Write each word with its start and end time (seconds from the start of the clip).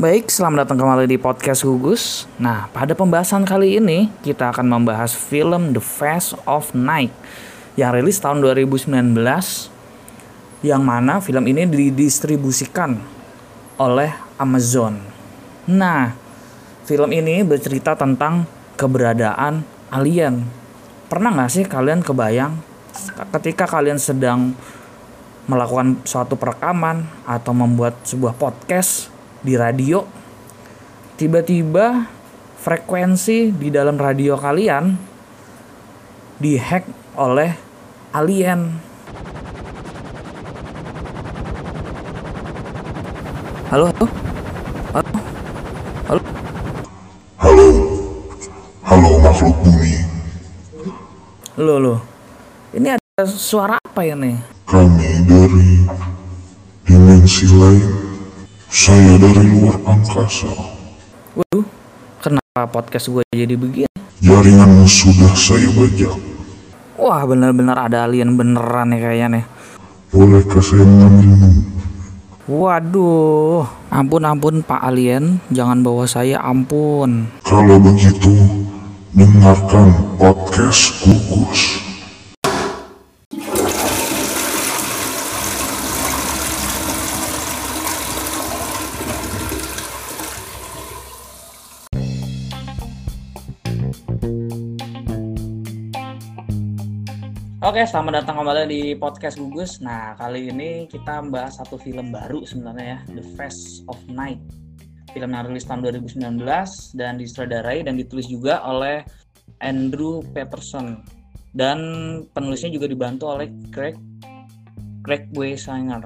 Baik, 0.00 0.32
selamat 0.32 0.64
datang 0.64 0.80
kembali 0.80 1.12
di 1.12 1.20
podcast 1.20 1.60
Gugus. 1.60 2.24
Nah, 2.40 2.72
pada 2.72 2.96
pembahasan 2.96 3.44
kali 3.44 3.76
ini 3.76 4.08
kita 4.24 4.48
akan 4.48 4.64
membahas 4.64 5.12
film 5.12 5.76
The 5.76 5.84
Fast 5.84 6.40
of 6.48 6.72
Night 6.72 7.12
yang 7.76 7.92
rilis 7.92 8.16
tahun 8.16 8.40
2019 8.40 8.96
yang 10.64 10.80
mana 10.80 11.20
film 11.20 11.44
ini 11.44 11.68
didistribusikan 11.68 12.96
oleh 13.76 14.16
Amazon. 14.40 15.04
Nah, 15.68 16.16
film 16.88 17.12
ini 17.12 17.44
bercerita 17.44 17.92
tentang 17.92 18.48
keberadaan 18.80 19.68
alien. 19.92 20.48
Pernah 21.12 21.36
nggak 21.36 21.52
sih 21.52 21.68
kalian 21.68 22.00
kebayang 22.00 22.56
ketika 23.36 23.68
kalian 23.68 24.00
sedang 24.00 24.56
melakukan 25.44 26.00
suatu 26.08 26.40
perekaman 26.40 27.04
atau 27.28 27.52
membuat 27.52 28.00
sebuah 28.08 28.32
podcast 28.40 29.19
di 29.40 29.56
radio 29.56 30.04
tiba-tiba 31.16 32.04
frekuensi 32.60 33.52
di 33.56 33.72
dalam 33.72 33.96
radio 33.96 34.36
kalian 34.36 34.96
dihack 36.40 36.84
oleh 37.16 37.52
alien. 38.16 38.60
Halo 43.70 43.86
halo? 43.92 44.06
Halo? 44.90 45.10
Halo? 46.10 46.20
Halo, 47.40 47.68
halo 48.82 49.10
makhluk 49.22 49.56
bumi. 49.62 49.94
lo 51.60 51.76
lo. 51.76 51.96
Ini 52.72 52.96
ada 52.96 53.26
suara 53.26 53.76
apa 53.76 54.06
ya 54.06 54.14
nih 54.14 54.38
Kami 54.64 55.10
dari 55.28 55.70
dimensi 56.88 57.46
lain. 57.52 57.99
Saya 58.70 59.18
dari 59.18 59.50
luar 59.50 59.82
angkasa. 59.82 60.46
waduh 61.34 61.66
kenapa 62.22 62.70
podcast 62.70 63.10
gue 63.10 63.26
jadi 63.34 63.58
begini 63.58 63.90
Jaringanmu 64.22 64.86
sudah 64.86 65.34
saya 65.34 65.66
bajak. 65.74 66.14
wah 66.94 67.26
benar-benar 67.26 67.90
ada 67.90 68.06
alien 68.06 68.38
beneran 68.38 68.94
nih 68.94 69.00
kayaknya 69.02 69.26
nih 69.34 69.44
Bolehkah 70.10 70.58
saya? 70.58 70.86
Waduh, 72.46 73.62
ampun 73.94 74.26
ampun 74.26 74.66
Pak 74.66 74.82
Alien, 74.82 75.38
jangan 75.54 75.86
bawa 75.86 76.02
saya 76.02 76.42
ampun. 76.42 77.30
Kalau 77.46 77.78
begitu, 77.78 78.34
dengarkan 79.14 79.94
podcast 80.18 80.98
gugus. 81.06 81.78
Oke, 97.70 97.86
selamat 97.86 98.26
datang 98.26 98.42
kembali 98.42 98.66
di 98.66 98.82
podcast 98.98 99.38
Gugus. 99.38 99.78
Nah, 99.78 100.18
kali 100.18 100.50
ini 100.50 100.90
kita 100.90 101.22
membahas 101.22 101.62
satu 101.62 101.78
film 101.78 102.10
baru 102.10 102.42
sebenarnya 102.42 102.98
ya, 102.98 102.98
The 103.14 103.22
Fast 103.38 103.86
of 103.86 103.94
Night. 104.10 104.42
Film 105.14 105.30
yang 105.30 105.46
rilis 105.46 105.70
tahun 105.70 105.86
2019 105.86 106.42
dan 106.98 107.14
disutradarai 107.14 107.86
dan 107.86 107.94
ditulis 107.94 108.26
juga 108.26 108.58
oleh 108.66 109.06
Andrew 109.62 110.18
Peterson. 110.34 111.06
Dan 111.54 111.78
penulisnya 112.34 112.74
juga 112.74 112.90
dibantu 112.90 113.30
oleh 113.38 113.46
Craig 113.70 113.94
Craig 115.06 115.30
Weisinger. 115.38 116.02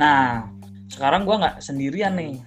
Nah, 0.00 0.48
sekarang 0.88 1.28
gua 1.28 1.44
nggak 1.44 1.56
sendirian 1.60 2.16
nih. 2.16 2.40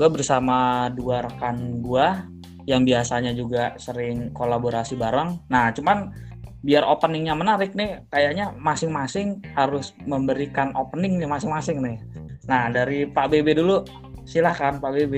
Gue 0.00 0.08
bersama 0.08 0.88
dua 0.88 1.28
rekan 1.28 1.84
gua 1.84 2.24
yang 2.64 2.88
biasanya 2.88 3.36
juga 3.36 3.76
sering 3.76 4.32
kolaborasi 4.32 4.96
bareng. 4.96 5.44
Nah, 5.52 5.68
cuman 5.76 6.31
biar 6.62 6.86
openingnya 6.86 7.34
menarik 7.34 7.74
nih, 7.74 8.06
kayaknya 8.08 8.54
masing-masing 8.54 9.42
harus 9.58 9.90
memberikan 10.06 10.70
opening 10.78 11.18
nih 11.18 11.26
masing-masing 11.26 11.82
nih. 11.82 11.98
Nah, 12.46 12.70
dari 12.70 13.06
Pak 13.06 13.34
BB 13.34 13.58
dulu, 13.58 13.82
silahkan 14.22 14.78
Pak 14.78 14.90
BB. 14.94 15.14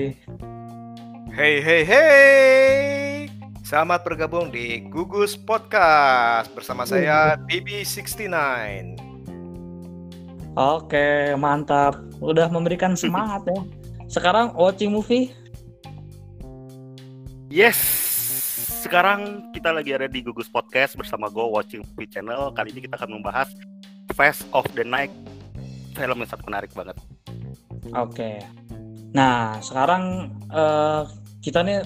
Hey 1.35 1.59
hey 1.59 1.83
hey 1.83 3.27
Selamat 3.59 4.07
bergabung 4.07 4.55
di 4.55 4.87
Gugus 4.87 5.35
Podcast 5.35 6.47
Bersama 6.55 6.87
saya 6.87 7.35
BB69 7.43 8.31
Oke, 10.55 11.35
mantap. 11.35 11.99
Udah 12.23 12.47
memberikan 12.47 12.95
semangat 13.01 13.43
ya. 13.51 13.59
Sekarang 14.07 14.55
watching 14.55 14.95
movie. 14.95 15.35
Yes, 17.51 18.04
sekarang 18.85 19.49
kita 19.49 19.73
lagi 19.73 19.97
ada 19.97 20.05
di 20.05 20.21
Gugus 20.21 20.45
Podcast 20.45 20.93
bersama 20.93 21.25
Go 21.25 21.49
Watching 21.49 21.81
Movie 21.81 22.05
Channel. 22.05 22.53
Kali 22.53 22.69
ini 22.69 22.85
kita 22.85 23.01
akan 23.01 23.17
membahas 23.17 23.49
Fast 24.13 24.45
of 24.53 24.61
the 24.77 24.85
Night, 24.85 25.09
film 25.97 26.21
yang 26.21 26.29
sangat 26.29 26.45
menarik 26.45 26.71
banget. 26.77 26.93
Oke. 27.97 28.45
Nah, 29.17 29.57
sekarang 29.57 30.29
eh, 30.53 31.01
kita 31.41 31.65
nih 31.65 31.81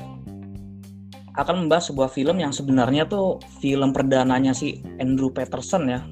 akan 1.40 1.56
membahas 1.66 1.88
sebuah 1.88 2.12
film 2.12 2.44
yang 2.44 2.52
sebenarnya 2.52 3.08
tuh 3.08 3.40
film 3.64 3.96
perdananya 3.96 4.52
si 4.52 4.84
Andrew 5.00 5.32
Peterson 5.32 5.88
ya. 5.88 6.04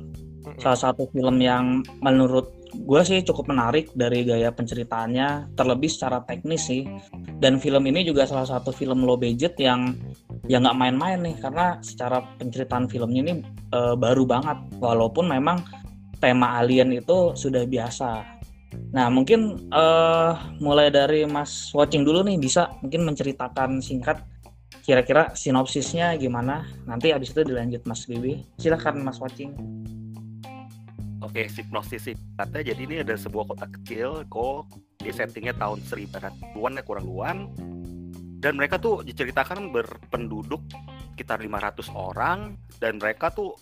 Salah 0.64 0.80
satu 0.80 1.12
film 1.12 1.44
yang 1.44 1.84
menurut 2.00 2.48
gue 2.72 3.02
sih 3.04 3.20
cukup 3.24 3.52
menarik 3.52 3.92
dari 3.96 4.24
gaya 4.28 4.52
penceritaannya, 4.52 5.54
terlebih 5.56 5.90
secara 5.92 6.24
teknis 6.24 6.68
sih. 6.68 6.84
Dan 7.38 7.62
film 7.62 7.86
ini 7.88 8.04
juga 8.08 8.26
salah 8.28 8.48
satu 8.48 8.74
film 8.74 9.06
low 9.06 9.16
budget 9.16 9.56
yang 9.62 9.96
ya 10.48 10.58
nggak 10.64 10.78
main-main 10.78 11.20
nih 11.22 11.36
karena 11.40 11.78
secara 11.84 12.24
penceritaan 12.40 12.88
filmnya 12.88 13.22
ini 13.24 13.34
eh, 13.74 13.96
baru 13.96 14.24
banget. 14.28 14.58
Walaupun 14.80 15.32
memang 15.32 15.64
tema 16.18 16.58
alien 16.62 16.94
itu 16.94 17.34
sudah 17.38 17.64
biasa. 17.66 18.26
Nah 18.94 19.08
mungkin 19.10 19.72
eh, 19.72 20.32
mulai 20.62 20.94
dari 20.94 21.26
Mas 21.26 21.72
Watching 21.74 22.04
dulu 22.04 22.22
nih 22.28 22.38
bisa 22.38 22.74
mungkin 22.84 23.08
menceritakan 23.08 23.80
singkat 23.80 24.22
kira-kira 24.88 25.36
sinopsisnya 25.36 26.16
gimana. 26.16 26.64
Nanti 26.88 27.12
abis 27.12 27.36
itu 27.36 27.44
dilanjut 27.44 27.84
Mas 27.84 28.08
Bibi. 28.08 28.40
Silahkan 28.56 28.96
Mas 29.00 29.20
Watching. 29.20 29.52
Oke, 31.28 31.44
hipnosis 31.44 32.16
kata 32.40 32.64
jadi 32.64 32.82
ini 32.88 32.96
ada 33.04 33.20
sebuah 33.20 33.52
kota 33.52 33.68
kecil, 33.68 34.24
kok 34.32 34.72
di 34.96 35.12
settingnya 35.12 35.52
tahun 35.60 35.84
1800-an 35.84 36.80
ya 36.80 36.84
kurang 36.88 37.04
luan. 37.04 37.38
Dan 38.40 38.56
mereka 38.56 38.80
tuh 38.80 39.04
diceritakan 39.04 39.76
berpenduduk 39.76 40.64
sekitar 41.12 41.44
500 41.44 41.92
orang. 41.92 42.56
Dan 42.80 42.96
mereka 42.96 43.28
tuh 43.28 43.60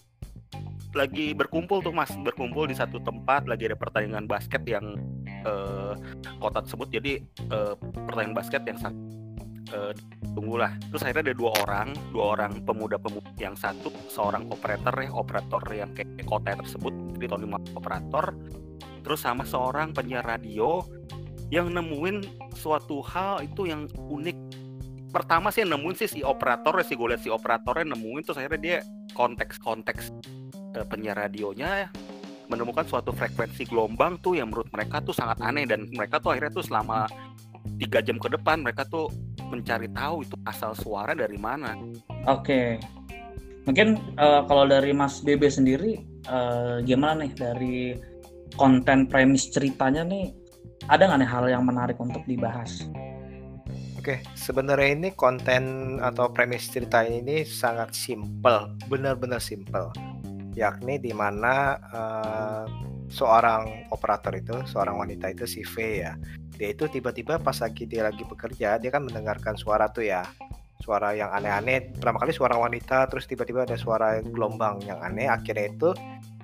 lagi 0.94 1.34
berkumpul 1.34 1.82
tuh 1.82 1.90
mas. 1.90 2.14
Berkumpul 2.14 2.70
di 2.70 2.78
satu 2.78 3.02
tempat 3.02 3.50
lagi 3.50 3.66
ada 3.66 3.74
pertandingan 3.74 4.30
basket 4.30 4.62
yang 4.70 5.02
eh, 5.26 5.94
kota 6.38 6.62
tersebut. 6.62 6.94
Jadi 6.94 7.18
eh, 7.50 7.74
pertandingan 8.06 8.38
basket 8.38 8.62
yang 8.70 8.78
sangat 8.78 9.25
eh, 9.74 9.94
tunggulah. 10.36 10.76
Terus 10.92 11.02
akhirnya 11.02 11.32
ada 11.32 11.36
dua 11.38 11.52
orang 11.64 11.88
dua 12.12 12.26
orang 12.38 12.52
pemuda-pemuda 12.66 13.32
yang 13.40 13.56
satu 13.58 13.90
seorang 14.12 14.50
operator 14.52 14.94
ya 15.00 15.10
operator 15.12 15.62
yang 15.74 15.92
kayak 15.96 16.22
kota 16.28 16.54
tersebut 16.60 16.94
jadi 17.18 17.32
tahun 17.32 17.42
lima 17.50 17.58
operator. 17.78 18.36
Terus 19.06 19.20
sama 19.22 19.46
seorang 19.46 19.94
penyiar 19.94 20.26
radio 20.26 20.82
yang 21.54 21.70
nemuin 21.70 22.26
suatu 22.58 23.06
hal 23.06 23.46
itu 23.46 23.70
yang 23.70 23.86
unik. 23.96 24.38
Pertama 25.14 25.54
sih 25.54 25.64
nemuin 25.64 25.96
sih 25.96 26.10
si 26.10 26.20
operator 26.26 26.76
sih 26.84 26.98
gue 26.98 27.16
lihat 27.16 27.22
si 27.24 27.32
operatornya 27.32 27.96
nemuin 27.96 28.22
terus 28.26 28.42
akhirnya 28.42 28.60
dia 28.60 28.78
konteks-konteks 29.16 30.12
eh, 30.76 30.86
penyiar 30.90 31.16
radionya 31.16 31.88
menemukan 32.46 32.86
suatu 32.86 33.10
frekuensi 33.10 33.66
gelombang 33.66 34.22
tuh 34.22 34.38
yang 34.38 34.54
menurut 34.54 34.70
mereka 34.70 35.02
tuh 35.02 35.16
sangat 35.16 35.40
aneh. 35.42 35.64
Dan 35.70 35.88
mereka 35.94 36.20
tuh 36.20 36.36
akhirnya 36.36 36.52
tuh 36.52 36.66
selama 36.66 37.08
tiga 37.78 38.00
jam 38.02 38.18
ke 38.22 38.30
depan 38.32 38.62
mereka 38.62 38.86
tuh 38.88 39.10
mencari 39.50 39.90
tahu 39.92 40.26
itu 40.26 40.36
asal 40.46 40.74
suara 40.74 41.14
dari 41.14 41.38
mana. 41.38 41.78
Oke. 42.30 42.82
Mungkin 43.66 43.98
eh, 44.18 44.42
kalau 44.46 44.66
dari 44.70 44.94
Mas 44.94 45.26
BB 45.26 45.50
sendiri 45.50 46.02
eh, 46.30 46.76
gimana 46.86 47.26
nih 47.26 47.32
dari 47.34 47.78
konten 48.56 49.10
premis 49.10 49.50
ceritanya 49.50 50.06
nih 50.06 50.32
ada 50.86 51.10
nggak 51.10 51.20
nih 51.26 51.30
hal 51.30 51.46
yang 51.50 51.64
menarik 51.66 51.98
untuk 51.98 52.22
dibahas? 52.30 52.86
Oke, 53.98 54.22
sebenarnya 54.38 54.94
ini 54.94 55.10
konten 55.18 55.98
atau 55.98 56.30
premis 56.30 56.70
cerita 56.70 57.02
ini 57.02 57.42
sangat 57.42 57.98
simple, 57.98 58.78
benar-benar 58.86 59.42
simple. 59.42 59.90
Yakni 60.54 61.02
di 61.02 61.10
mana 61.10 61.74
eh, 61.90 62.66
seorang 63.10 63.90
operator 63.90 64.34
itu, 64.38 64.62
seorang 64.70 65.02
wanita 65.02 65.34
itu 65.34 65.50
si 65.50 65.62
V 65.66 66.06
ya. 66.06 66.14
Dia 66.56 66.72
itu 66.72 66.88
tiba-tiba 66.88 67.40
pas 67.40 67.56
lagi 67.60 67.84
dia 67.86 68.08
lagi 68.08 68.24
bekerja, 68.24 68.80
dia 68.80 68.90
kan 68.92 69.04
mendengarkan 69.04 69.60
suara 69.60 69.92
tuh 69.92 70.08
ya. 70.08 70.24
Suara 70.84 71.16
yang 71.16 71.32
aneh-aneh. 71.32 71.96
Pertama 71.98 72.22
kali 72.22 72.32
suara 72.36 72.56
wanita, 72.60 73.10
terus 73.10 73.26
tiba-tiba 73.26 73.64
ada 73.64 73.76
suara 73.76 74.22
gelombang 74.22 74.84
yang 74.86 75.00
aneh. 75.02 75.28
Akhirnya 75.28 75.72
itu 75.72 75.90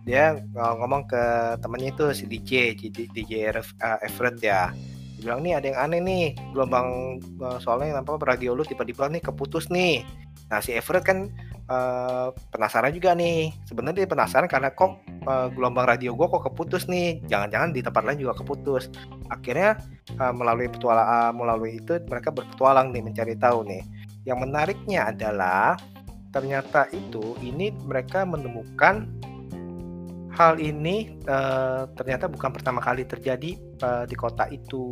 dia 0.01 0.33
uh, 0.57 0.73
ngomong 0.81 1.05
ke 1.05 1.23
temennya 1.61 1.93
itu 1.93 2.05
si 2.17 2.23
DJ, 2.25 2.73
DJ, 2.79 3.53
uh, 3.53 3.99
Everett 4.01 4.41
ya. 4.41 4.73
bilang 5.21 5.45
nih 5.45 5.53
ada 5.53 5.65
yang 5.69 5.79
aneh 5.85 5.99
nih 6.01 6.25
gelombang 6.49 7.21
eh, 7.21 7.57
soalnya 7.61 8.01
apa 8.01 8.17
radio 8.25 8.57
lu 8.57 8.65
tiba-tiba 8.65 9.05
nih 9.05 9.21
keputus 9.21 9.69
nih 9.69 10.01
nah 10.49 10.57
si 10.57 10.73
Everett 10.73 11.05
kan 11.05 11.29
eh, 11.71 12.27
penasaran 12.51 12.91
juga 12.91 13.15
nih. 13.15 13.55
Sebenarnya 13.63 14.03
dia 14.03 14.09
penasaran 14.11 14.51
karena 14.51 14.75
kok 14.75 14.99
eh, 15.07 15.47
gelombang 15.55 15.87
radio 15.87 16.11
gua 16.11 16.27
kok 16.27 16.51
keputus 16.51 16.91
nih. 16.91 17.23
Jangan-jangan 17.31 17.71
di 17.71 17.79
tempat 17.79 18.03
lain 18.03 18.19
juga 18.19 18.35
keputus. 18.35 18.91
Akhirnya 19.31 19.79
eh, 20.11 20.33
melalui 20.35 20.67
petualang 20.67 21.31
melalui 21.39 21.79
itu 21.79 22.03
mereka 22.11 22.35
berpetualang 22.35 22.91
nih 22.91 23.03
mencari 23.07 23.35
tahu 23.39 23.63
nih. 23.63 23.83
Yang 24.27 24.37
menariknya 24.43 25.09
adalah 25.09 25.79
ternyata 26.35 26.87
itu 26.91 27.35
ini 27.43 27.71
mereka 27.87 28.27
menemukan 28.27 29.07
hal 30.35 30.59
ini 30.59 31.15
eh, 31.23 31.83
ternyata 31.95 32.27
bukan 32.27 32.51
pertama 32.51 32.83
kali 32.83 33.07
terjadi 33.07 33.51
eh, 33.59 34.03
di 34.05 34.15
kota 34.19 34.51
itu. 34.51 34.91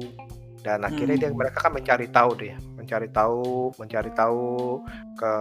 Dan 0.59 0.83
akhirnya 0.83 1.15
dia 1.15 1.29
Hmm. 1.31 1.39
mereka 1.39 1.67
kan 1.67 1.71
mencari 1.71 2.11
tahu 2.11 2.35
deh 2.35 2.51
mencari 2.89 3.13
tahu 3.13 3.69
mencari 3.77 4.09
tahu 4.18 4.81
ke 5.13 5.33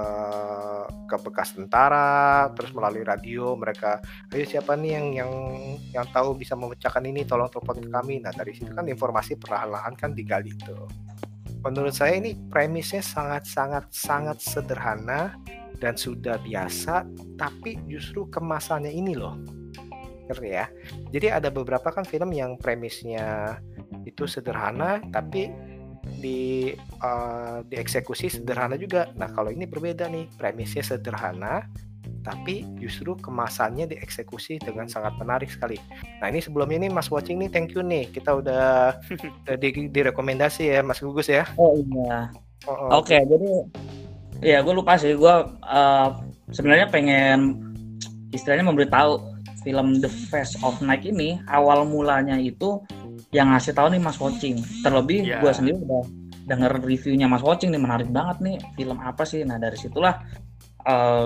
ke 1.09 1.17
bekas 1.25 1.56
tentara 1.56 2.53
terus 2.53 2.77
melalui 2.77 3.09
radio 3.09 3.56
mereka 3.56 4.05
ayo 4.37 4.45
siapa 4.45 4.77
nih 4.77 5.00
yang 5.00 5.06
yang 5.17 5.33
yang 5.97 6.06
tahu 6.12 6.37
bisa 6.37 6.53
memecahkan 6.53 7.00
ini 7.09 7.25
tolong 7.25 7.49
telepon 7.49 7.81
kami. 7.89 8.21
Nah 8.21 8.37
dari 8.37 8.53
situ 8.53 8.69
kan 8.77 8.85
informasi 8.85 9.41
perlahan-lahan 9.41 9.97
kan 9.97 10.12
digali 10.12 10.53
tuh. 10.61 10.85
Menurut 11.65 11.97
saya 11.97 12.21
ini 12.21 12.37
premisnya 12.53 13.00
sangat 13.00 13.49
sangat 13.49 13.89
sangat 13.89 14.39
sederhana 14.45 15.41
dan 15.81 15.97
sudah 15.97 16.37
biasa 16.45 17.09
tapi 17.41 17.81
justru 17.89 18.29
kemasannya 18.29 18.93
ini 18.93 19.17
loh. 19.17 19.41
Ya? 20.45 20.69
Jadi 21.09 21.33
ada 21.33 21.49
beberapa 21.49 21.89
kan 21.89 22.05
film 22.05 22.37
yang 22.37 22.61
premisnya 22.61 23.56
itu 24.05 24.29
sederhana 24.29 25.00
tapi 25.09 25.49
di 26.17 26.73
eh, 26.77 27.59
dieksekusi 27.69 28.41
sederhana 28.41 28.81
juga 28.81 29.13
nah 29.15 29.29
kalau 29.29 29.53
ini 29.53 29.69
berbeda 29.69 30.09
nih 30.09 30.27
premisnya 30.41 30.81
sederhana 30.81 31.69
tapi 32.25 32.67
justru 32.77 33.17
kemasannya 33.17 33.89
dieksekusi 33.89 34.61
dengan 34.61 34.85
sangat 34.85 35.17
menarik 35.17 35.49
sekali. 35.49 35.81
Nah 36.21 36.29
ini 36.29 36.45
sebelumnya 36.45 36.85
nih 36.85 36.93
Mas 36.93 37.09
Watching 37.09 37.41
nih 37.41 37.49
thank 37.49 37.73
you 37.73 37.81
nih 37.81 38.11
kita 38.11 38.37
udah, 38.43 38.99
di, 39.63 39.89
direkomendasi 39.89 40.77
ya 40.77 40.81
Mas 40.85 41.01
Gugus 41.01 41.31
ya. 41.31 41.49
Oh 41.57 41.79
iya. 41.79 42.29
Oh, 42.67 42.75
oh. 42.75 43.01
Oke, 43.01 43.17
jadi 43.17 43.51
ya 44.43 44.61
gue 44.61 44.75
lupa 44.77 44.99
sih. 45.01 45.15
Gue 45.15 45.31
uh, 45.49 46.09
sebenarnya 46.53 46.91
pengen 46.91 47.65
istilahnya 48.35 48.67
memberitahu 48.67 49.39
film 49.65 50.05
The 50.05 50.11
Face 50.29 50.59
of 50.61 50.79
Night 50.85 51.09
ini 51.09 51.41
awal 51.49 51.89
mulanya 51.89 52.37
itu 52.37 52.83
yang 53.29 53.53
ngasih 53.53 53.77
tahu 53.77 53.93
nih 53.93 54.01
Mas 54.01 54.17
Watching. 54.17 54.57
Terlebih 54.81 55.29
Ya. 55.29 55.41
gue 55.45 55.53
sendiri 55.53 55.77
udah 55.85 56.05
denger 56.49 56.81
reviewnya 56.81 57.29
Mas 57.29 57.45
Watching 57.45 57.71
nih 57.77 57.83
menarik 57.83 58.09
banget 58.09 58.37
nih 58.41 58.57
film 58.73 58.97
apa 59.05 59.23
sih. 59.29 59.45
Nah 59.45 59.61
dari 59.61 59.77
situlah 59.77 60.17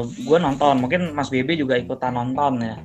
gue 0.03 0.39
nonton. 0.43 0.83
Mungkin 0.83 1.15
Mas 1.15 1.31
BB 1.31 1.55
juga 1.55 1.79
ikutan 1.79 2.19
nonton 2.19 2.59
ya. 2.59 2.77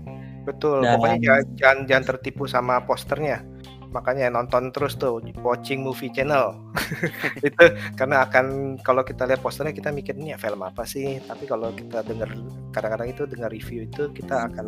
Betul, 0.45 0.85
Dan- 0.85 0.95
pokoknya 1.01 1.17
jangan, 1.19 1.43
jangan 1.57 1.77
jangan 1.89 2.05
tertipu 2.13 2.43
sama 2.45 2.79
posternya. 2.85 3.41
Makanya 3.87 4.29
nonton 4.29 4.69
terus 4.69 4.93
tuh 4.99 5.17
watching 5.41 5.81
movie 5.81 6.13
channel. 6.13 6.53
itu 7.47 7.63
karena 7.97 8.21
akan 8.29 8.77
kalau 8.85 9.01
kita 9.01 9.25
lihat 9.25 9.41
posternya 9.41 9.73
kita 9.73 9.89
mikir 9.89 10.13
ini 10.13 10.35
ya 10.35 10.37
film 10.37 10.61
apa 10.61 10.85
sih? 10.85 11.17
Tapi 11.25 11.49
kalau 11.49 11.73
kita 11.73 12.05
dengar 12.05 12.29
kadang-kadang 12.69 13.09
itu 13.09 13.23
dengar 13.25 13.49
review 13.49 13.89
itu 13.89 14.11
kita 14.13 14.51
akan 14.53 14.65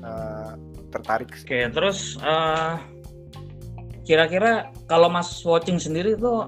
eh, 0.00 0.52
tertarik. 0.88 1.28
Oke, 1.34 1.68
terus 1.68 2.16
eh, 2.24 2.74
kira-kira 4.10 4.52
kalau 4.84 5.06
Mas 5.06 5.30
Watching 5.40 5.78
sendiri 5.78 6.18
tuh 6.18 6.42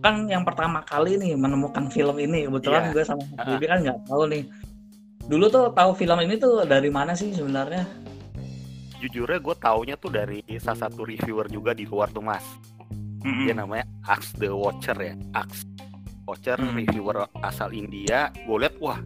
kan 0.00 0.24
yang 0.26 0.42
pertama 0.42 0.80
kali 0.82 1.14
nih 1.14 1.36
menemukan 1.36 1.92
film 1.92 2.16
ini 2.16 2.48
kebetulan 2.48 2.88
Iya. 2.88 2.92
gue 2.92 3.04
sama 3.04 3.20
Mas 3.28 3.36
Ah. 3.38 3.46
Bibi 3.52 3.66
kan 3.68 3.78
nggak 3.84 3.98
tahu 4.08 4.22
nih. 4.26 4.42
Dulu 5.22 5.44
tuh 5.46 5.64
tahu 5.70 5.90
film 5.92 6.18
ini 6.18 6.34
tuh 6.34 6.64
dari 6.64 6.88
mana 6.88 7.12
sih 7.12 7.30
sebenarnya? 7.30 7.84
Jujurnya 8.98 9.38
gue 9.38 9.56
taunya 9.56 9.94
tuh 9.94 10.08
dari 10.08 10.40
salah 10.56 10.88
satu 10.88 11.04
reviewer 11.04 11.46
juga 11.46 11.70
di 11.70 11.84
luar 11.84 12.08
tuh 12.08 12.22
mas. 12.22 12.42
Mm-mm. 13.22 13.44
Dia 13.44 13.54
namanya 13.54 13.84
Ax 14.02 14.34
the 14.34 14.48
Watcher 14.48 14.96
ya. 14.96 15.14
Ax 15.36 15.68
Watcher 16.22 16.56
Hmm. 16.56 16.74
reviewer 16.74 17.22
asal 17.38 17.70
India. 17.70 18.32
Gue 18.42 18.62
liat 18.62 18.74
wah 18.78 18.98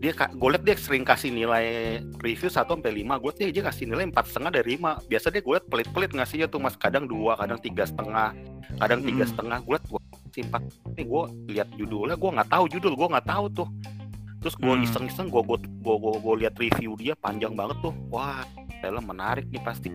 dia 0.00 0.16
gue 0.16 0.48
liat 0.48 0.64
dia 0.64 0.76
sering 0.80 1.04
kasih 1.04 1.28
nilai 1.28 2.00
review 2.24 2.48
1 2.48 2.64
sampai 2.64 3.04
5 3.04 3.20
gue 3.20 3.32
liat 3.36 3.52
dia 3.52 3.64
kasih 3.68 3.84
nilai 3.84 4.08
empat 4.08 4.32
setengah 4.32 4.56
dari 4.56 4.80
5 4.80 5.04
biasa 5.12 5.26
dia 5.28 5.42
gue 5.44 5.54
liat 5.60 5.66
pelit-pelit 5.68 6.10
ngasihnya 6.16 6.48
tuh 6.48 6.56
mas. 6.56 6.72
Kadang 6.80 7.04
dua 7.04 7.36
kadang 7.36 7.60
tiga 7.60 7.84
setengah 7.84 8.32
kadang 8.80 9.04
tiga 9.04 9.28
Hmm. 9.28 9.32
setengah. 9.36 9.58
Gue 9.60 9.74
liat 9.76 9.86
gue 9.92 10.00
simpat 10.32 10.62
nih 10.96 11.04
gue 11.04 11.22
lihat 11.52 11.68
judulnya 11.76 12.16
gue 12.16 12.30
nggak 12.32 12.48
tahu 12.48 12.64
judul 12.72 12.92
gue 12.96 13.08
nggak 13.12 13.28
tahu 13.28 13.44
tuh. 13.52 13.68
Terus 14.40 14.54
gue 14.56 14.72
Hmm. 14.72 14.86
iseng-iseng 14.88 15.28
gue 15.28 15.42
gue 15.44 15.58
gue 15.68 15.96
gue, 16.00 16.12
gue 16.16 16.34
lihat 16.40 16.54
review 16.56 16.96
dia 16.96 17.12
panjang 17.12 17.52
banget 17.52 17.76
tuh. 17.84 17.92
Wah 18.08 18.40
film 18.80 19.04
menarik 19.04 19.44
nih 19.52 19.60
pasti 19.60 19.92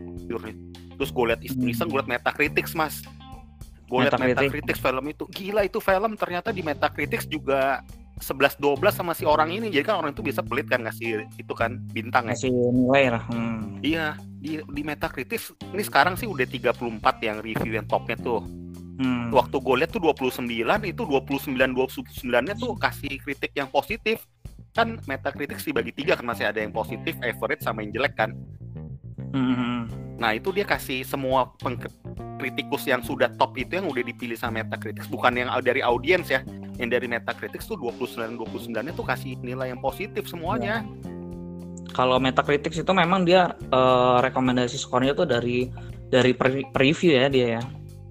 terus 0.96 1.10
gue 1.10 1.26
lihat 1.34 1.42
iseng-iseng 1.42 1.90
gue 1.90 1.98
liat 1.98 2.10
Metacritics 2.14 2.78
mas. 2.78 3.02
Gue 3.90 4.06
liat 4.06 4.14
Metacritic. 4.14 4.54
Metacritics 4.54 4.80
film 4.86 5.06
itu. 5.10 5.24
Gila 5.34 5.66
itu 5.66 5.82
film 5.82 6.14
ternyata 6.14 6.54
di 6.54 6.62
Metacritics 6.62 7.26
juga 7.26 7.82
11-12 8.16 8.80
sama 8.96 9.12
si 9.12 9.28
orang 9.28 9.52
ini 9.52 9.68
jadi 9.68 9.92
kan 9.92 10.00
orang 10.00 10.16
itu 10.16 10.24
bisa 10.24 10.40
pelit 10.40 10.72
kan 10.72 10.88
ngasih 10.88 11.28
itu 11.36 11.54
kan 11.54 11.76
bintang 11.92 12.32
ya 12.32 12.36
nilai 12.48 13.20
lah. 13.20 13.24
Hmm. 13.28 13.84
iya 13.84 14.16
di, 14.40 14.64
di 14.64 14.82
Metacritics 14.88 15.52
ini 15.76 15.84
sekarang 15.84 16.16
sih 16.16 16.24
udah 16.24 16.48
34 16.48 16.80
yang 17.26 17.38
review 17.44 17.76
yang 17.76 17.88
topnya 17.88 18.16
tuh 18.20 18.44
Hmm. 18.96 19.28
waktu 19.28 19.60
gue 19.60 19.76
lihat 19.84 19.92
tuh 19.92 20.00
29 20.00 20.48
itu 20.88 21.04
29 21.04 21.52
29 21.52 22.48
nya 22.48 22.56
tuh 22.56 22.80
kasih 22.80 23.20
kritik 23.20 23.52
yang 23.52 23.68
positif 23.68 24.24
kan 24.72 25.04
Metacritics 25.04 25.68
dibagi 25.68 25.92
tiga 25.92 26.16
kan 26.16 26.24
masih 26.24 26.48
ada 26.48 26.64
yang 26.64 26.72
positif 26.72 27.12
average 27.20 27.60
sama 27.60 27.84
yang 27.84 27.92
jelek 27.92 28.16
kan 28.16 28.32
Hmm. 29.34 29.88
nah 30.16 30.32
itu 30.32 30.52
dia 30.52 30.64
kasih 30.64 31.04
semua 31.04 31.52
kritikus 32.38 32.84
yang 32.88 33.02
sudah 33.02 33.32
top 33.36 33.56
itu 33.56 33.80
yang 33.80 33.88
udah 33.88 34.04
dipilih 34.04 34.36
sama 34.36 34.64
Metacritics 34.64 35.08
bukan 35.08 35.36
yang 35.36 35.50
dari 35.60 35.80
audiens 35.82 36.28
ya 36.28 36.44
yang 36.76 36.92
dari 36.92 37.08
Metacritics 37.08 37.66
tuh 37.66 37.80
29 37.80 38.36
29 38.36 38.72
nya 38.76 38.92
tuh 38.92 39.08
kasih 39.08 39.40
nilai 39.40 39.72
yang 39.72 39.80
positif 39.80 40.28
semuanya 40.28 40.84
Kalau 41.96 42.20
Metacritic 42.20 42.76
itu 42.76 42.92
memang 42.92 43.24
dia 43.24 43.56
eh, 43.56 44.18
rekomendasi 44.20 44.76
skornya 44.76 45.16
tuh 45.16 45.24
dari 45.24 45.72
dari 46.12 46.36
pre- 46.36 46.68
preview 46.76 47.16
ya 47.16 47.32
dia 47.32 47.48
ya. 47.60 47.64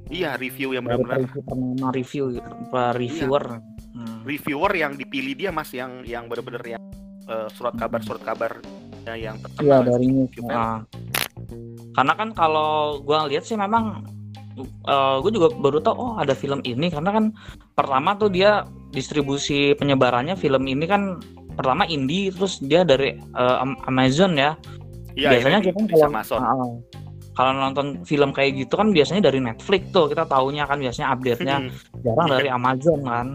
iya 0.08 0.30
review 0.40 0.72
yang 0.72 0.84
Dari 0.88 1.00
benar-benar 1.04 1.28
pertama 1.28 1.88
review 1.92 2.24
gitu, 2.32 2.50
reviewer. 2.72 3.44
Hmm. 3.92 4.20
reviewer 4.24 4.72
yang 4.72 4.96
dipilih 4.96 5.36
dia 5.36 5.50
mas 5.52 5.68
yang 5.70 6.00
yang 6.04 6.28
benar-benar 6.28 6.64
yang 6.64 6.82
eh, 7.28 7.48
surat 7.52 7.76
kabar 7.76 8.00
surat 8.00 8.22
kabar 8.24 8.52
yang 9.12 9.36
Iya 9.36 9.44
terkenal 9.44 9.80
dari 9.84 10.06
Nah, 10.48 10.80
karena 11.92 12.12
kan 12.16 12.28
kalau 12.32 13.04
gua 13.04 13.28
lihat 13.28 13.44
sih 13.44 13.60
memang 13.60 14.00
gue 15.20 15.32
juga 15.34 15.50
baru 15.50 15.82
tahu 15.82 15.96
oh 15.98 16.14
ada 16.14 16.30
film 16.30 16.62
ini 16.62 16.86
karena 16.86 17.10
kan 17.10 17.34
pertama 17.74 18.14
tuh 18.14 18.30
dia 18.30 18.62
distribusi 18.94 19.74
penyebarannya 19.74 20.38
film 20.38 20.70
ini 20.70 20.86
kan 20.86 21.18
pertama 21.58 21.82
indie 21.90 22.30
terus 22.30 22.62
dia 22.62 22.86
dari 22.86 23.18
eh, 23.18 23.56
Am- 23.58 23.78
Amazon 23.90 24.38
ya. 24.38 24.54
Iya, 25.14 25.30
biasanya 25.38 25.58
kita 25.62 25.78
kalau 25.90 26.06
Amazon. 26.10 26.40
Ah, 26.42 26.70
kalau 27.34 27.50
nonton 27.54 27.86
film 28.06 28.30
kayak 28.30 28.66
gitu 28.66 28.78
kan 28.78 28.94
biasanya 28.94 29.26
dari 29.30 29.42
Netflix 29.42 29.90
tuh 29.90 30.06
kita 30.06 30.26
taunya 30.26 30.66
kan 30.70 30.78
biasanya 30.78 31.14
update-nya 31.14 31.56
Hmm. 31.66 31.70
jarang 32.02 32.28
dari 32.30 32.48
Amazon 32.50 32.98
kan. 33.02 33.26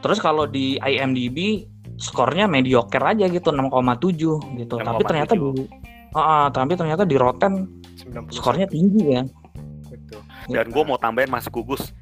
Terus 0.00 0.20
kalau 0.20 0.44
di 0.48 0.76
IMDb 0.80 1.68
skornya 2.00 2.48
mediocre 2.48 3.04
aja 3.04 3.28
gitu 3.28 3.52
6,7 3.52 4.16
gitu. 4.56 4.74
Tapi 4.74 5.02
ternyata 5.04 5.32
di 5.36 5.44
6,7. 5.44 6.16
Ah, 6.16 6.50
tapi 6.50 6.74
ternyata 6.74 7.04
di 7.04 7.14
Rotten 7.14 7.68
91. 8.02 8.34
skornya 8.34 8.66
tinggi 8.66 9.14
ya. 9.14 9.22
Betul. 9.86 10.20
Dan 10.48 10.72
gue 10.72 10.82
mau 10.82 10.96
tambahin 10.96 11.28
Mas 11.28 11.46
Gugus, 11.46 11.92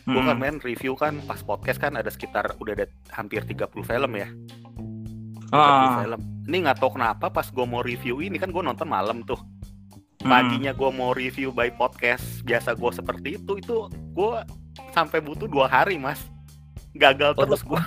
gue 0.00 0.14
Mm-mm. 0.14 0.24
kan 0.24 0.36
main 0.38 0.56
review 0.60 0.94
kan 0.94 1.18
pas 1.26 1.42
podcast 1.42 1.76
kan 1.76 1.92
ada 1.92 2.08
sekitar 2.08 2.56
udah 2.56 2.72
ada 2.72 2.86
hampir 3.10 3.44
30 3.44 3.68
film 3.82 4.12
ya. 4.14 4.28
30 5.50 5.52
Ah, 5.52 6.00
film. 6.00 6.20
Ini 6.46 6.56
nggak 6.62 6.78
tahu 6.78 6.94
kenapa 6.94 7.26
pas 7.28 7.44
gue 7.44 7.66
mau 7.66 7.82
review 7.82 8.22
ini 8.22 8.38
kan 8.38 8.48
gue 8.48 8.62
nonton 8.62 8.86
malam 8.86 9.26
tuh. 9.26 9.38
mm. 10.20 10.30
Paginya 10.30 10.72
gue 10.72 10.90
mau 10.90 11.10
review 11.10 11.50
by 11.50 11.74
podcast, 11.74 12.40
biasa 12.40 12.72
gue 12.72 12.90
seperti 12.92 13.28
itu 13.36 13.58
itu 13.58 13.76
gue 13.90 14.32
sampai 14.90 15.18
butuh 15.18 15.44
dua 15.44 15.66
hari 15.66 15.98
mas. 15.98 16.22
Gagal 16.90 17.34
Untuk 17.34 17.44
terus 17.50 17.62
gue. 17.62 17.78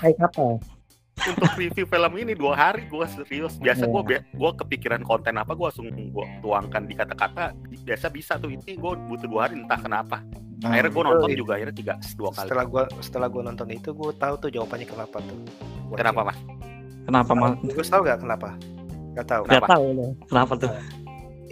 Untuk 1.31 1.51
review 1.55 1.85
film 1.87 2.13
ini 2.19 2.33
dua 2.35 2.53
hari 2.57 2.83
gue 2.91 3.05
serius. 3.07 3.55
Biasa 3.61 3.87
gue 3.87 4.01
Iya. 4.03 4.19
gue 4.25 4.51
kepikiran 4.59 5.01
konten 5.07 5.39
apa 5.39 5.55
gue 5.55 5.65
langsung 5.69 5.87
gue 5.87 6.25
tuangkan 6.43 6.83
di 6.83 6.93
kata-kata. 6.97 7.55
Biasa 7.83 8.11
bisa 8.11 8.35
tuh 8.35 8.51
ini 8.51 8.75
gue 8.75 8.91
butuh 9.07 9.27
dua 9.27 9.47
hari 9.47 9.59
entah 9.61 9.79
kenapa. 9.79 10.19
akhirnya 10.63 10.95
gue 10.95 11.03
nonton 11.03 11.27
iya. 11.27 11.37
juga 11.43 11.51
akhirnya 11.59 11.75
tiga 11.75 11.93
dua 12.15 12.31
kali. 12.31 12.47
Setelah 12.47 12.65
gua 12.71 12.83
setelah 13.03 13.27
gua 13.27 13.43
nonton 13.51 13.67
itu 13.67 13.91
gua 13.91 14.15
tahu 14.15 14.47
tuh 14.47 14.47
jawabannya 14.47 14.87
kenapa 14.87 15.19
tuh. 15.19 15.39
Kenapa 15.99 16.19
mas? 16.23 16.39
Kenapa 17.03 17.31
mal? 17.35 17.51
Gue 17.59 17.83
tahu 17.83 18.01
gak 18.07 18.23
kenapa? 18.23 18.55
Gak 19.13 19.27
tahu. 19.27 19.41
Gak 19.43 19.59
Kenapa? 19.59 19.67
tahu 19.75 19.85
loh. 19.91 20.11
Kenapa 20.31 20.53
tuh? 20.55 20.71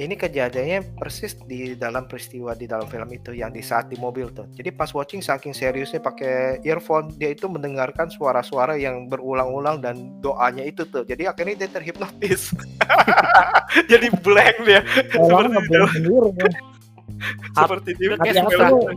Ini 0.01 0.17
kejadiannya 0.17 0.97
persis 0.97 1.37
di 1.45 1.77
dalam 1.77 2.09
peristiwa 2.09 2.57
di 2.57 2.65
dalam 2.65 2.89
film 2.89 3.05
itu 3.13 3.31
yang 3.31 3.53
di 3.53 3.61
saat 3.61 3.85
di 3.85 3.95
mobil 3.95 4.33
tuh. 4.33 4.49
Jadi 4.57 4.73
pas 4.73 4.89
watching 4.91 5.21
saking 5.21 5.53
seriusnya 5.53 6.01
pakai 6.01 6.59
earphone 6.65 7.13
dia 7.15 7.29
itu 7.29 7.45
mendengarkan 7.45 8.09
suara-suara 8.09 8.75
yang 8.75 9.05
berulang-ulang 9.05 9.79
dan 9.79 10.17
doanya 10.19 10.65
itu 10.65 10.83
tuh. 10.89 11.05
Jadi 11.05 11.29
akhirnya 11.29 11.65
dia 11.65 11.69
terhipnotis. 11.69 12.49
Jadi 13.91 14.07
blank 14.25 14.55
dia. 14.65 14.81
Orang 15.15 15.53
Seperti 15.53 15.55
ngeblank 15.55 15.85
itu. 15.85 15.95
sendiri 15.95 16.29
ya. 16.33 16.49
Seperti 17.61 17.89
itu. 17.93 18.13
Susah. 18.41 18.67
tuh, 18.69 18.89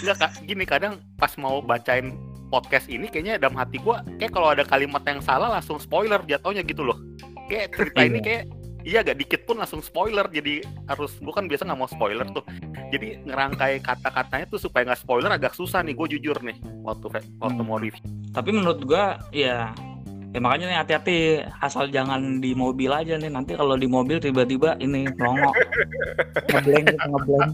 Enggak 0.00 0.16
kak, 0.16 0.30
gini 0.48 0.64
kadang 0.64 0.92
pas 1.20 1.32
mau 1.36 1.60
bacain 1.60 2.16
podcast 2.48 2.88
ini 2.88 3.06
kayaknya 3.06 3.38
dalam 3.38 3.54
hati 3.54 3.78
gua 3.78 4.02
kayak 4.18 4.32
kalau 4.34 4.50
ada 4.50 4.64
kalimat 4.66 5.04
yang 5.06 5.22
salah 5.22 5.52
langsung 5.52 5.78
spoiler 5.78 6.18
jatuhnya 6.24 6.64
gitu 6.64 6.82
loh. 6.82 6.96
Kayak 7.46 7.76
cerita 7.76 8.00
ini 8.02 8.18
Iya. 8.18 8.24
kayak 8.26 8.44
iya 8.82 9.04
gak 9.04 9.18
dikit 9.18 9.40
pun 9.44 9.60
langsung 9.60 9.80
spoiler 9.84 10.26
jadi 10.28 10.64
harus 10.88 11.16
gua 11.20 11.34
kan 11.36 11.46
biasa 11.46 11.68
nggak 11.68 11.78
mau 11.78 11.90
spoiler 11.90 12.26
tuh. 12.30 12.44
Jadi 12.90 13.22
ngerangkai 13.26 13.80
kata-katanya 13.80 14.46
tuh 14.48 14.58
supaya 14.58 14.88
nggak 14.88 15.00
spoiler 15.00 15.30
agak 15.30 15.52
susah 15.54 15.80
nih. 15.84 15.94
Gue 15.94 16.08
jujur 16.16 16.36
nih 16.40 16.56
waktu 16.82 17.06
waktu 17.38 17.60
Hmm. 17.60 17.66
mau 17.66 17.78
review. 17.78 18.02
tapi 18.30 18.54
menurut 18.54 18.80
gua 18.86 19.18
ya 19.34 19.74
ya 20.30 20.38
makanya 20.38 20.70
nih 20.70 20.78
hati-hati 20.78 21.16
asal 21.58 21.90
jangan 21.90 22.38
di 22.38 22.54
mobil 22.54 22.94
aja 22.94 23.18
nih 23.18 23.26
nanti 23.26 23.58
kalau 23.58 23.74
di 23.74 23.90
mobil 23.90 24.22
tiba-tiba 24.22 24.78
ini 24.78 25.10
melongo 25.18 25.50
ngeblank 26.46 26.84
gitu 26.86 27.06
ngeblank 27.10 27.50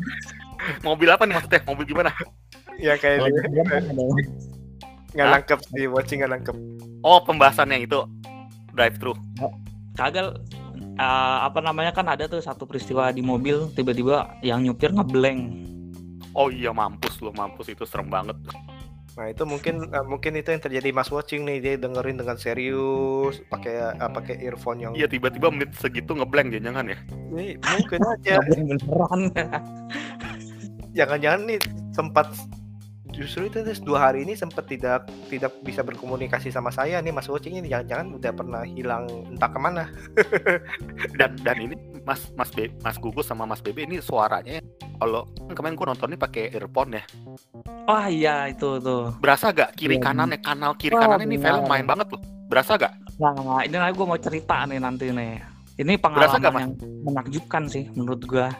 Mobil 0.82 1.08
apa 1.08 1.22
nih 1.28 1.34
maksudnya? 1.36 1.60
Mobil 1.68 1.84
gimana? 1.86 2.10
Ya 2.76 2.96
kayak 3.00 3.24
kalau 3.24 3.28
di 3.32 3.40
nggak 5.16 5.28
nangkep 5.32 5.60
di 5.72 5.82
watching 5.88 6.18
nggak 6.20 6.32
nangkep. 6.36 6.56
Oh 7.00 7.24
pembahasan 7.24 7.72
yang 7.72 7.88
itu 7.88 8.00
drive 8.76 8.96
thru. 9.00 9.16
kagak 9.96 10.36
eh, 10.96 11.38
apa 11.44 11.60
namanya 11.60 11.92
kan 11.92 12.08
ada 12.08 12.24
tuh 12.26 12.40
satu 12.40 12.64
peristiwa 12.64 13.12
di 13.12 13.20
mobil 13.20 13.68
tiba-tiba 13.76 14.40
yang 14.40 14.64
nyupir 14.64 14.92
ngeblank. 14.92 15.40
Oh 16.36 16.52
iya 16.52 16.72
mampus 16.72 17.20
lu 17.20 17.32
mampus. 17.32 17.72
Itu 17.72 17.84
serem 17.84 18.08
banget. 18.08 18.36
Nah 19.16 19.32
itu 19.32 19.48
mungkin 19.48 19.88
eh, 19.88 20.04
mungkin 20.04 20.36
itu 20.36 20.52
yang 20.52 20.60
terjadi. 20.60 20.92
Mas 20.92 21.08
watching 21.08 21.48
nih 21.48 21.58
dia 21.60 21.74
dengerin 21.80 22.20
dengan 22.20 22.36
serius 22.36 23.40
pakai 23.48 23.96
eh, 23.96 24.10
pakai 24.12 24.34
earphone 24.44 24.78
yang 24.84 24.92
Iya 24.92 25.08
tiba-tiba 25.08 25.48
menit 25.48 25.72
segitu 25.76 26.12
ngeblank 26.12 26.52
jangan 26.56 26.92
ya. 26.92 26.98
ini 27.32 27.56
mungkin 27.60 28.00
aja. 28.04 28.34
Beneran. 28.44 29.20
Jangan-jangan 30.96 31.40
nih 31.44 31.60
sempat 31.92 32.32
justru 33.16 33.48
itu 33.48 33.64
terus 33.64 33.80
dua 33.80 34.12
hari 34.12 34.28
ini 34.28 34.36
sempat 34.36 34.68
tidak 34.68 35.08
tidak 35.32 35.48
bisa 35.64 35.80
berkomunikasi 35.80 36.52
sama 36.52 36.68
saya 36.68 37.00
nih 37.00 37.10
mas 37.10 37.26
watching 37.26 37.56
ini 37.56 37.72
jangan-jangan 37.72 38.06
udah 38.12 38.32
pernah 38.36 38.62
hilang 38.68 39.08
entah 39.32 39.48
ke 39.48 39.58
mana 39.58 39.84
dan 41.18 41.32
dan 41.40 41.56
ini 41.56 41.74
Mas 42.06 42.30
Mas 42.38 42.54
Be, 42.54 42.70
Mas 42.86 42.94
Gugus 43.02 43.26
sama 43.26 43.48
Mas 43.50 43.58
Bebe 43.58 43.82
ini 43.82 43.98
suaranya 43.98 44.62
kalau 45.02 45.26
kemarin 45.50 45.74
gua 45.74 45.90
nonton 45.90 46.14
ini 46.14 46.18
pakai 46.20 46.54
earphone 46.54 47.02
ya. 47.02 47.04
wah 47.90 48.06
iya 48.06 48.46
itu 48.46 48.78
tuh 48.78 49.10
Berasa 49.18 49.50
gak 49.50 49.74
kiri 49.74 49.98
Iya, 49.98 50.06
kanannya 50.06 50.38
kanal 50.38 50.78
kiri 50.78 50.94
kanan 50.94 51.26
ini 51.26 51.34
film 51.34 51.66
main 51.66 51.82
banget 51.82 52.06
loh. 52.14 52.22
Berasa 52.46 52.78
gak? 52.78 52.94
nah 53.18 53.58
ini 53.64 53.74
lagi 53.74 53.96
gue 53.96 54.06
mau 54.06 54.20
cerita 54.20 54.68
nih 54.68 54.78
nanti 54.78 55.08
nih 55.10 55.40
ini 55.82 55.98
Berasa 55.98 56.36
pengalaman 56.38 56.52
Mas? 56.52 56.62
yang 56.62 56.72
menakjubkan 57.02 57.62
sih 57.66 57.84
menurut 57.96 58.22
gua 58.22 58.54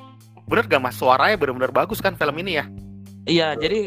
Bener 0.51 0.67
gak 0.67 0.83
Mas 0.83 0.99
suaranya 0.99 1.37
benar-benar 1.39 1.71
bagus 1.71 2.03
kan 2.03 2.19
film 2.19 2.35
ini 2.43 2.59
ya? 2.59 2.65
iya 3.31 3.55
jadi 3.55 3.87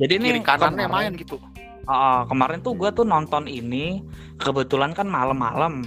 jadi 0.00 0.12
ini 0.16 0.28
Kiri 0.30 0.40
kanannya 0.40 0.88
main 0.88 1.12
gitu. 1.14 1.36
Ah, 1.84 2.24
kemarin 2.24 2.60
tuh 2.60 2.72
gue 2.72 2.88
tuh 2.90 3.04
nonton 3.04 3.44
ini 3.44 4.00
kebetulan 4.36 4.90
kan 4.90 5.04
malam-malam. 5.04 5.84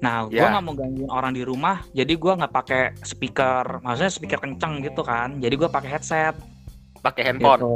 Nah, 0.00 0.24
gue 0.26 0.32
Ya. 0.34 0.48
nggak 0.48 0.64
mau 0.64 0.72
gangguin 0.72 1.08
orang 1.08 1.32
di 1.32 1.42
rumah, 1.42 1.84
jadi 1.92 2.08
gue 2.10 2.32
nggak 2.34 2.50
pakai 2.50 2.82
speaker, 3.00 3.80
maksudnya 3.80 4.08
speaker 4.08 4.38
kenceng 4.38 4.80
gitu 4.80 5.00
kan. 5.00 5.36
Jadi 5.36 5.54
gue 5.56 5.68
pakai 5.68 5.90
headset, 5.90 6.34
Pakai 6.98 7.22
handphone. 7.26 7.60
gitu. 7.60 7.74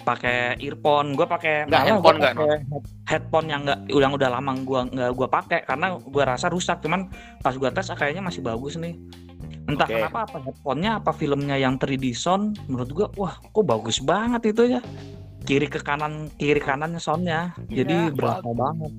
pakai 0.00 0.56
earphone. 0.58 1.12
Gue 1.12 1.28
pakai 1.28 1.68
Nggak, 1.68 1.82
handphone 1.84 2.16
nggak, 2.16 2.32
pakai 2.34 2.48
head- 2.48 2.88
headphone 3.04 3.46
yang 3.46 3.60
nggak 3.62 3.78
udah 3.92 4.08
udah 4.10 4.28
lama 4.32 4.52
gue 4.56 4.80
nggak 4.90 5.10
gue 5.12 5.28
pakai 5.28 5.60
karena 5.62 5.86
gue 5.94 6.24
rasa 6.24 6.48
rusak. 6.48 6.80
Cuman 6.80 7.12
pas 7.36 7.52
gue 7.52 7.68
tes 7.68 7.84
ah, 7.84 7.94
kayaknya 7.94 8.24
masih 8.24 8.40
bagus 8.40 8.80
nih. 8.80 8.96
Entah 9.68 9.86
Oke. 9.86 9.94
kenapa 9.96 10.18
apa 10.24 10.38
headphone-nya 10.40 10.90
apa 10.98 11.10
filmnya 11.12 11.56
yang 11.56 11.76
3D 11.76 12.12
sound 12.12 12.58
menurut 12.66 12.90
gue 12.90 13.06
wah 13.14 13.36
kok 13.38 13.64
bagus 13.64 14.00
banget 14.00 14.50
itu 14.50 14.78
ya 14.78 14.80
kiri 15.42 15.66
ke 15.66 15.80
kanan 15.80 16.28
kiri 16.36 16.58
kanannya 16.58 16.98
soundnya 16.98 17.52
jadi 17.66 18.08
Iya, 18.10 18.14
berasa 18.14 18.50
banget 18.50 18.92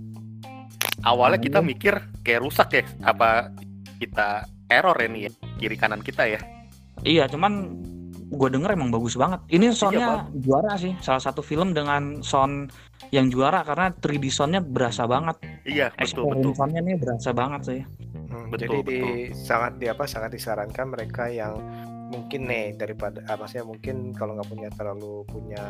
Awalnya 1.01 1.39
kita 1.41 1.59
Iya. 1.59 1.67
mikir 1.67 1.93
kayak 2.21 2.41
rusak 2.41 2.69
ya 2.71 2.83
apa 3.01 3.49
kita 3.97 4.45
error 4.67 4.97
ini 5.01 5.25
ya 5.27 5.31
kiri 5.57 5.75
kanan 5.75 6.01
kita 6.01 6.25
ya. 6.25 6.39
iya 7.01 7.25
cuman 7.25 7.73
gue 8.31 8.47
denger 8.47 8.71
emang 8.71 8.93
bagus 8.93 9.17
banget 9.17 9.41
ini 9.49 9.73
soundnya 9.73 10.29
juara 10.39 10.77
sih 10.77 10.93
salah 11.01 11.19
satu 11.19 11.41
film 11.41 11.73
dengan 11.73 12.21
sound 12.21 12.69
yang 13.09 13.27
juara 13.33 13.65
karena 13.65 13.89
3D 13.89 14.29
soundnya 14.29 14.61
berasa 14.61 15.09
banget. 15.09 15.41
Iya 15.65 15.89
betul 15.97 16.29
betul. 16.29 16.53
soundnya 16.53 16.81
nih 16.85 16.95
berasa 17.01 17.29
banget 17.33 17.61
sih. 17.65 17.81
Hmm, 18.31 18.47
Betul, 18.47 18.63
jadi 18.63 18.77
di 18.87 18.99
sangat 19.35 19.75
di 19.81 19.91
apa 19.91 20.07
sangat 20.07 20.31
disarankan 20.37 20.87
mereka 20.93 21.27
yang 21.27 21.59
mungkin 22.11 22.47
nih 22.47 22.75
daripada 22.79 23.23
ah, 23.27 23.35
maksudnya 23.35 23.67
mungkin 23.67 24.15
kalau 24.15 24.39
nggak 24.39 24.49
punya 24.51 24.69
terlalu 24.75 25.23
punya 25.27 25.63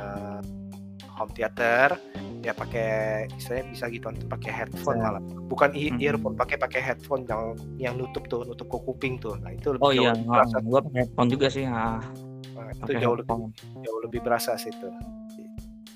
home 1.09 1.33
theater 1.38 1.97
ya 2.41 2.53
pakai 2.57 3.25
istilahnya 3.38 3.65
bisa 3.69 3.85
gitu 3.93 4.09
pakai 4.29 4.51
headphone 4.51 4.97
Bisa. 4.97 5.05
malah. 5.05 5.23
Bukan 5.50 5.69
Mm-mm. 5.73 6.01
earphone 6.01 6.35
pakai 6.38 6.57
pakai 6.57 6.81
headphone 6.81 7.23
yang 7.29 7.43
yang 7.77 7.93
nutup 7.97 8.25
tuh 8.29 8.45
nutup 8.45 8.65
ke 8.69 8.77
kuping 8.81 9.17
tuh. 9.21 9.38
Nah 9.41 9.53
itu 9.53 9.77
lebih 9.77 9.85
oh 9.85 9.91
jauh 9.93 10.05
iya 10.05 10.11
lebih 10.13 10.29
berasa. 10.29 10.57
gue 10.61 10.79
pakai 10.85 11.00
headphone 11.05 11.29
juga 11.29 11.47
sih 11.50 11.65
ah, 11.65 12.01
Nah, 12.51 12.69
itu 12.77 12.91
jauh 13.01 13.15
lebih 13.17 13.38
jauh 13.81 14.00
lebih 14.05 14.19
berasa 14.21 14.53
sih 14.53 14.69
itu 14.69 14.88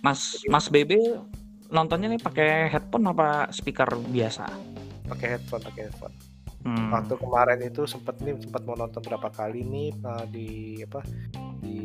mas 0.06 0.38
mas 0.46 0.70
BB 0.70 1.02
nontonnya 1.74 2.14
nih 2.14 2.22
pakai 2.22 2.70
headphone 2.70 3.10
apa 3.10 3.50
speaker 3.50 3.90
biasa? 4.14 4.46
Pakai 5.10 5.28
headphone 5.38 5.66
pakai 5.66 5.90
headphone. 5.90 6.16
Hmm. 6.66 6.90
waktu 6.90 7.14
kemarin 7.22 7.62
itu 7.62 7.86
sempat 7.86 8.18
nih 8.26 8.42
sempat 8.42 8.66
mau 8.66 8.74
nonton 8.74 8.98
berapa 9.06 9.30
kali 9.30 9.62
nih 9.62 9.94
uh, 10.02 10.26
di 10.26 10.82
apa 10.82 11.06
di 11.62 11.78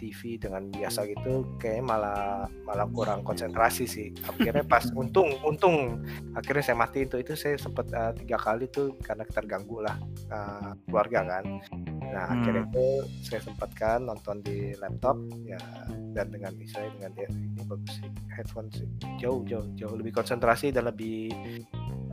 TV 0.00 0.40
dengan 0.40 0.64
biasa 0.72 1.04
gitu 1.04 1.44
kayak 1.60 1.84
malah 1.84 2.48
malah 2.64 2.88
kurang 2.88 3.20
konsentrasi 3.20 3.84
sih. 3.84 4.08
Akhirnya 4.24 4.64
pas 4.64 4.88
untung 5.00 5.28
untung 5.44 6.00
akhirnya 6.32 6.72
saya 6.72 6.76
mati 6.80 7.04
itu 7.04 7.20
itu 7.20 7.36
saya 7.36 7.60
sempat 7.60 7.92
uh, 7.92 8.16
tiga 8.16 8.40
kali 8.40 8.64
tuh 8.72 8.96
karena 9.04 9.28
terganggu 9.28 9.84
lah 9.84 9.96
uh, 10.32 10.72
keluarga 10.88 11.36
kan 11.36 11.44
nah 12.16 12.32
Hmm. 12.32 12.40
akhirnya 12.40 12.64
itu 12.64 12.86
saya 13.20 13.40
sempatkan 13.44 14.08
nonton 14.08 14.40
di 14.40 14.72
laptop 14.80 15.20
ya 15.44 15.60
dan 16.16 16.32
dengan 16.32 16.56
saya 16.64 16.88
dengan 16.96 17.12
dia 17.12 17.28
ini 17.28 17.60
bagus 17.68 17.92
sih 18.00 18.08
headphone 18.32 18.72
sih 18.72 18.88
jauh 19.20 19.44
jauh 19.44 19.68
jauh 19.76 19.92
lebih 19.92 20.16
konsentrasi 20.16 20.72
dan 20.72 20.88
lebih 20.88 21.28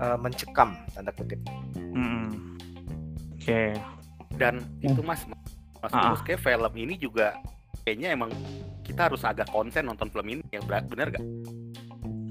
uh, 0.03 0.19
mencekam 0.19 0.75
tanda 0.91 1.15
kutip 1.15 1.39
Mm-mm. 1.79 2.59
Oke. 3.39 3.75
Dan 4.35 4.59
itu 4.83 4.99
Mas 4.99 5.23
Mas 5.79 5.91
Ah, 5.91 6.11
Gugus 6.11 6.23
kayak 6.23 6.41
film 6.41 6.73
ini 6.75 6.95
juga 6.95 7.35
kayaknya 7.83 8.11
emang 8.11 8.31
kita 8.83 9.07
harus 9.07 9.23
agak 9.23 9.47
konsen 9.51 9.87
nonton 9.87 10.11
film 10.11 10.27
ini 10.27 10.43
ya 10.51 10.59
bener 10.63 11.11
gak? 11.11 11.23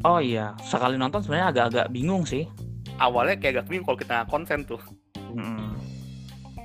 Oh 0.02 0.18
iya, 0.18 0.52
sekali 0.60 0.96
nonton 0.96 1.22
sebenarnya 1.22 1.48
agak-agak 1.52 1.86
bingung 1.88 2.24
sih. 2.24 2.44
Awalnya 2.96 3.36
kayak 3.38 3.52
agak 3.60 3.66
bingung 3.72 3.84
kalau 3.86 3.96
kita 3.96 4.16
konsen 4.28 4.60
tuh 4.68 4.80
Mm. 5.32 5.71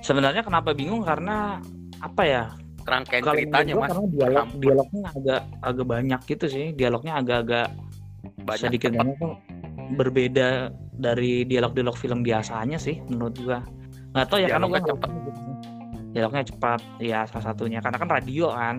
Sebenarnya 0.07 0.39
kenapa 0.39 0.71
bingung 0.71 1.03
karena 1.03 1.59
apa 1.99 2.23
ya? 2.23 2.43
rangkaian 2.87 3.19
Kalau 3.19 3.35
ceritanya 3.35 3.73
gua 3.75 3.83
Mas 3.83 3.89
karena 3.91 4.07
dialog 4.07 4.47
dialognya 4.63 5.03
agak 5.11 5.41
agak 5.59 5.85
banyak 5.91 6.21
gitu 6.23 6.45
sih. 6.47 6.65
Dialognya 6.71 7.13
agak-agak 7.19 7.67
banyak 8.47 8.63
sedikit 8.63 8.91
banyak 8.95 9.19
berbeda 9.99 10.71
dari 10.95 11.43
dialog-dialog 11.43 11.95
film 11.99 12.23
biasanya 12.23 12.79
sih 12.79 13.03
menurut 13.11 13.35
gua. 13.43 13.59
Nggak 14.15 14.25
tahu 14.31 14.39
ya 14.39 14.47
karena 14.55 14.65
gua 14.71 14.79
Dialognya 14.79 15.03
nggak 15.03 15.11
gitu 15.27 15.31
sih. 15.35 15.55
Dialognya 16.15 16.43
cepat, 16.47 16.79
ya 17.03 17.19
salah 17.27 17.45
satunya 17.51 17.79
karena 17.83 17.97
kan 17.99 18.09
radio 18.09 18.47
kan, 18.55 18.75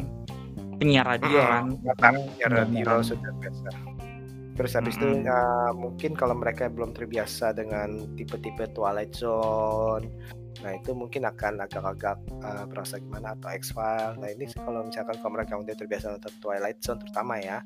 penyiar 0.81 1.07
radio 1.07 1.39
kan. 1.45 1.65
Makanya 1.85 2.21
ya 2.41 2.47
radio 2.49 2.85
benar-benar- 2.89 3.05
sudah 3.05 3.33
biasa. 3.37 3.69
Terus 4.59 4.75
habis 4.75 4.99
itu 4.99 5.07
Mm-mm. 5.07 5.23
ya, 5.23 5.71
mungkin 5.71 6.19
kalau 6.19 6.35
mereka 6.35 6.67
belum 6.67 6.91
terbiasa 6.91 7.55
dengan 7.55 8.11
tipe-tipe 8.19 8.67
Twilight 8.75 9.15
Zone, 9.15 10.11
nah 10.59 10.75
itu 10.75 10.91
mungkin 10.91 11.23
akan 11.23 11.63
agak-agak 11.63 12.19
uh, 12.43 12.65
berasa 12.67 12.99
gimana 12.99 13.39
atau 13.39 13.49
X 13.55 13.71
File. 13.71 14.19
Nah 14.19 14.29
ini 14.35 14.51
kalau 14.55 14.83
misalkan 14.83 15.17
kalau 15.23 15.33
mereka 15.39 15.55
udah 15.55 15.75
terbiasa 15.79 16.19
nonton 16.19 16.35
Twilight 16.43 16.83
Zone 16.83 16.99
terutama 16.99 17.39
ya, 17.39 17.63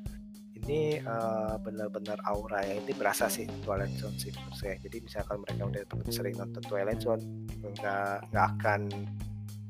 ini 0.53 1.01
uh, 1.01 1.57
benar-benar 1.57 2.21
aura 2.29 2.61
yang 2.61 2.85
ini 2.85 2.93
berasa 2.93 3.25
sih 3.27 3.49
Twilight 3.65 3.97
Zone 3.97 4.15
sih 4.21 4.29
menurut 4.29 4.57
saya. 4.57 4.75
Jadi 4.77 4.97
misalkan 5.01 5.41
mereka 5.41 5.61
udah 5.65 5.81
sering 6.13 6.35
nonton 6.37 6.63
Twilight 6.63 7.01
Zone, 7.01 7.23
nggak 7.65 8.29
nggak 8.29 8.45
akan, 8.57 8.81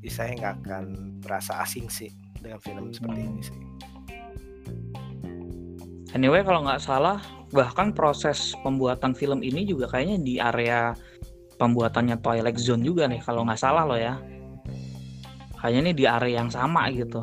saya 0.04 0.30
nggak 0.36 0.54
akan 0.62 0.84
berasa 1.24 1.64
asing 1.64 1.88
sih 1.88 2.12
dengan 2.38 2.60
film 2.60 2.92
seperti 2.92 3.20
ini 3.24 3.40
sih. 3.40 3.58
Anyway 6.14 6.46
kalau 6.46 6.62
nggak 6.62 6.78
salah 6.78 7.18
bahkan 7.50 7.94
proses 7.94 8.54
pembuatan 8.66 9.14
film 9.14 9.42
ini 9.42 9.66
juga 9.66 9.86
kayaknya 9.90 10.18
di 10.22 10.34
area 10.42 10.94
pembuatannya 11.58 12.18
Twilight 12.18 12.58
Zone 12.58 12.82
juga 12.82 13.06
nih 13.06 13.22
kalau 13.22 13.46
nggak 13.46 13.60
salah 13.60 13.86
loh 13.86 13.98
ya 13.98 14.18
kayaknya 15.58 15.80
ini 15.80 15.92
di 15.96 16.04
area 16.04 16.42
yang 16.44 16.50
sama 16.52 16.90
gitu 16.92 17.22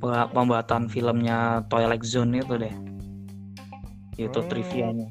Pe- 0.00 0.28
pembuatan 0.34 0.90
filmnya 0.90 1.62
Twilight 1.70 2.04
Zone 2.06 2.40
itu 2.40 2.54
deh 2.58 2.74
itu 4.18 4.38
Hmm. 4.38 4.48
trivianya 4.48 5.08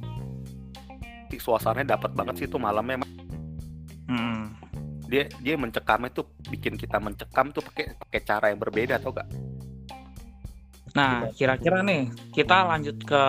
suasananya 1.31 1.95
dapat 1.95 2.11
banget 2.13 2.43
sih 2.43 2.45
itu 2.45 2.59
malamnya 2.59 3.01
emang 3.01 3.11
Mm. 4.11 4.43
dia 5.07 5.31
dia 5.39 5.55
mencekamnya 5.55 6.11
tuh 6.11 6.27
bikin 6.51 6.75
kita 6.75 6.99
mencekam 6.99 7.55
tuh 7.55 7.63
pakai 7.63 7.95
pakai 7.95 8.19
cara 8.27 8.45
yang 8.51 8.59
berbeda 8.59 8.99
atau 8.99 9.15
enggak 9.15 9.27
Nah, 10.91 11.23
kira-kira 11.39 11.79
nih 11.87 12.11
kita 12.35 12.67
lanjut 12.67 12.99
ke 13.07 13.23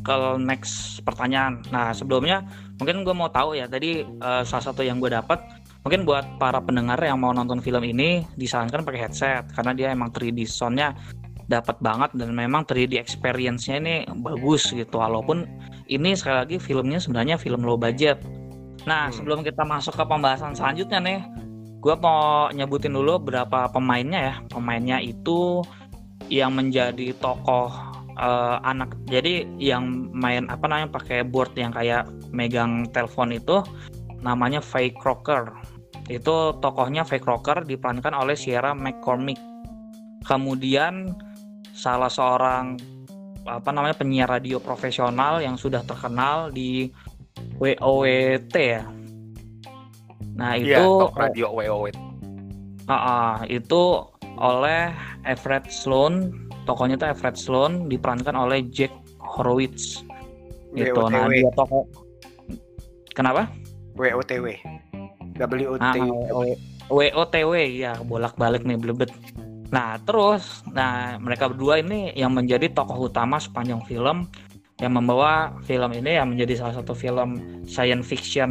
ke 0.00 0.16
next 0.40 1.04
pertanyaan. 1.04 1.60
Nah, 1.68 1.92
sebelumnya 1.92 2.40
mungkin 2.78 3.02
gue 3.04 3.14
mau 3.16 3.28
tahu 3.28 3.56
ya. 3.56 3.66
Tadi 3.68 4.04
eh, 4.04 4.42
salah 4.44 4.64
satu 4.64 4.84
yang 4.84 5.00
gue 5.00 5.12
dapat 5.12 5.40
mungkin 5.86 6.02
buat 6.02 6.26
para 6.42 6.58
pendengar 6.58 6.98
yang 6.98 7.22
mau 7.22 7.30
nonton 7.30 7.62
film 7.62 7.82
ini 7.86 8.26
disarankan 8.34 8.82
pakai 8.82 9.00
headset 9.06 9.44
karena 9.54 9.72
dia 9.72 9.86
emang 9.94 10.10
3D 10.10 10.42
soundnya 10.44 10.98
dapat 11.46 11.78
banget 11.78 12.10
dan 12.18 12.34
memang 12.34 12.66
3D 12.66 12.98
experience-nya 12.98 13.78
ini 13.78 13.96
bagus 14.18 14.74
gitu. 14.74 14.98
Walaupun 14.98 15.46
ini 15.86 16.18
sekali 16.18 16.42
lagi 16.42 16.56
filmnya 16.58 16.98
sebenarnya 16.98 17.38
film 17.38 17.62
low 17.62 17.78
budget. 17.78 18.18
Nah, 18.86 19.10
Hmm. 19.10 19.14
sebelum 19.14 19.46
kita 19.46 19.62
masuk 19.62 19.94
ke 19.94 20.04
pembahasan 20.06 20.58
selanjutnya 20.58 20.98
nih, 20.98 21.20
gue 21.78 21.94
mau 22.02 22.50
nyebutin 22.50 22.94
dulu 22.94 23.22
berapa 23.22 23.70
pemainnya 23.70 24.20
ya. 24.20 24.34
Pemainnya 24.50 24.98
itu 24.98 25.62
yang 26.26 26.54
menjadi 26.58 27.14
tokoh 27.22 27.70
eh, 28.16 28.56
anak 28.64 28.96
jadi 29.06 29.44
yang 29.60 30.08
main 30.10 30.48
apa 30.48 30.64
namanya 30.66 30.88
pakai 30.88 31.20
board 31.20 31.52
yang 31.52 31.68
kayak 31.68 32.08
megang 32.34 32.88
telepon 32.90 33.34
itu 33.34 33.62
namanya 34.22 34.58
Faye 34.64 34.90
Crocker 34.96 35.52
itu 36.06 36.54
tokohnya 36.62 37.02
Faye 37.02 37.18
Crocker 37.18 37.66
diperankan 37.66 38.14
oleh 38.14 38.38
Sierra 38.38 38.70
McCormick. 38.74 39.38
Kemudian 40.22 41.10
salah 41.74 42.10
seorang 42.10 42.78
apa 43.46 43.70
namanya 43.70 43.94
penyiar 43.94 44.30
radio 44.30 44.58
profesional 44.58 45.38
yang 45.38 45.54
sudah 45.54 45.82
terkenal 45.82 46.50
di 46.50 46.90
WOWT 47.58 48.54
ya. 48.54 48.86
Nah 50.38 50.58
itu 50.58 50.74
iya 50.74 50.82
talk 50.82 51.14
radio 51.14 51.50
WOW 51.54 51.90
Ah, 52.86 52.94
ah, 52.94 53.34
itu 53.50 54.06
oleh 54.38 54.94
Everett 55.26 55.66
Sloan, 55.74 56.30
tokohnya 56.70 56.94
itu 56.94 57.06
Everett 57.10 57.34
Sloan 57.34 57.90
diperankan 57.90 58.38
oleh 58.38 58.62
Jack 58.70 58.94
Horowitz. 59.18 60.06
Gitu. 60.70 60.94
Nah, 60.94 61.26
dia 61.26 61.50
tokoh 61.58 62.05
Kenapa? 63.16 63.48
WOTW. 63.96 64.60
WOTW. 65.40 65.80
Ah, 65.80 65.96
WOTW 66.92 67.52
ya, 67.56 67.96
bolak-balik 68.04 68.68
nih 68.68 68.76
blebet. 68.76 69.08
Nah, 69.72 69.96
terus 70.04 70.60
nah 70.70 71.16
mereka 71.16 71.48
berdua 71.48 71.80
ini 71.80 72.12
yang 72.12 72.36
menjadi 72.36 72.68
tokoh 72.70 73.08
utama 73.08 73.40
sepanjang 73.40 73.80
film 73.88 74.28
yang 74.76 74.92
membawa 74.92 75.56
film 75.64 75.88
ini 75.96 76.20
yang 76.20 76.36
menjadi 76.36 76.60
salah 76.60 76.76
satu 76.76 76.92
film 76.92 77.40
science 77.64 78.04
fiction 78.04 78.50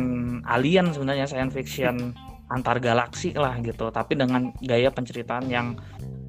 alien 0.49 0.89
sebenarnya 0.89 1.29
science 1.29 1.53
fiction 1.53 2.17
antar 2.49 2.81
galaksi 2.81 3.29
lah 3.37 3.53
gitu 3.61 3.93
tapi 3.93 4.17
dengan 4.17 4.49
gaya 4.65 4.89
penceritaan 4.89 5.45
yang 5.53 5.77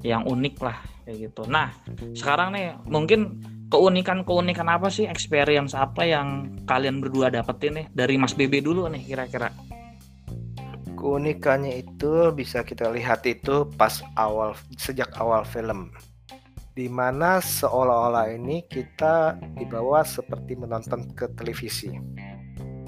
yang 0.05 0.21
unik 0.29 0.55
lah 0.61 0.77
kayak 1.01 1.33
gitu 1.33 1.49
nah 1.49 1.73
sekarang 2.13 2.53
nih 2.53 2.77
mungkin 2.85 3.41
keunikan 3.67 4.23
keunikan 4.23 4.67
apa 4.71 4.87
sih 4.87 5.07
experience 5.07 5.75
apa 5.75 6.07
yang 6.07 6.51
kalian 6.63 7.03
berdua 7.03 7.27
dapetin 7.27 7.83
nih 7.83 7.85
dari 7.91 8.15
Mas 8.15 8.31
Bebe 8.35 8.63
dulu 8.63 8.87
nih 8.87 9.03
kira-kira 9.03 9.51
Keunikannya 10.97 11.85
itu 11.85 12.33
bisa 12.33 12.65
kita 12.65 12.89
lihat 12.89 13.21
itu 13.29 13.69
pas 13.77 14.01
awal 14.17 14.57
sejak 14.81 15.13
awal 15.21 15.45
film. 15.45 15.93
Di 16.73 16.89
mana 16.89 17.37
seolah-olah 17.37 18.33
ini 18.33 18.65
kita 18.65 19.37
dibawa 19.61 20.01
seperti 20.01 20.57
menonton 20.57 21.13
ke 21.13 21.29
televisi. 21.37 21.93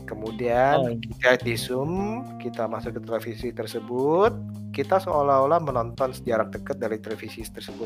Kemudian 0.10 0.76
Oh, 0.82 0.90
kita 0.90 1.38
di 1.46 1.54
zoom, 1.54 2.26
kita 2.42 2.66
masuk 2.66 2.98
ke 2.98 3.02
televisi 3.06 3.54
tersebut, 3.54 4.34
kita 4.74 4.98
seolah-olah 4.98 5.62
menonton 5.62 6.10
jarak 6.26 6.50
dekat 6.50 6.82
dari 6.82 6.98
televisi 6.98 7.46
tersebut. 7.46 7.86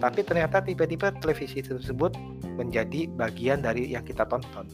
Tapi 0.00 0.24
ternyata 0.24 0.64
tiba-tiba 0.64 1.12
televisi 1.20 1.60
tersebut 1.60 2.16
menjadi 2.56 3.12
bagian 3.12 3.60
dari 3.60 3.92
yang 3.92 4.00
kita 4.00 4.24
tonton. 4.24 4.64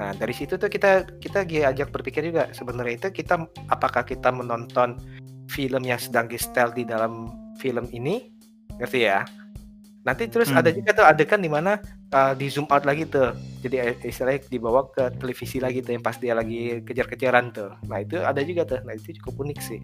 Nah, 0.00 0.16
dari 0.16 0.32
situ 0.32 0.56
tuh 0.56 0.72
kita 0.72 1.04
kita 1.20 1.44
diajak 1.44 1.92
berpikir 1.92 2.24
juga 2.32 2.48
sebenarnya 2.56 3.04
itu 3.04 3.08
kita 3.12 3.44
apakah 3.68 4.02
kita 4.02 4.32
menonton 4.32 4.96
film 5.52 5.84
yang 5.84 6.00
sedang 6.00 6.26
di 6.26 6.40
setel 6.40 6.72
di 6.72 6.88
dalam 6.88 7.28
film 7.60 7.84
ini? 7.92 8.32
Ngerti 8.80 9.00
ya? 9.04 9.22
Nanti 10.04 10.28
terus 10.28 10.52
Hmm. 10.52 10.60
ada 10.60 10.68
juga 10.68 10.92
tuh 10.92 11.06
adegan 11.08 11.40
di 11.40 11.48
mana 11.48 11.80
uh, 12.12 12.36
di 12.36 12.52
zoom 12.52 12.68
out 12.68 12.84
lagi 12.84 13.08
tuh. 13.08 13.32
Jadi 13.64 13.76
eh, 13.80 13.96
istilahnya 14.04 14.44
dibawa 14.46 14.84
ke 14.92 15.08
televisi 15.16 15.56
lagi 15.58 15.80
tuh 15.80 15.96
yang 15.96 16.04
pas 16.04 16.20
dia 16.20 16.36
lagi 16.36 16.84
kejar-kejaran 16.84 17.50
tuh. 17.50 17.72
Nah, 17.88 18.04
itu 18.04 18.20
ada 18.20 18.44
juga 18.44 18.68
tuh. 18.68 18.84
Nah, 18.84 18.92
itu 18.92 19.16
cukup 19.16 19.48
unik 19.48 19.58
sih. 19.58 19.80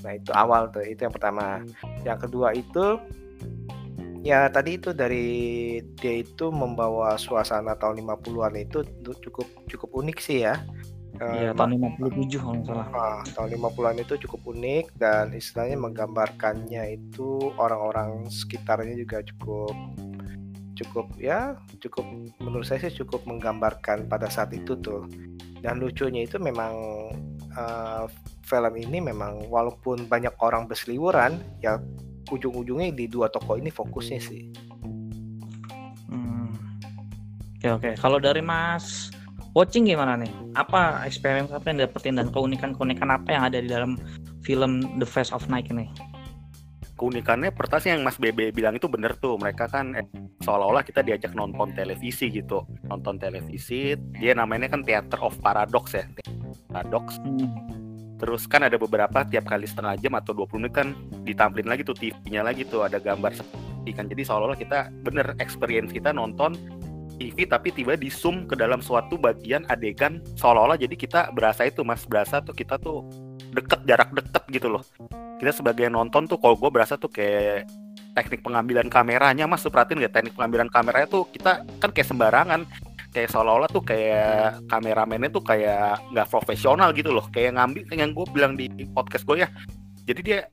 Nah, 0.00 0.16
itu 0.16 0.32
awal 0.32 0.72
tuh. 0.72 0.80
Itu 0.80 1.04
yang 1.04 1.12
pertama. 1.12 1.60
Yang 2.02 2.18
kedua 2.24 2.56
itu 2.56 2.96
ya 4.20 4.48
tadi 4.48 4.76
itu 4.76 4.92
dari 4.92 5.28
dia 5.96 6.20
itu 6.20 6.48
membawa 6.48 7.16
suasana 7.16 7.72
tahun 7.76 8.04
50-an 8.04 8.52
itu 8.54 8.84
tu- 9.00 9.16
cukup 9.20 9.44
cukup 9.68 9.90
unik 9.92 10.18
sih 10.20 10.44
ya. 10.44 10.56
Iya, 11.20 11.52
tahun 11.52 11.76
57 12.00 12.40
kalau 12.40 12.54
nggak 12.56 12.68
salah. 12.72 12.86
Ah, 12.96 13.20
tahun 13.36 13.48
50-an 13.60 13.96
itu 14.00 14.14
cukup 14.24 14.40
unik 14.56 14.86
dan 14.96 15.36
istilahnya 15.36 15.76
menggambarkannya 15.76 16.96
itu 16.96 17.52
orang-orang 17.60 18.24
sekitarnya 18.32 18.96
juga 18.96 19.20
cukup 19.28 19.76
cukup 20.80 21.12
ya 21.20 21.60
cukup 21.76 22.08
menurut 22.40 22.64
saya 22.64 22.88
sih 22.88 23.04
cukup 23.04 23.28
menggambarkan 23.28 24.08
pada 24.08 24.32
saat 24.32 24.56
itu 24.56 24.72
tuh 24.80 25.04
dan 25.60 25.76
lucunya 25.76 26.24
itu 26.24 26.40
memang 26.40 26.72
eh, 27.52 28.04
film 28.48 28.74
ini 28.80 29.04
memang 29.04 29.44
walaupun 29.52 30.08
banyak 30.08 30.32
orang 30.40 30.64
berseliweran 30.64 31.36
ya 31.60 31.76
ujung-ujungnya 32.32 32.96
di 32.96 33.12
dua 33.12 33.28
tokoh 33.28 33.60
ini 33.60 33.68
fokusnya 33.68 34.20
sih 34.24 34.48
Hmm. 36.10 36.50
Oke 37.54 37.68
oke. 37.70 37.90
Kalau 38.02 38.18
dari 38.18 38.42
Mas 38.42 39.14
Watching 39.50 39.90
gimana 39.90 40.14
nih? 40.14 40.30
Apa 40.54 41.02
experience 41.02 41.50
apa 41.50 41.74
yang 41.74 41.82
dapetin 41.82 42.14
dan 42.18 42.30
keunikan-keunikan 42.30 43.10
apa 43.10 43.28
yang 43.34 43.42
ada 43.50 43.58
di 43.58 43.66
dalam 43.66 43.98
film 44.46 44.86
The 45.02 45.06
Face 45.06 45.34
of 45.34 45.50
Night 45.50 45.66
ini? 45.74 45.90
keunikannya 47.00 47.48
pertama 47.56 47.80
sih 47.80 47.96
yang 47.96 48.04
Mas 48.04 48.20
Bebe 48.20 48.52
bilang 48.52 48.76
itu 48.76 48.84
bener 48.84 49.16
tuh 49.16 49.40
mereka 49.40 49.64
kan 49.72 49.96
eh, 49.96 50.04
seolah-olah 50.44 50.84
kita 50.84 51.00
diajak 51.00 51.32
nonton 51.32 51.72
televisi 51.72 52.28
gitu 52.28 52.68
nonton 52.84 53.16
televisi 53.16 53.96
dia 54.20 54.36
namanya 54.36 54.68
kan 54.68 54.84
Theater 54.84 55.24
of 55.24 55.40
Paradox 55.40 55.96
ya 55.96 56.04
Paradox 56.68 57.16
Hmm. 57.24 57.48
terus 58.20 58.44
kan 58.44 58.68
ada 58.68 58.76
beberapa 58.76 59.24
tiap 59.24 59.48
kali 59.48 59.64
setengah 59.64 59.96
jam 59.96 60.12
atau 60.12 60.36
20 60.36 60.60
menit 60.60 60.76
kan 60.76 60.92
ditampilin 61.24 61.72
lagi 61.72 61.88
tuh 61.88 61.96
TV-nya 61.96 62.44
lagi 62.44 62.68
tuh 62.68 62.84
ada 62.84 63.00
gambar 63.00 63.32
seperti 63.32 63.96
kan 63.96 64.04
jadi 64.04 64.22
seolah-olah 64.28 64.60
kita 64.60 64.92
bener 65.00 65.32
experience 65.40 65.88
kita 65.88 66.12
nonton 66.12 66.52
TV 67.20 67.44
tapi 67.44 67.68
tiba 67.68 68.00
di 68.00 68.08
zoom 68.08 68.48
ke 68.48 68.56
dalam 68.56 68.80
suatu 68.80 69.20
bagian 69.20 69.68
adegan 69.68 70.24
seolah-olah 70.40 70.80
jadi 70.80 70.96
kita 70.96 71.20
berasa 71.36 71.68
itu 71.68 71.84
mas. 71.84 72.08
Berasa 72.08 72.40
tuh 72.40 72.56
kita 72.56 72.80
tuh 72.80 73.04
deket 73.52 73.84
jarak 73.84 74.08
deket 74.16 74.44
gitu 74.48 74.72
loh. 74.72 74.82
Kita 75.36 75.52
sebagai 75.52 75.92
nonton 75.92 76.24
tuh 76.24 76.40
kalau 76.40 76.56
gue 76.56 76.72
berasa 76.72 76.96
tuh 76.96 77.12
kayak 77.12 77.68
teknik 78.16 78.40
pengambilan 78.40 78.88
kameranya 78.88 79.44
mas. 79.44 79.60
Tuh 79.60 79.68
perhatiin 79.68 80.00
nggak 80.00 80.14
teknik 80.16 80.32
pengambilan 80.32 80.72
kameranya 80.72 81.08
tuh 81.12 81.28
kita 81.28 81.68
kan 81.76 81.90
kayak 81.92 82.08
sembarangan. 82.08 82.64
Kayak 83.10 83.34
seolah-olah 83.36 83.68
tuh 83.68 83.82
kayak 83.84 84.64
kameramennya 84.70 85.28
tuh 85.34 85.44
kayak 85.44 86.00
nggak 86.16 86.30
profesional 86.30 86.88
gitu 86.96 87.12
loh. 87.12 87.28
Kayak 87.28 87.60
ngambil 87.60 87.82
yang 87.92 88.16
gue 88.16 88.26
bilang 88.32 88.52
di 88.56 88.70
podcast 88.96 89.28
gue 89.28 89.44
ya. 89.44 89.48
Jadi 90.08 90.20
dia 90.24 90.48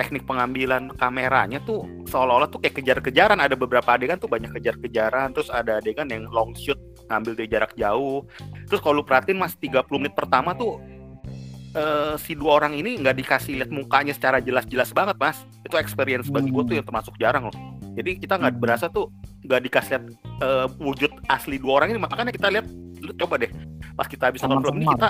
teknik 0.00 0.24
pengambilan 0.24 0.88
kameranya 0.96 1.60
tuh 1.68 1.84
seolah-olah 2.08 2.48
tuh 2.48 2.64
kayak 2.64 2.80
kejar-kejaran. 2.80 3.36
Ada 3.36 3.52
beberapa 3.52 3.84
adegan 3.92 4.16
tuh 4.16 4.32
banyak 4.32 4.48
kejar-kejaran 4.56 5.36
terus 5.36 5.52
ada 5.52 5.76
adegan 5.76 6.08
yang 6.08 6.24
long 6.32 6.56
shoot 6.56 6.80
ngambil 7.12 7.36
dari 7.36 7.48
jarak 7.52 7.76
jauh. 7.76 8.24
Terus 8.64 8.80
kalau 8.80 9.00
lu 9.00 9.04
perhatiin 9.04 9.36
mas 9.36 9.52
30 9.60 9.84
menit 10.00 10.16
pertama 10.16 10.56
tuh 10.56 10.80
eh, 11.76 12.16
si 12.16 12.32
dua 12.32 12.64
orang 12.64 12.72
ini 12.80 12.96
nggak 12.96 13.16
dikasih 13.20 13.60
lihat 13.60 13.70
mukanya 13.70 14.16
secara 14.16 14.40
jelas-jelas 14.40 14.88
banget 14.96 15.20
mas. 15.20 15.44
Itu 15.68 15.76
experience 15.76 16.32
bagi 16.32 16.48
gue 16.48 16.62
tuh 16.64 16.74
yang 16.80 16.86
termasuk 16.88 17.12
jarang 17.20 17.52
loh. 17.52 17.56
Jadi 17.92 18.16
kita 18.24 18.40
nggak 18.40 18.56
Hmm. 18.56 18.62
berasa 18.64 18.88
tuh 18.88 19.12
nggak 19.44 19.60
dikasih 19.68 19.90
lihat 20.00 20.04
eh, 20.40 20.66
wujud 20.80 21.12
asli 21.28 21.60
dua 21.60 21.84
orang 21.84 21.92
ini. 21.92 22.00
Makanya 22.00 22.32
kita 22.32 22.48
lihat 22.48 22.64
lu 23.04 23.12
coba 23.20 23.36
deh 23.36 23.52
pas 23.96 24.08
kita 24.08 24.32
habis 24.32 24.40
nonton 24.40 24.72
film 24.72 24.80
ini 24.80 24.86
kita 24.96 25.08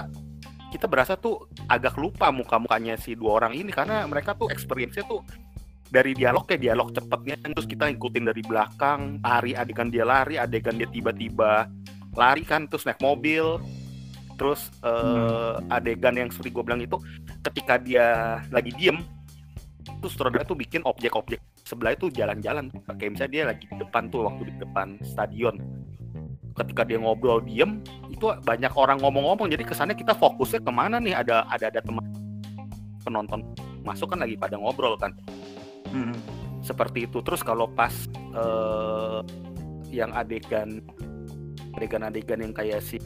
kita 0.71 0.87
berasa 0.87 1.19
tuh 1.19 1.51
agak 1.67 1.99
lupa 1.99 2.31
muka-mukanya 2.31 2.95
si 2.95 3.19
dua 3.19 3.43
orang 3.43 3.59
ini 3.59 3.75
karena 3.75 4.07
mereka 4.07 4.39
tuh 4.39 4.49
experience-nya 4.49 5.05
tuh 5.05 5.21
dari 5.91 6.15
dialog 6.15 6.47
kayak 6.47 6.63
dialog 6.63 6.95
cepetnya 6.95 7.35
terus 7.51 7.67
kita 7.67 7.91
ngikutin 7.91 8.31
dari 8.31 8.43
belakang 8.47 9.19
lari 9.21 9.59
adegan 9.59 9.91
dia 9.91 10.07
lari 10.07 10.39
adegan 10.39 10.79
dia 10.79 10.87
tiba-tiba 10.87 11.67
lari 12.15 12.43
kan 12.43 12.67
terus 12.67 12.87
naik 12.87 13.03
mobil. 13.03 13.61
Terus 14.39 14.73
eh, 14.81 15.55
adegan 15.69 16.17
yang 16.17 16.33
seperti 16.33 16.49
gue 16.49 16.65
bilang 16.65 16.81
itu 16.81 16.97
ketika 17.45 17.77
dia 17.77 18.41
lagi 18.49 18.73
diem 18.73 19.05
terus 20.01 20.17
sutradara 20.17 20.49
tuh 20.49 20.57
bikin 20.57 20.81
objek-objek 20.89 21.41
sebelah 21.61 21.93
itu 21.93 22.09
jalan-jalan. 22.09 22.73
Kayak 22.97 23.11
misalnya 23.13 23.33
dia 23.33 23.45
lagi 23.53 23.65
di 23.69 23.77
depan 23.77 24.09
tuh 24.09 24.25
waktu 24.25 24.49
di 24.49 24.55
depan 24.57 24.97
stadion. 25.05 25.61
Ketika 26.57 26.89
dia 26.89 26.97
ngobrol 26.97 27.45
diem 27.45 27.85
itu 28.21 28.29
banyak 28.45 28.73
orang 28.77 29.01
ngomong-ngomong 29.01 29.49
jadi 29.49 29.65
kesannya 29.65 29.97
kita 29.97 30.13
fokusnya 30.13 30.61
ke 30.61 30.69
mana 30.69 31.01
nih? 31.01 31.17
Ada 31.17 31.49
ada 31.49 31.73
ada 31.73 31.81
teman 31.81 32.05
penonton 33.01 33.41
masuk 33.81 34.13
kan 34.13 34.21
lagi 34.21 34.37
pada 34.37 34.61
ngobrol 34.61 35.01
kan? 35.01 35.17
Mm-mm. 35.89 36.13
seperti 36.61 37.09
itu. 37.09 37.25
Terus 37.25 37.41
kalau 37.41 37.65
pas 37.73 37.91
eh, 38.13 39.21
yang 39.89 40.13
adegan 40.13 40.85
adegan-adegan 41.81 42.45
yang 42.45 42.53
kayak 42.53 42.85
si 42.85 43.01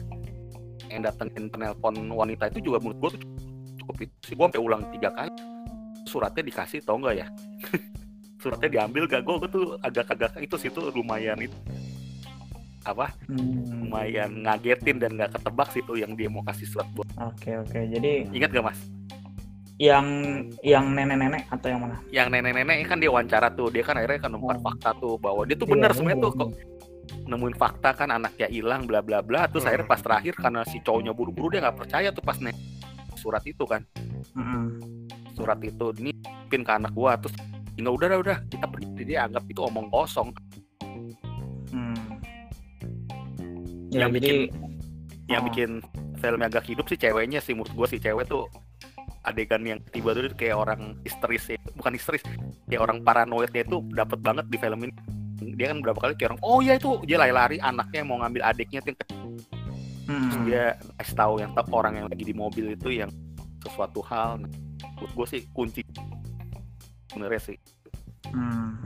yang 0.91 1.07
datengin 1.07 1.47
penelpon 1.47 1.95
wanita 2.11 2.51
itu 2.51 2.69
juga 2.69 2.83
menurut 2.83 2.99
gue 2.99 3.09
tuh 3.15 3.21
cukup 3.79 3.95
itu 4.03 4.15
sih. 4.27 4.35
Gue 4.35 4.45
sampai 4.51 4.61
ulang 4.61 4.83
tiga 4.91 5.15
kali. 5.15 5.31
Suratnya 6.05 6.43
dikasih 6.43 6.83
tau 6.83 6.99
nggak 6.99 7.15
ya? 7.23 7.27
Suratnya 8.43 8.69
diambil 8.69 9.07
gak? 9.07 9.23
Gue 9.23 9.47
tuh 9.47 9.79
agak-agak 9.79 10.37
itu 10.43 10.55
sih 10.59 10.69
tuh 10.69 10.91
lumayan 10.91 11.39
itu 11.39 11.55
apa 12.85 13.09
Hmm. 13.25 13.83
lumayan 13.83 14.31
ngagetin 14.39 14.97
dan 14.97 15.13
nggak 15.13 15.33
ketebak 15.33 15.67
sih 15.69 15.81
tuh 15.81 15.97
yang 15.97 16.13
dia 16.13 16.29
mau 16.29 16.41
kasih 16.41 16.65
surat 16.65 16.85
buat 16.91 17.09
Oke 17.17 17.57
oke. 17.57 17.79
Jadi 17.87 18.29
ingat 18.31 18.51
gak 18.51 18.65
mas 18.65 18.79
yang 19.75 20.05
yang 20.63 20.87
nenek-nenek 20.89 21.51
atau 21.51 21.67
yang 21.67 21.81
mana? 21.81 21.99
yang 22.07 22.31
nenek-nenek 22.31 22.85
kan 22.85 22.95
dia 22.95 23.11
wawancara 23.11 23.51
tuh 23.51 23.67
dia 23.67 23.83
kan 23.83 23.97
akhirnya 23.97 24.23
kan 24.23 24.31
nemukan 24.31 24.57
Oh. 24.57 24.63
fakta 24.63 24.89
tuh 24.95 25.15
bahwa 25.17 25.43
dia 25.43 25.53
tuh 25.53 25.67
Iya, 25.67 25.73
benar 25.73 25.89
iya, 25.89 25.97
sebenarnya 25.97 26.21
tuh 26.21 26.31
iya. 26.31 26.39
kok 26.39 26.49
nemuin 27.25 27.55
fakta 27.55 27.89
kan 27.91 28.09
anaknya 28.09 28.47
hilang 28.47 28.81
bla 28.85 29.01
bla 29.01 29.19
bla 29.19 29.45
terus 29.45 29.61
Hmm. 29.61 29.73
akhirnya 29.73 29.89
pas 29.89 29.99
terakhir 29.99 30.33
karena 30.33 30.61
si 30.63 30.77
cowoknya 30.79 31.11
buru-buru 31.11 31.49
dia 31.49 31.59
nggak 31.59 31.75
percaya 31.77 32.07
tuh 32.09 32.21
pas 32.21 32.37
nih 32.37 32.55
surat 33.15 33.43
itu 33.43 33.63
kan 33.63 33.81
Mm-mm. 34.31 34.79
surat 35.33 35.59
itu 35.59 35.85
ini 35.99 36.11
pin 36.45 36.61
ke 36.61 36.71
anak 36.71 36.93
gua 36.93 37.17
terus 37.17 37.35
nggak 37.75 37.91
udah 37.91 38.07
udah 38.07 38.19
udah 38.21 38.37
kita 38.47 38.65
pergi 38.65 39.03
dia 39.03 39.19
anggap 39.25 39.43
itu 39.43 39.59
omong 39.59 39.89
kosong 39.89 40.29
Hmm. 41.67 41.97
Ya 43.95 44.05
Yang 44.05 44.11
jadi 44.19 44.35
yang 45.25 45.41
Oh. 45.41 45.47
bikin 45.49 45.69
filmnya 46.21 46.47
agak 46.51 46.67
hidup 46.69 46.85
sih 46.91 46.99
ceweknya 46.99 47.39
sih 47.41 47.55
menurut 47.55 47.71
gua 47.73 47.87
sih 47.89 47.97
cewek 47.97 48.27
tuh 48.29 48.45
adegan 49.25 49.63
yang 49.65 49.79
tiba 49.89 50.13
tuh 50.13 50.29
kayak 50.37 50.53
orang 50.53 51.01
histeris 51.01 51.49
ya. 51.49 51.57
bukan 51.73 51.97
histeris 51.97 52.21
kayak 52.69 52.81
orang 52.85 53.01
paranoidnya 53.01 53.65
itu 53.65 53.81
dapat 53.89 54.21
banget 54.21 54.45
di 54.53 54.57
film 54.61 54.85
ini 54.85 54.93
dia 55.57 55.73
kan 55.73 55.81
berapa 55.81 55.97
kali 55.97 56.13
kayak 56.13 56.29
orang 56.35 56.41
oh 56.45 56.59
ya 56.61 56.77
itu 56.77 57.01
dia 57.09 57.17
lari-lari 57.17 57.57
anaknya 57.57 58.05
mau 58.05 58.21
ngambil 58.21 58.41
adiknya 58.45 58.79
tuh 58.85 58.93
hmm. 60.05 60.45
Dia 60.45 60.77
kasih 61.01 61.15
tahu 61.17 61.33
yang 61.41 61.51
tak 61.57 61.67
orang 61.73 61.93
yang 61.97 62.07
lagi 62.07 62.21
di 62.21 62.35
mobil 62.37 62.77
itu 62.77 62.89
yang 62.93 63.09
sesuatu 63.65 64.05
hal 64.05 64.45
nah, 64.45 64.51
menurut 64.93 65.11
gue 65.17 65.27
sih 65.37 65.41
kunci 65.49 65.81
sebenarnya 67.09 67.41
sih 67.41 67.57
Hmm. 68.25 68.81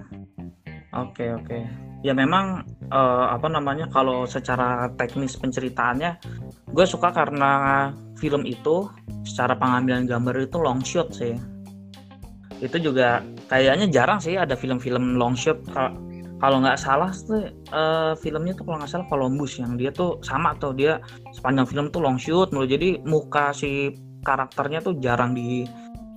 Oke 0.96 1.30
oke. 1.30 1.60
Ya 2.02 2.16
memang 2.16 2.66
eh, 2.90 3.26
apa 3.30 3.46
namanya 3.52 3.86
kalau 3.92 4.26
secara 4.26 4.90
teknis 4.98 5.38
penceritaannya, 5.38 6.18
gue 6.72 6.86
suka 6.88 7.14
karena 7.14 7.52
film 8.18 8.48
itu 8.48 8.90
secara 9.28 9.54
pengambilan 9.54 10.10
gambar 10.10 10.50
itu 10.50 10.58
long 10.58 10.82
shot 10.82 11.14
sih. 11.14 11.38
Itu 12.60 12.82
juga 12.82 13.22
kayaknya 13.48 13.88
jarang 13.92 14.20
sih 14.20 14.40
ada 14.40 14.58
film-film 14.58 15.20
long 15.20 15.38
shot. 15.38 15.62
Kalau 16.40 16.64
nggak 16.64 16.80
salah 16.80 17.12
tuh 17.12 17.52
eh, 17.52 18.14
filmnya 18.18 18.56
tuh 18.56 18.66
kalau 18.66 18.82
nggak 18.82 18.90
salah 18.90 19.08
Columbus 19.12 19.60
yang 19.62 19.78
dia 19.78 19.92
tuh 19.94 20.18
sama 20.26 20.56
tuh 20.58 20.74
dia 20.74 20.98
sepanjang 21.36 21.68
film 21.70 21.86
tuh 21.94 22.02
long 22.02 22.18
shoot 22.18 22.50
mulu. 22.50 22.66
Jadi 22.66 23.04
muka 23.06 23.54
si 23.54 23.94
karakternya 24.24 24.80
tuh 24.82 24.98
jarang 24.98 25.38
di 25.38 25.68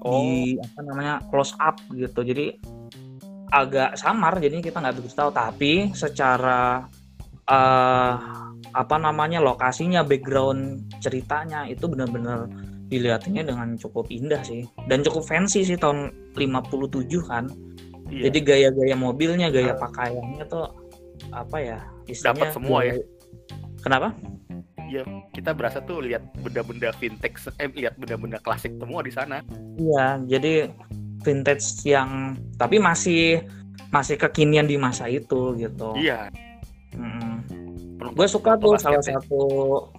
di 0.03 0.59
apa 0.59 0.81
namanya 0.83 1.15
close 1.31 1.55
up 1.63 1.79
gitu 1.95 2.27
jadi 2.27 2.59
agak 3.53 4.01
samar 4.01 4.41
jadi 4.41 4.65
kita 4.65 4.81
nggak 4.81 4.97
begitu 4.97 5.15
tahu. 5.15 5.31
Tapi 5.31 5.93
secara 5.93 6.89
eh 7.47 8.15
apa 8.73 8.97
namanya 8.97 9.45
lokasinya 9.45 10.01
background 10.01 10.89
ceritanya 11.05 11.69
itu 11.69 11.85
benar-benar 11.85 12.49
dilihatnya 12.89 13.45
dengan 13.45 13.77
cukup 13.77 14.09
indah 14.09 14.41
sih. 14.41 14.65
Dan 14.89 15.05
cukup 15.05 15.29
fancy 15.29 15.65
sih 15.65 15.77
tahun 15.77 16.33
57 16.37 17.29
kan. 17.29 17.53
Iya. 18.09 18.29
Jadi 18.29 18.39
gaya-gaya 18.45 18.97
mobilnya 18.97 19.49
gaya 19.49 19.77
pakaiannya 19.77 20.45
tuh 20.49 20.69
apa 21.33 21.57
ya 21.61 21.79
Dapat 22.05 22.51
semua 22.53 22.83
ya? 22.85 22.99
kenapa? 23.81 24.13
Iya 24.93 25.05
kita 25.33 25.57
berasa 25.57 25.81
tuh 25.81 26.05
lihat 26.05 26.21
benda-benda 26.45 26.93
vintage 27.01 27.49
eh 27.57 27.73
lihat 27.73 27.97
benda-benda 27.97 28.37
klasik 28.45 28.77
semua 28.77 29.01
di 29.01 29.13
sana. 29.13 29.41
Iya, 29.81 30.21
jadi 30.29 30.69
vintage 31.23 31.83
yang 31.87 32.35
tapi 32.59 32.77
masih 32.77 33.43
masih 33.89 34.17
kekinian 34.17 34.67
di 34.67 34.77
masa 34.77 35.07
itu 35.07 35.55
gitu. 35.57 35.95
iya 35.97 36.29
Mm. 36.93 37.41
Gue 38.13 38.29
suka 38.29 38.61
tuh 38.61 38.77
salah 38.77 39.01
satu 39.01 39.43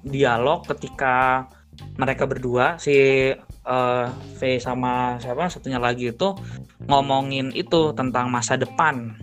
dialog 0.05 0.62
ketika 0.69 1.49
mereka 1.97 2.29
berdua 2.29 2.77
si 2.77 2.93
eh, 3.33 4.05
V 4.38 4.39
sama 4.62 5.17
siapa 5.17 5.49
satunya 5.49 5.81
lagi 5.81 6.13
itu 6.13 6.38
ngomongin 6.86 7.49
itu 7.49 7.89
tentang 7.97 8.29
masa 8.29 8.62
depan 8.62 9.17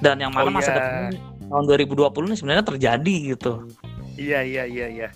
dan 0.00 0.16
yang 0.24 0.32
mana 0.32 0.48
Oh, 0.48 0.54
masa 0.56 0.72
iya. 0.72 0.78
depan 0.80 1.04
tahun 1.52 1.64
2020 1.92 2.32
ini 2.32 2.36
sebenarnya 2.40 2.64
terjadi 2.64 3.14
gitu. 3.36 3.68
iya 4.16 4.40
iya 4.40 4.64
iya 4.64 4.86
iya 4.88 5.08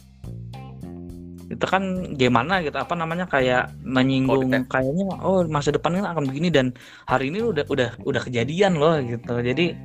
itu 1.47 1.63
kan 1.63 1.83
gimana 2.19 2.59
gitu 2.59 2.75
apa 2.75 2.99
namanya 2.99 3.31
kayak 3.31 3.71
menyinggung 3.87 4.51
Kode. 4.51 4.67
kayaknya 4.67 5.07
oh 5.23 5.47
masa 5.47 5.71
depan 5.71 5.95
ini 5.95 6.03
akan 6.03 6.27
begini 6.27 6.49
dan 6.51 6.75
hari 7.07 7.31
ini 7.31 7.39
udah 7.39 7.63
udah 7.71 7.91
udah 8.03 8.23
kejadian 8.27 8.75
loh 8.83 8.99
gitu. 8.99 9.39
Jadi 9.39 9.79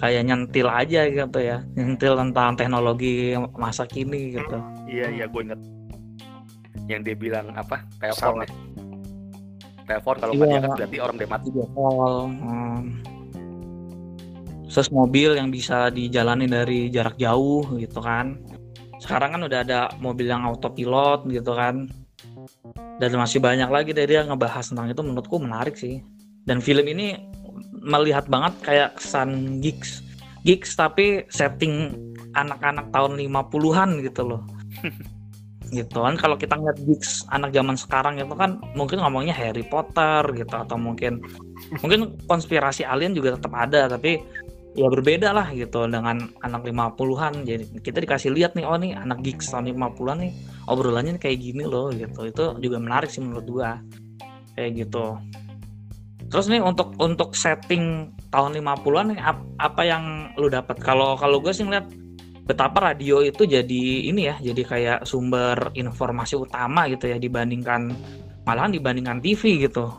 kayak 0.00 0.24
nyentil 0.24 0.72
aja 0.72 1.04
gitu 1.04 1.36
ya 1.36 1.60
nyentil 1.76 2.16
tentang 2.16 2.56
teknologi 2.56 3.36
masa 3.60 3.84
kini 3.84 4.40
gitu. 4.40 4.56
Iya 4.88 5.12
iya 5.12 5.24
gue 5.28 5.42
inget 5.44 5.60
yang 6.88 7.04
dia 7.04 7.16
bilang 7.16 7.52
apa 7.52 7.84
telepon 8.00 8.40
ya? 8.42 8.48
Telepon 9.84 10.16
kalau 10.16 10.32
Iya. 10.32 10.44
diangkat 10.48 10.70
berarti 10.80 10.96
orang 10.96 11.14
udah 11.20 11.28
mati. 11.28 11.48
Call 11.52 12.14
hmm. 12.32 12.80
terus 14.72 14.88
mobil 14.88 15.36
yang 15.36 15.52
bisa 15.52 15.92
dijalani 15.92 16.48
dari 16.48 16.88
jarak 16.88 17.20
jauh 17.20 17.60
gitu 17.76 18.00
kan 18.00 18.40
sekarang 19.02 19.34
kan 19.34 19.42
udah 19.42 19.60
ada 19.66 19.80
mobil 19.98 20.30
yang 20.30 20.46
autopilot 20.46 21.26
gitu 21.26 21.52
kan. 21.58 21.90
Dan 23.02 23.18
masih 23.18 23.42
banyak 23.42 23.66
lagi 23.66 23.90
dari 23.90 24.14
yang 24.14 24.30
ngebahas 24.30 24.70
tentang 24.70 24.94
itu 24.94 25.02
menurutku 25.02 25.42
menarik 25.42 25.74
sih. 25.74 25.98
Dan 26.46 26.62
film 26.62 26.86
ini 26.86 27.18
melihat 27.82 28.30
banget 28.30 28.54
kayak 28.62 28.90
kesan 29.02 29.58
gigs. 29.58 30.06
Gigs 30.46 30.78
tapi 30.78 31.26
setting 31.34 31.98
anak-anak 32.38 32.94
tahun 32.94 33.18
50-an 33.18 33.90
gitu 34.06 34.22
loh. 34.22 34.42
Gitu 35.72 36.04
kan 36.04 36.20
kalau 36.20 36.36
kita 36.36 36.52
ngeliat 36.52 36.84
gigs 36.84 37.24
anak 37.32 37.48
zaman 37.56 37.80
sekarang 37.80 38.20
itu 38.20 38.36
kan 38.36 38.60
mungkin 38.76 39.00
ngomongnya 39.00 39.32
Harry 39.32 39.64
Potter 39.64 40.20
gitu 40.36 40.52
atau 40.52 40.76
mungkin 40.76 41.24
mungkin 41.80 42.12
konspirasi 42.28 42.84
alien 42.84 43.16
juga 43.16 43.40
tetap 43.40 43.56
ada 43.56 43.88
tapi 43.88 44.20
ya 44.72 44.88
berbeda 44.88 45.36
lah 45.36 45.52
gitu 45.52 45.84
dengan 45.84 46.32
anak 46.40 46.64
50-an 46.64 47.44
jadi 47.44 47.64
kita 47.84 47.98
dikasih 48.00 48.32
lihat 48.32 48.56
nih 48.56 48.64
oh 48.64 48.80
nih 48.80 48.96
anak 48.96 49.20
gigs 49.20 49.52
tahun 49.52 49.68
50-an 49.76 50.18
nih 50.24 50.32
obrolannya 50.66 51.20
kayak 51.20 51.38
gini 51.40 51.64
loh 51.68 51.92
gitu. 51.92 52.28
Itu 52.28 52.56
juga 52.62 52.76
menarik 52.80 53.12
sih 53.12 53.20
menurut 53.20 53.46
gua. 53.48 53.80
Kayak 54.56 54.86
gitu. 54.86 55.16
Terus 56.32 56.46
nih 56.48 56.64
untuk 56.64 56.96
untuk 56.96 57.36
setting 57.36 58.16
tahun 58.32 58.56
50-an 58.56 59.06
nih 59.12 59.20
ap- 59.20 59.48
apa 59.60 59.82
yang 59.84 60.32
lu 60.40 60.48
dapat? 60.48 60.80
Kalau 60.80 61.16
kalau 61.20 61.44
gue 61.44 61.52
sih 61.52 61.68
ngeliat 61.68 61.88
betapa 62.48 62.92
radio 62.92 63.20
itu 63.20 63.44
jadi 63.44 63.84
ini 64.08 64.26
ya 64.26 64.34
jadi 64.40 64.62
kayak 64.64 64.98
sumber 65.06 65.70
informasi 65.76 66.34
utama 66.40 66.90
gitu 66.90 67.06
ya 67.06 67.20
dibandingkan 67.20 67.92
malahan 68.48 68.72
dibandingkan 68.72 69.20
TV 69.20 69.68
gitu. 69.68 69.92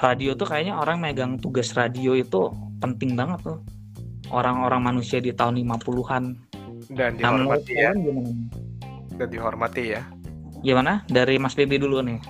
Radio 0.00 0.32
tuh 0.32 0.48
kayaknya 0.48 0.80
orang 0.80 1.00
megang 1.00 1.36
tugas 1.40 1.72
radio 1.76 2.16
itu 2.16 2.48
penting 2.80 3.16
banget 3.16 3.40
tuh 3.44 3.60
orang-orang 4.30 4.80
manusia 4.94 5.18
di 5.18 5.34
tahun 5.34 5.60
50-an 5.62 6.24
dan 6.94 7.14
dihormati 7.18 7.74
ya. 7.76 7.90
gimana? 7.94 8.32
dan 9.20 9.28
dihormati 9.28 9.84
ya. 9.92 10.02
Gimana? 10.64 11.04
Dari 11.08 11.36
Mas 11.36 11.52
Bibi 11.52 11.76
dulu 11.76 12.00
nih. 12.00 12.20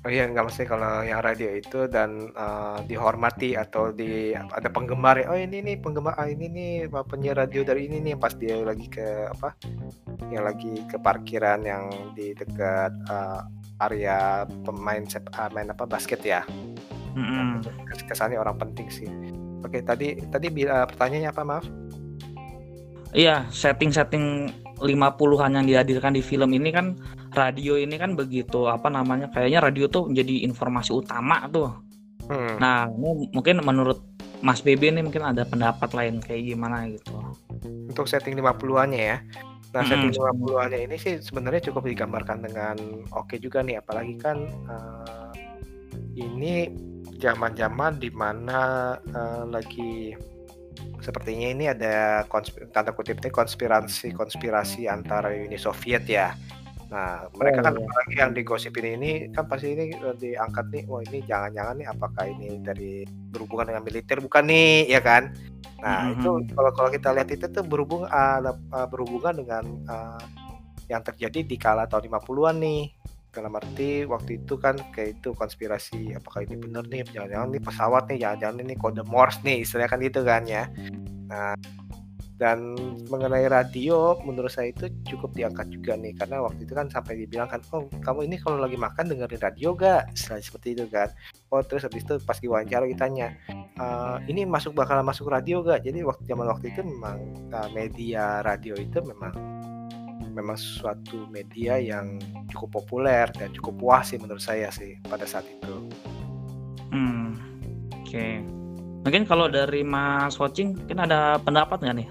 Oh 0.00 0.08
iya 0.08 0.24
nggak 0.24 0.48
mesti 0.48 0.64
kalau 0.64 1.04
yang 1.04 1.20
radio 1.20 1.52
itu 1.52 1.84
dan 1.84 2.32
eh, 2.32 2.78
dihormati 2.88 3.52
atau 3.52 3.92
di 3.92 4.32
ada 4.32 4.72
penggemar 4.72 5.20
oh 5.28 5.36
ini 5.36 5.60
nih 5.60 5.76
penggemar 5.76 6.16
ah, 6.16 6.24
ini 6.24 6.48
nih 6.48 6.72
penyiar 6.88 7.36
radio 7.36 7.60
dari 7.60 7.84
ini 7.84 8.00
nih. 8.00 8.14
Pas 8.16 8.32
dia 8.32 8.64
lagi 8.64 8.88
ke 8.88 9.28
apa 9.28 9.52
yang 10.32 10.48
lagi 10.48 10.88
ke 10.88 10.96
parkiran 10.96 11.60
yang 11.68 12.14
di 12.16 12.32
dekat 12.32 12.96
eh, 13.10 13.40
area 13.80 14.48
pemain 14.64 15.04
sep, 15.04 15.28
ah, 15.36 15.52
main 15.52 15.68
apa 15.68 15.84
basket 15.84 16.24
ya. 16.24 16.40
Mm-mm. 17.12 17.60
Kes- 17.90 18.06
kesannya 18.06 18.38
orang 18.38 18.56
penting 18.56 18.86
sih 18.86 19.10
oke 19.64 19.78
tadi 19.84 20.16
tadi 20.28 20.46
bila 20.48 20.84
pertanyaannya 20.88 21.30
apa 21.30 21.42
maaf 21.44 21.66
Iya, 23.10 23.50
setting-setting 23.50 24.54
50-an 24.78 25.58
yang 25.58 25.66
dihadirkan 25.66 26.14
di 26.14 26.22
film 26.22 26.54
ini 26.54 26.70
kan 26.70 26.94
radio 27.34 27.74
ini 27.74 27.98
kan 27.98 28.14
begitu 28.14 28.70
apa 28.70 28.86
namanya 28.86 29.26
kayaknya 29.34 29.66
radio 29.66 29.90
tuh 29.90 30.06
menjadi 30.06 30.46
informasi 30.46 30.94
utama 30.94 31.42
tuh. 31.50 31.74
Hmm. 32.30 32.54
Nah, 32.62 32.86
ini 32.86 33.26
mungkin 33.34 33.66
menurut 33.66 33.98
Mas 34.46 34.62
BB 34.62 34.94
ini 34.94 35.02
mungkin 35.02 35.26
ada 35.26 35.42
pendapat 35.42 35.90
lain 35.90 36.22
kayak 36.22 36.54
gimana 36.54 36.86
gitu. 36.86 37.18
Untuk 37.90 38.06
setting 38.06 38.38
50-annya 38.38 39.02
ya. 39.02 39.18
Nah, 39.74 39.82
Hmm. 39.82 39.90
setting 39.90 40.14
50-annya 40.14 40.78
ini 40.86 40.96
sih 40.96 41.18
sebenarnya 41.18 41.66
cukup 41.66 41.90
digambarkan 41.90 42.46
dengan 42.46 42.78
oke 43.10 43.42
juga 43.42 43.66
nih 43.66 43.82
apalagi 43.82 44.14
kan 44.22 44.38
eh, 44.46 45.30
ini 46.14 46.70
zaman-zaman 47.20 48.00
di 48.00 48.08
mana 48.10 48.60
eh, 48.96 49.44
lagi 49.46 50.16
sepertinya 51.00 51.48
ini 51.52 51.64
ada 51.68 52.24
tanda 52.72 52.92
kutipnya 52.92 53.28
konspirasi 53.32 54.12
konspirasi 54.12 54.88
antara 54.88 55.32
Uni 55.32 55.56
Soviet 55.56 56.04
ya. 56.08 56.32
Nah, 56.90 57.30
mereka 57.38 57.62
Oh, 57.62 57.64
kan 57.70 57.72
iya. 57.78 57.86
apalagi 57.86 58.14
yang 58.18 58.32
digosipin 58.34 58.98
ini 58.98 59.10
kan 59.30 59.46
pasti 59.46 59.78
ini 59.78 59.94
eh, 59.94 60.16
diangkat 60.18 60.66
nih, 60.74 60.82
wah 60.90 61.00
ini 61.06 61.22
jangan-jangan 61.22 61.74
nih 61.78 61.86
apakah 61.86 62.24
ini 62.26 62.48
dari 62.58 62.92
berhubungan 63.06 63.70
dengan 63.70 63.84
militer 63.86 64.18
bukan 64.18 64.44
nih, 64.50 64.90
ya 64.90 64.98
kan? 64.98 65.30
Nah, 65.80 66.10
itu 66.12 66.28
Mhm. 66.28 66.52
kalau 66.58 66.70
kalau 66.74 66.90
kita 66.90 67.14
lihat 67.14 67.30
itu 67.30 67.46
tuh 67.46 67.62
berhubung 67.62 68.04
ah, 68.10 68.42
berhubungan 68.90 69.38
dengan 69.38 69.64
ah, 69.86 70.20
yang 70.90 71.00
terjadi 71.06 71.46
di 71.46 71.54
kala 71.54 71.86
tahun 71.86 72.10
50-an 72.10 72.58
nih. 72.58 72.82
Dalam 73.30 73.54
arti 73.54 74.02
waktu 74.04 74.42
itu 74.42 74.58
kan 74.58 74.74
kayak 74.90 75.22
itu 75.22 75.30
konspirasi 75.38 76.18
apakah 76.18 76.42
ini 76.42 76.58
benar 76.58 76.82
nih 76.90 77.06
jangan-jangan 77.06 77.48
nih 77.54 77.62
pesawat 77.62 78.02
nih 78.10 78.18
jangan-jangan 78.26 78.56
ini 78.66 78.74
kode 78.74 79.02
Morse 79.06 79.38
nih 79.46 79.62
istilahnya 79.62 79.90
kan 79.90 79.98
gitu 80.02 80.20
kan 80.26 80.42
ya. 80.50 80.64
Nah, 81.30 81.54
dan 82.40 82.72
mengenai 83.12 83.52
radio 83.52 84.16
menurut 84.24 84.48
saya 84.48 84.72
itu 84.72 84.88
cukup 85.12 85.36
diangkat 85.36 85.68
juga 85.68 85.92
nih 86.00 86.16
karena 86.16 86.40
waktu 86.40 86.64
itu 86.64 86.72
kan 86.72 86.88
sampai 86.88 87.20
dibilang 87.20 87.52
kan 87.52 87.60
oh 87.76 87.84
kamu 88.00 88.32
ini 88.32 88.40
kalau 88.40 88.56
lagi 88.56 88.80
makan 88.80 89.12
dengerin 89.12 89.44
radio 89.44 89.76
gak 89.76 90.08
istilah 90.16 90.40
seperti 90.40 90.72
itu 90.72 90.88
kan. 90.88 91.12
Oh 91.52 91.60
terus 91.60 91.84
habis 91.84 92.00
itu 92.00 92.16
pas 92.24 92.40
diwawancara 92.40 92.88
ditanya 92.88 93.36
"Eh, 93.76 94.16
ini 94.32 94.48
masuk 94.48 94.72
bakalan 94.72 95.04
masuk 95.04 95.28
radio 95.28 95.60
gak 95.60 95.84
jadi 95.84 96.00
waktu 96.00 96.24
zaman 96.24 96.48
waktu 96.48 96.72
itu 96.72 96.80
memang 96.80 97.20
uh, 97.52 97.68
media 97.76 98.40
radio 98.40 98.72
itu 98.72 99.04
memang 99.04 99.36
memang 100.32 100.56
suatu 100.56 101.26
media 101.28 101.76
yang 101.76 102.16
cukup 102.54 102.82
populer 102.82 103.28
dan 103.36 103.50
cukup 103.54 103.74
puas 103.78 104.10
sih 104.10 104.18
menurut 104.18 104.42
saya 104.42 104.70
sih 104.70 104.96
pada 105.06 105.26
saat 105.26 105.46
itu 105.46 105.90
Hmm. 106.90 107.38
Oke. 108.02 108.42
Mungkin 109.06 109.22
kalau 109.22 109.46
dari 109.46 109.86
Mas 109.86 110.34
Watching 110.42 110.74
mungkin 110.74 110.98
ada 111.06 111.38
pendapat 111.38 111.78
nggak 111.78 111.96
nih? 112.02 112.08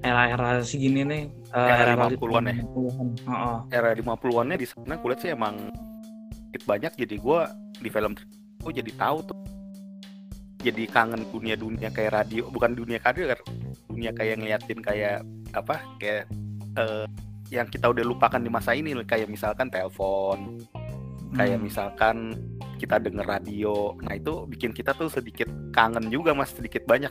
Era-era 0.00 0.64
segini 0.64 1.04
nih, 1.04 1.22
eh, 1.52 1.68
Era 1.68 1.92
era 1.92 2.08
50-an 2.08 2.48
ya? 2.48 2.56
50-an. 2.64 3.08
Heeh. 3.28 3.56
era 3.76 3.88
50-annya 3.92 4.56
di 4.56 4.66
sana 4.66 4.96
kulihat 4.96 5.20
sih 5.20 5.30
emang 5.36 5.68
sedikit 6.32 6.62
banyak 6.64 6.92
jadi 6.96 7.16
gue 7.20 7.40
di 7.84 7.88
film 7.92 8.12
gue 8.64 8.72
jadi 8.72 8.92
tahu 8.96 9.18
tuh 9.28 9.36
jadi 10.64 10.88
kangen 10.88 11.28
dunia-dunia 11.30 11.92
kayak 11.92 12.16
radio 12.16 12.48
bukan 12.48 12.72
dunia 12.72 12.96
radio 13.04 13.28
kan 13.30 13.40
dunia 13.92 14.10
kayak 14.16 14.40
ngeliatin 14.40 14.80
kayak 14.80 15.20
apa 15.52 15.76
kayak 16.00 16.24
eh, 16.80 17.04
yang 17.50 17.66
kita 17.70 17.86
udah 17.90 18.02
lupakan 18.02 18.40
di 18.42 18.50
masa 18.50 18.74
ini 18.74 18.94
kayak 19.06 19.30
misalkan 19.30 19.70
telepon 19.70 20.58
kayak 21.34 21.58
Hmm. 21.58 21.66
misalkan 21.66 22.16
kita 22.76 23.00
denger 23.00 23.24
radio. 23.26 23.96
Nah 24.04 24.14
itu 24.14 24.44
bikin 24.46 24.70
kita 24.72 24.92
tuh 24.94 25.08
sedikit 25.08 25.48
kangen 25.72 26.12
juga 26.12 26.36
mas 26.36 26.52
sedikit 26.52 26.84
banyak 26.84 27.10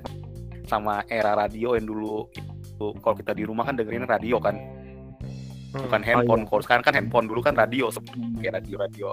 sama 0.66 1.06
era 1.10 1.38
radio 1.38 1.78
yang 1.78 1.86
dulu 1.86 2.26
itu 2.36 2.88
kalau 3.02 3.16
kita 3.16 3.32
di 3.38 3.44
rumah 3.46 3.66
kan 3.70 3.78
dengerin 3.78 4.08
radio 4.08 4.38
kan. 4.42 4.56
Bukan 5.76 6.02
handphone. 6.08 6.48
iya. 6.48 6.48
kalau 6.48 6.62
sekarang 6.64 6.84
kan 6.88 6.94
handphone 6.96 7.28
dulu 7.28 7.44
kan 7.44 7.54
radio 7.54 7.92
sebelum 7.92 8.40
kayak 8.40 8.64
radio 8.64 8.76
radio. 8.80 9.08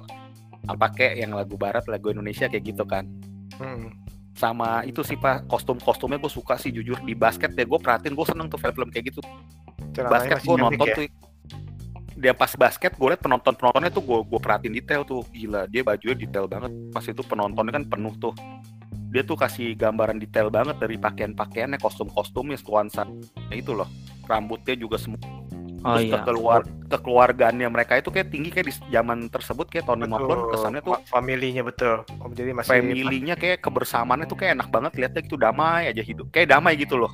Apa 0.70 0.94
kayak 0.94 1.14
yang 1.26 1.34
lagu 1.34 1.58
barat 1.58 1.82
lagu 1.90 2.14
Indonesia 2.14 2.46
kayak 2.46 2.64
gitu 2.74 2.84
kan. 2.86 3.06
Hmm. 3.60 3.92
sama 4.32 4.80
itu 4.88 5.04
sih 5.04 5.20
pak 5.20 5.44
kostum 5.44 5.76
kostumnya 5.76 6.16
gue 6.16 6.32
suka 6.32 6.56
sih 6.56 6.72
jujur. 6.72 6.96
Di 7.04 7.12
basket 7.12 7.52
ya 7.52 7.68
gue 7.68 7.76
perhatiin 7.76 8.16
gue 8.16 8.26
seneng 8.26 8.48
tuh 8.48 8.56
film-film 8.56 8.88
kayak 8.88 9.12
gitu 9.12 9.20
Celananya 9.92 10.12
basket 10.12 10.38
gue 10.42 10.56
nonton 10.56 10.86
ya. 10.88 10.96
tuh. 10.96 11.06
Dia 12.12 12.32
pas 12.36 12.52
basket 12.54 12.92
gue 12.94 13.08
liat 13.08 13.20
penonton 13.20 13.54
penontonnya 13.56 13.90
tuh 13.90 14.02
gue 14.04 14.18
gue 14.24 14.40
perhatiin 14.40 14.74
detail 14.76 15.02
tuh. 15.04 15.24
Gila 15.32 15.68
dia 15.68 15.82
bajunya 15.84 16.16
detail 16.16 16.46
banget. 16.48 16.72
Pas 16.92 17.04
itu 17.04 17.22
penontonnya 17.24 17.72
kan 17.76 17.84
penuh 17.88 18.14
tuh. 18.16 18.34
Dia 19.12 19.20
tuh 19.24 19.36
kasih 19.36 19.76
gambaran 19.76 20.16
detail 20.16 20.48
banget 20.48 20.80
dari 20.80 20.96
pakaian 20.96 21.36
pakaiannya 21.36 21.76
kostum 21.76 22.08
kostumnya 22.08 22.56
nuansa 22.64 23.04
itu 23.52 23.76
loh. 23.76 23.88
Rambutnya 24.24 24.78
juga 24.78 24.96
semua 24.96 25.20
Oh 25.82 25.98
terus 25.98 26.14
iya. 26.14 26.22
kekeluar 26.22 26.60
kekeluargaannya 26.86 27.66
mereka 27.66 27.98
itu 27.98 28.14
kayak 28.14 28.30
tinggi 28.30 28.54
kayak 28.54 28.70
di 28.70 28.74
zaman 28.94 29.26
tersebut 29.26 29.66
kayak 29.66 29.90
tahun 29.90 30.06
50-an 30.06 30.22
Betul. 30.22 30.50
kesannya 30.54 30.80
tuh 30.86 30.94
Fa- 30.94 31.04
familinya 31.18 31.62
betul. 31.66 31.94
Oh, 32.22 32.30
jadi 32.30 32.54
masih 32.54 32.70
family-nya 32.70 33.34
kayak 33.34 33.58
kebersamaannya 33.66 34.30
tuh 34.30 34.38
kayak 34.38 34.62
enak 34.62 34.68
banget 34.70 34.92
lihatnya 34.94 35.20
gitu 35.26 35.34
damai 35.34 35.90
aja 35.90 36.02
hidup. 36.06 36.30
Kayak 36.30 36.54
damai 36.54 36.78
gitu 36.78 36.94
loh 36.94 37.10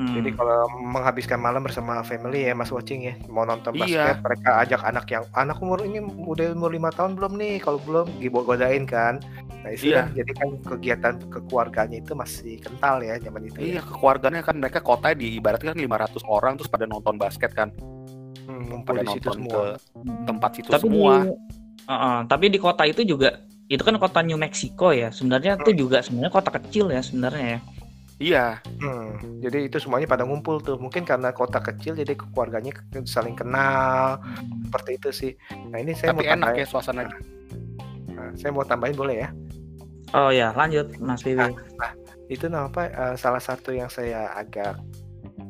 Hmm. 0.00 0.16
Jadi 0.16 0.32
kalau 0.32 0.64
menghabiskan 0.80 1.36
malam 1.36 1.60
bersama 1.60 2.00
family 2.00 2.48
ya 2.48 2.56
Mas 2.56 2.72
Watching 2.72 3.04
ya 3.04 3.14
mau 3.28 3.44
nonton 3.44 3.76
Iya. 3.76 4.16
basket 4.16 4.16
mereka 4.24 4.50
ajak 4.58 4.80
anak 4.80 5.06
yang 5.06 5.24
anak 5.36 5.60
umur 5.60 5.84
ini 5.84 6.00
udah 6.00 6.56
umur 6.56 6.72
lima 6.72 6.88
tahun 6.88 7.20
belum 7.20 7.36
nih 7.36 7.60
kalau 7.60 7.76
belum 7.84 8.08
godain 8.40 8.88
kan. 8.88 9.20
Nah 9.60 9.70
itu 9.70 9.92
Iya. 9.92 10.08
kan 10.08 10.16
jadi 10.16 10.32
kan 10.32 10.48
kegiatan 10.64 11.14
kekeluarganya 11.28 12.00
itu 12.00 12.16
masih 12.16 12.56
kental 12.58 13.04
ya 13.04 13.20
zaman 13.20 13.44
itu. 13.44 13.60
iya 13.60 13.74
Ya. 13.76 13.82
kekeluarganya 13.84 14.40
kan 14.40 14.56
mereka 14.56 14.80
kota 14.80 15.12
di 15.12 15.36
ibaratnya 15.36 15.76
kan 15.76 15.80
500 15.84 16.24
orang 16.24 16.56
terus 16.56 16.72
pada 16.72 16.88
nonton 16.88 17.20
basket 17.20 17.52
kan 17.52 17.68
Hmm, 18.42 18.80
pada 18.82 19.04
di 19.04 19.12
situ 19.12 19.28
nonton 19.28 19.36
semua. 19.36 19.52
ke 19.52 19.62
tempat 20.24 20.50
situ 20.56 20.68
tapi 20.70 20.80
semua 20.88 21.14
Di, 21.20 21.30
Heeh, 21.80 22.18
tapi 22.24 22.44
di 22.48 22.56
kota 22.56 22.82
itu 22.86 23.02
juga 23.04 23.42
itu 23.66 23.82
kan 23.82 23.94
kota 23.96 24.24
New 24.24 24.34
Mexico 24.34 24.90
ya. 24.90 25.12
Sebenarnya 25.12 25.60
itu 25.60 25.76
juga 25.76 26.00
sebenarnya 26.00 26.32
kota 26.32 26.50
kecil 26.50 26.88
ya 26.88 27.04
sebenarnya 27.04 27.46
ya. 27.46 27.60
Iya. 28.20 28.60
Hmm, 28.78 29.40
jadi 29.40 29.66
itu 29.66 29.80
semuanya 29.80 30.06
pada 30.06 30.28
ngumpul 30.28 30.60
tuh. 30.60 30.76
Mungkin 30.76 31.08
karena 31.08 31.32
kota 31.32 31.58
kecil 31.58 31.96
jadi 31.96 32.12
keluarganya 32.14 32.76
ke- 32.76 33.08
saling 33.08 33.34
kenal. 33.34 34.20
Seperti 34.68 34.90
itu 35.00 35.10
sih. 35.10 35.32
Nah 35.72 35.80
ini 35.80 35.96
saya 35.96 36.12
tapi 36.12 36.28
mau 36.28 36.36
enak 36.36 36.48
tambahin, 36.52 36.62
ya 36.62 36.66
suasana. 36.68 37.02
Nah, 38.12 38.30
saya 38.36 38.50
mau 38.52 38.62
tambahin 38.62 38.94
boleh 38.94 39.16
ya? 39.24 39.28
Oh 40.12 40.28
ya, 40.28 40.52
lanjut 40.52 40.92
Mas 41.00 41.24
Bibi. 41.24 41.54
itu 42.30 42.46
nah 42.46 42.70
apa? 42.70 42.86
Eh, 42.86 43.14
salah 43.18 43.42
satu 43.42 43.74
yang 43.74 43.90
saya 43.90 44.30
agak 44.36 44.78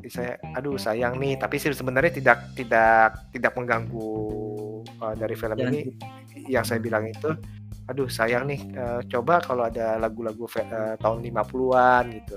saya 0.09 0.41
aduh 0.57 0.81
sayang 0.81 1.21
nih. 1.21 1.37
Tapi 1.37 1.61
sih 1.61 1.75
sebenarnya 1.75 2.13
tidak 2.15 2.39
tidak 2.57 3.19
tidak 3.35 3.53
mengganggu 3.59 4.13
eh, 4.87 5.15
dari 5.19 5.35
film 5.37 5.59
Jangan. 5.59 5.75
Ini 5.75 5.83
yang 6.49 6.65
saya 6.65 6.81
bilang 6.81 7.05
itu 7.09 7.35
aduh 7.91 8.07
sayang 8.07 8.47
nih 8.47 8.61
eh, 8.71 9.01
coba 9.11 9.43
kalau 9.43 9.67
ada 9.67 9.99
lagu-lagu 9.99 10.47
eh, 10.57 10.95
tahun 10.97 11.27
50-an 11.27 12.05
gitu. 12.15 12.35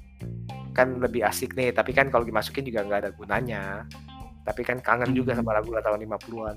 Kan 0.74 0.98
lebih 0.98 1.22
asik 1.22 1.54
nih 1.54 1.70
tapi 1.70 1.94
kan 1.94 2.10
kalau 2.10 2.26
dimasukin 2.26 2.66
juga 2.66 2.82
nggak 2.82 3.00
ada 3.06 3.12
gunanya. 3.14 3.64
Tapi 4.44 4.60
kan 4.60 4.82
kangen 4.82 5.14
juga 5.14 5.32
Hmm. 5.32 5.46
sama 5.46 5.56
lagu 5.56 5.72
tahun 5.72 6.04
50-an 6.04 6.56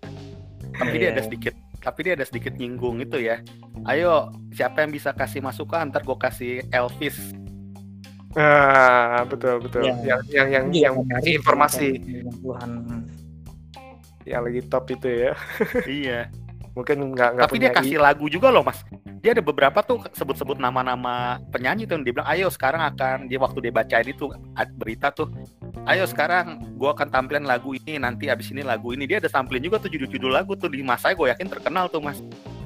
tapi 0.80 0.94
dia 0.96 1.12
Iya. 1.12 1.12
ada 1.12 1.22
sedikit 1.22 1.52
tapi 1.82 1.98
dia 2.06 2.14
ada 2.14 2.22
sedikit 2.22 2.54
nyinggung 2.54 3.02
itu 3.02 3.18
ya. 3.18 3.42
Ayo 3.84 4.30
siapa 4.54 4.80
yang 4.80 4.94
bisa 4.94 5.10
kasih 5.10 5.42
masukan? 5.42 5.90
Ntar 5.90 6.06
gue 6.06 6.14
kasih 6.16 6.52
Elvis. 6.70 7.18
Ah 8.32 9.26
betul 9.28 9.60
betul. 9.60 9.84
Ya. 9.84 9.92
yang 10.00 10.22
yang 10.30 10.48
yang, 10.48 10.64
juga 10.70 10.84
yang 10.88 10.94
kasih 11.10 11.32
informasi. 11.36 11.88
Tahun 12.00 12.32
90-an. 12.40 12.70
Yang 14.24 14.42
lagi 14.46 14.60
top 14.70 14.84
itu 14.88 15.08
ya. 15.10 15.32
Iya 15.84 16.20
mungkin 16.72 17.12
nggak 17.12 17.30
nggak 17.36 17.46
tapi 17.48 17.54
punya 17.56 17.68
dia 17.68 17.76
kasih 17.76 17.98
lagu 18.00 18.26
juga 18.32 18.48
loh 18.48 18.64
mas 18.64 18.80
dia 19.22 19.36
ada 19.36 19.44
beberapa 19.44 19.78
tuh 19.86 20.02
sebut-sebut 20.16 20.58
nama-nama 20.58 21.38
penyanyi 21.54 21.86
tuh 21.86 22.00
yang 22.00 22.04
dia 22.04 22.12
bilang 22.16 22.28
ayo 22.32 22.46
sekarang 22.50 22.82
akan 22.82 23.30
dia 23.30 23.38
waktu 23.38 23.58
dia 23.68 23.72
bacain 23.72 24.08
itu 24.08 24.32
berita 24.80 25.12
tuh 25.14 25.30
ayo 25.86 26.08
sekarang 26.08 26.58
gua 26.80 26.96
akan 26.96 27.08
tampilin 27.12 27.44
lagu 27.46 27.76
ini 27.76 28.00
nanti 28.00 28.32
abis 28.32 28.50
ini 28.50 28.64
lagu 28.66 28.90
ini 28.96 29.06
dia 29.06 29.22
ada 29.22 29.30
tampilin 29.30 29.68
juga 29.68 29.78
tuh 29.78 29.92
judul-judul 29.92 30.32
lagu 30.32 30.56
tuh 30.58 30.72
di 30.72 30.82
masa 30.82 31.12
gue 31.14 31.28
yakin 31.30 31.48
terkenal 31.48 31.86
tuh 31.92 32.02
mas 32.02 32.18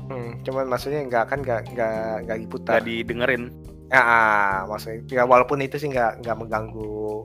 Hmm, 0.07 0.39
cuman 0.47 0.71
maksudnya 0.71 1.03
nggak 1.03 1.25
kan 1.27 1.39
nggak 1.43 1.61
nggak 1.75 2.31
nggak 2.31 2.39
diputar. 2.47 2.79
gak 2.79 2.87
didengerin 2.87 3.51
Ya, 3.87 4.03
ah, 4.03 4.57
maksudnya 4.67 5.03
ya, 5.07 5.23
walaupun 5.23 5.63
itu 5.63 5.79
sih 5.79 5.87
nggak 5.87 6.27
nggak 6.27 6.37
mengganggu 6.43 7.23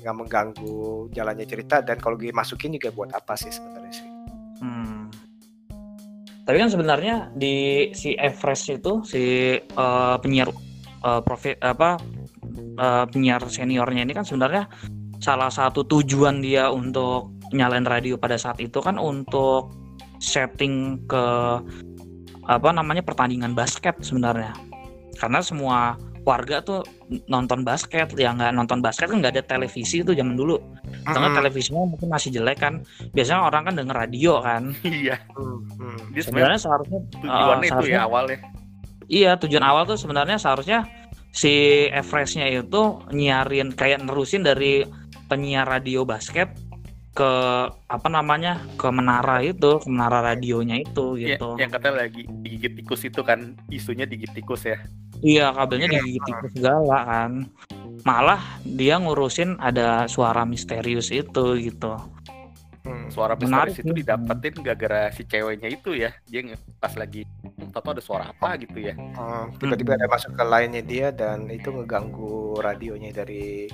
nggak 0.00 0.16
mengganggu 0.16 1.10
jalannya 1.12 1.44
cerita 1.44 1.82
dan 1.82 1.98
kalau 1.98 2.14
dimasukin 2.14 2.78
juga 2.78 2.94
buat 2.94 3.10
apa 3.10 3.34
sih 3.34 3.50
sebenarnya 3.50 3.92
sih? 3.92 4.08
Hmm. 4.62 4.89
Tapi 6.50 6.66
kan 6.66 6.66
sebenarnya 6.66 7.30
di 7.38 7.86
si 7.94 8.18
Everest 8.18 8.66
itu 8.74 9.06
si 9.06 9.54
eh, 9.62 10.16
penyiar 10.18 10.50
eh, 11.06 11.22
profi- 11.22 11.54
apa 11.62 11.94
eh, 12.74 13.06
penyiar 13.06 13.38
seniornya 13.46 14.02
ini 14.02 14.10
kan 14.10 14.26
sebenarnya 14.26 14.66
salah 15.22 15.46
satu 15.46 15.86
tujuan 15.86 16.42
dia 16.42 16.66
untuk 16.66 17.30
nyalain 17.54 17.86
radio 17.86 18.18
pada 18.18 18.34
saat 18.34 18.58
itu 18.58 18.82
kan 18.82 18.98
untuk 18.98 19.70
setting 20.18 21.06
ke 21.06 21.24
apa 22.50 22.68
namanya 22.74 23.06
pertandingan 23.06 23.54
basket 23.54 23.94
sebenarnya. 24.02 24.50
Karena 25.22 25.38
semua 25.46 25.94
warga 26.22 26.60
tuh 26.60 26.80
nonton 27.26 27.64
basket. 27.64 28.12
Ya 28.16 28.32
nggak 28.34 28.52
nonton 28.52 28.80
basket 28.80 29.08
kan 29.08 29.18
nggak 29.20 29.34
ada 29.40 29.44
televisi 29.44 30.04
itu 30.04 30.12
zaman 30.12 30.36
dulu. 30.36 30.60
Atau 31.04 31.18
nggak 31.18 31.32
Mm-mm. 31.32 31.38
televisinya 31.40 31.82
mungkin 31.86 32.08
masih 32.08 32.30
jelek 32.34 32.58
kan. 32.60 32.84
Biasanya 33.12 33.40
orang 33.46 33.62
kan 33.70 33.74
denger 33.76 33.96
radio 33.96 34.32
kan. 34.44 34.62
Iya. 34.84 35.16
Hmm, 35.32 35.64
hmm. 35.80 36.20
sebenarnya 36.20 36.60
seharusnya 36.60 37.00
tujuannya 37.18 37.56
eh, 37.56 37.68
itu 37.68 37.70
seharusnya- 37.72 37.96
ya 37.96 38.02
awalnya. 38.06 38.38
Iya 39.10 39.30
tujuan 39.42 39.64
awal 39.66 39.82
tuh 39.90 39.98
sebenarnya 39.98 40.38
seharusnya 40.38 40.86
si 41.34 41.86
Everestnya 41.90 42.46
itu 42.46 43.02
nyiarin 43.10 43.74
kayak 43.74 44.02
nerusin 44.06 44.46
dari 44.46 44.86
penyiar 45.26 45.66
radio 45.66 46.02
basket 46.06 46.50
ke 47.10 47.32
apa 47.90 48.08
namanya 48.08 48.62
ke 48.78 48.86
menara 48.88 49.42
itu 49.42 49.82
ke 49.82 49.86
menara 49.90 50.22
radionya 50.22 50.78
itu 50.78 51.18
Ya, 51.18 51.34
gitu 51.34 51.58
yang 51.58 51.70
kata 51.74 51.90
lagi 51.90 52.22
digigit 52.46 52.78
tikus 52.78 53.02
itu 53.02 53.20
kan 53.26 53.58
isunya 53.66 54.06
digigit 54.06 54.30
tikus 54.38 54.62
ya 54.66 54.78
Iya 55.20 55.52
kabelnya 55.52 56.00
digigit 56.00 56.22
tikus 56.24 56.50
segala 56.56 56.98
kan. 57.04 57.30
Malah 58.08 58.40
dia 58.64 58.96
ngurusin 58.96 59.60
ada 59.60 60.08
suara 60.08 60.48
misterius 60.48 61.12
itu 61.12 61.60
gitu. 61.60 61.92
Hmm. 62.80 63.12
suara 63.12 63.36
Menarik 63.36 63.76
misterius 63.76 63.84
itu 63.84 63.92
didapetin 63.92 64.54
gara-gara 64.64 65.02
si 65.12 65.22
ceweknya 65.28 65.68
itu 65.68 65.92
ya. 65.92 66.10
Dia 66.24 66.56
pas 66.80 66.96
lagi 66.96 67.28
tahu 67.70 67.92
ada 67.92 68.02
suara 68.02 68.24
apa 68.32 68.56
gitu 68.56 68.80
ya. 68.80 68.96
Hmm, 68.96 69.52
tiba-tiba 69.60 70.00
ada 70.00 70.08
masuk 70.08 70.32
ke 70.32 70.44
lainnya 70.44 70.82
dia 70.82 71.12
dan 71.12 71.46
itu 71.52 71.68
ngeganggu 71.68 72.56
radionya 72.58 73.12
dari 73.12 73.68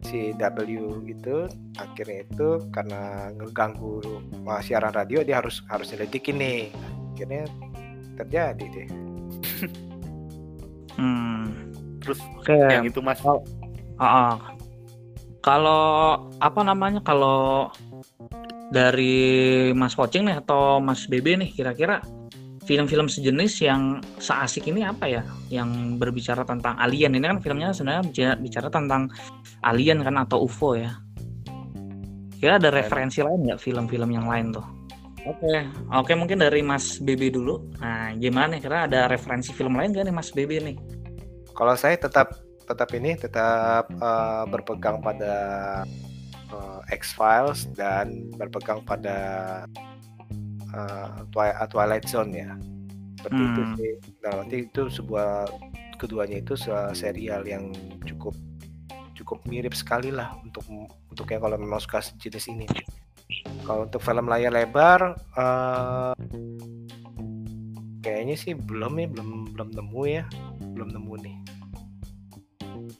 si 0.00 0.32
W 0.32 0.80
gitu. 1.04 1.46
Akhirnya 1.76 2.24
itu 2.24 2.48
karena 2.72 3.28
ngeganggu 3.36 4.00
uh, 4.48 4.60
siaran 4.64 4.96
radio 4.96 5.20
dia 5.20 5.44
harus 5.44 5.60
harus 5.68 5.92
nyelidikin 5.92 6.40
nih. 6.40 6.62
Akhirnya 7.12 7.44
terjadi 8.16 8.64
deh. 8.72 8.88
Hmm. 10.96 11.76
terus 12.00 12.16
Oke. 12.40 12.56
yang 12.56 12.88
itu 12.88 13.04
mas? 13.04 13.20
Ah, 13.20 13.36
ah. 14.00 14.34
Kalau 15.44 16.16
apa 16.40 16.60
namanya 16.64 17.04
kalau 17.04 17.68
dari 18.70 19.70
Mas 19.72 19.94
Pocing 19.94 20.26
nih 20.26 20.36
atau 20.42 20.82
Mas 20.82 21.06
BB 21.06 21.38
nih 21.38 21.50
kira-kira 21.54 22.02
film-film 22.66 23.06
sejenis 23.06 23.62
yang 23.62 24.02
seasik 24.18 24.66
ini 24.66 24.82
apa 24.82 25.06
ya? 25.06 25.22
Yang 25.48 26.02
berbicara 26.02 26.42
tentang 26.42 26.74
alien. 26.82 27.14
Ini 27.14 27.22
kan 27.22 27.38
filmnya 27.38 27.70
sebenarnya 27.70 28.34
bicara, 28.36 28.68
tentang 28.68 29.06
alien 29.62 30.02
kan 30.02 30.18
atau 30.18 30.44
UFO 30.44 30.74
ya. 30.74 30.98
Kira 32.36 32.60
ada 32.60 32.68
referensi 32.68 33.24
lain 33.24 33.48
nggak 33.48 33.62
film-film 33.62 34.10
yang 34.12 34.26
lain 34.28 34.52
tuh? 34.52 34.66
Oke. 35.26 35.54
Oke 35.94 36.12
mungkin 36.18 36.42
dari 36.42 36.60
Mas 36.60 36.98
BB 36.98 37.34
dulu. 37.34 37.62
Nah 37.78 38.12
gimana 38.18 38.58
nih? 38.58 38.60
Kira 38.66 38.90
ada 38.90 39.06
referensi 39.10 39.54
film 39.54 39.78
lain 39.78 39.94
gak 39.94 40.04
nih 40.06 40.14
Mas 40.14 40.30
BB 40.34 40.52
nih? 40.62 40.76
Kalau 41.56 41.74
saya 41.78 41.96
tetap 41.96 42.34
tetap 42.66 42.90
ini 42.98 43.14
tetap 43.14 43.86
uh, 44.02 44.42
berpegang 44.50 44.98
pada 44.98 45.34
uh, 46.52 46.80
X 46.90 47.14
Files 47.14 47.66
dan 47.74 48.30
berpegang 48.36 48.82
pada 48.82 49.16
uh, 50.74 51.22
Twi- 51.30 51.56
Twilight 51.70 52.06
Zone 52.06 52.32
ya. 52.34 52.50
Seperti 53.18 53.42
itu 53.42 53.62
Hmm. 53.62 53.74
sih. 53.78 53.92
Nah 54.22 54.32
nanti 54.42 54.56
itu 54.68 54.82
sebuah 54.86 55.50
keduanya 55.96 56.44
itu 56.44 56.54
se- 56.54 56.92
serial 56.92 57.42
yang 57.48 57.72
cukup 58.04 58.36
cukup 59.16 59.40
mirip 59.48 59.72
sekali 59.72 60.12
lah 60.12 60.36
untuk 60.44 60.62
untuk 61.08 61.26
yang 61.32 61.40
kalau 61.40 61.56
memang 61.56 61.80
suka 61.80 62.04
jenis 62.20 62.46
ini. 62.52 62.68
Kalau 63.66 63.88
untuk 63.88 63.98
film 63.98 64.30
layar 64.30 64.54
lebar 64.54 65.18
uh, 65.34 66.14
kayaknya 68.04 68.38
sih 68.38 68.54
belum 68.54 69.02
ya 69.02 69.06
belum 69.10 69.30
belum 69.56 69.68
nemu 69.74 70.02
ya. 70.06 70.24
Belum 70.76 70.92
nemu 70.92 71.14
nih 71.24 71.36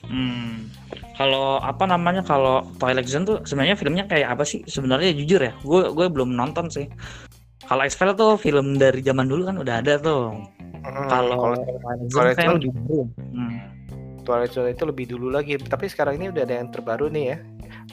Hmm. 0.06 0.70
Kalau 1.16 1.56
apa 1.58 1.88
namanya 1.88 2.20
kalau 2.20 2.60
Twilight 2.76 3.08
Zone 3.08 3.24
tuh 3.24 3.38
sebenarnya 3.48 3.74
filmnya 3.74 4.04
kayak 4.04 4.36
apa 4.36 4.44
sih? 4.44 4.60
Sebenarnya 4.68 5.16
jujur 5.16 5.40
ya, 5.40 5.52
gue 5.64 5.82
gue 5.90 6.06
belum 6.12 6.36
nonton 6.36 6.68
sih. 6.68 6.86
Kalau 7.66 7.82
X-Files 7.82 8.14
tuh 8.14 8.38
film 8.38 8.76
dari 8.78 9.02
zaman 9.02 9.26
dulu 9.26 9.48
kan 9.48 9.56
udah 9.58 9.80
ada 9.82 9.98
tuh. 9.98 10.36
Hmm, 10.86 11.08
Kalau 11.10 11.56
Twilight 11.56 12.10
Zone 12.12 12.30
kayak 12.36 12.46
Zone- 12.46 12.62
lebih. 12.62 12.70
Hmm. 13.34 13.58
Twilight 14.22 14.52
Zone 14.52 14.74
itu 14.74 14.82
lebih 14.82 15.06
dulu 15.06 15.30
lagi 15.30 15.54
tapi 15.56 15.86
sekarang 15.86 16.18
ini 16.18 16.34
udah 16.34 16.42
ada 16.42 16.58
yang 16.58 16.68
terbaru 16.74 17.06
nih 17.06 17.24
ya 17.30 17.38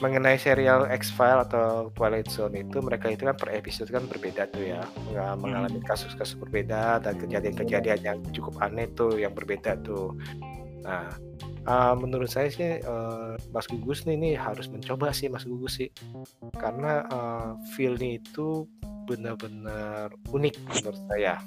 mengenai 0.02 0.34
serial 0.34 0.82
X-File 0.90 1.46
atau 1.46 1.94
Twilight 1.94 2.26
Zone 2.26 2.58
itu 2.58 2.82
mereka 2.82 3.06
itu 3.06 3.22
kan 3.22 3.38
per 3.38 3.54
episode 3.54 3.86
kan 3.86 4.02
berbeda 4.10 4.50
tuh 4.50 4.66
ya 4.66 4.82
nggak 5.14 5.38
mengalami 5.38 5.78
kasus-kasus 5.86 6.34
berbeda 6.34 6.98
dan 6.98 7.14
kejadian-kejadian 7.22 8.00
yang 8.02 8.18
cukup 8.34 8.58
aneh 8.58 8.90
tuh 8.90 9.14
yang 9.14 9.30
berbeda 9.30 9.78
tuh 9.86 10.18
nah 10.82 11.14
uh, 11.66 11.94
menurut 11.96 12.30
saya 12.30 12.48
sih 12.48 12.80
uh, 12.84 13.36
Mas 13.50 13.66
Gugus 13.68 14.04
nih 14.04 14.16
ini 14.16 14.30
harus 14.36 14.68
mencoba 14.68 15.10
sih 15.10 15.28
Mas 15.28 15.44
Gugus 15.44 15.80
sih. 15.80 15.90
Karena 16.56 17.04
uh, 17.08 17.50
feel-nya 17.74 18.20
itu 18.20 18.68
benar-benar 19.04 20.12
unik 20.32 20.54
menurut 20.64 21.00
saya. 21.10 21.40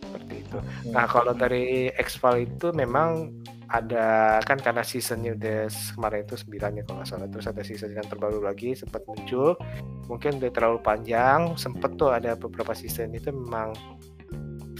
Seperti 0.00 0.34
itu. 0.46 0.58
Nah 0.94 1.04
kalau 1.10 1.34
dari 1.34 1.90
X-File 1.90 2.46
itu 2.46 2.70
memang 2.70 3.34
ada 3.74 4.38
kan 4.44 4.60
karena 4.60 4.86
seasonnya 4.86 5.34
udah 5.34 5.66
kemarin 5.98 6.22
itu 6.22 6.36
9 6.46 6.78
ya 6.78 6.82
kalau 6.86 6.96
nggak 7.02 7.08
salah. 7.08 7.28
Terus 7.28 7.46
ada 7.50 7.62
season 7.66 7.90
yang 7.90 8.06
terbaru 8.06 8.38
lagi 8.38 8.78
sempat 8.78 9.02
muncul. 9.08 9.58
Mungkin 10.06 10.38
udah 10.38 10.52
terlalu 10.54 10.78
panjang 10.84 11.58
sempet 11.58 11.98
tuh 11.98 12.14
ada 12.14 12.38
beberapa 12.38 12.70
season 12.76 13.10
itu 13.16 13.34
memang 13.34 13.74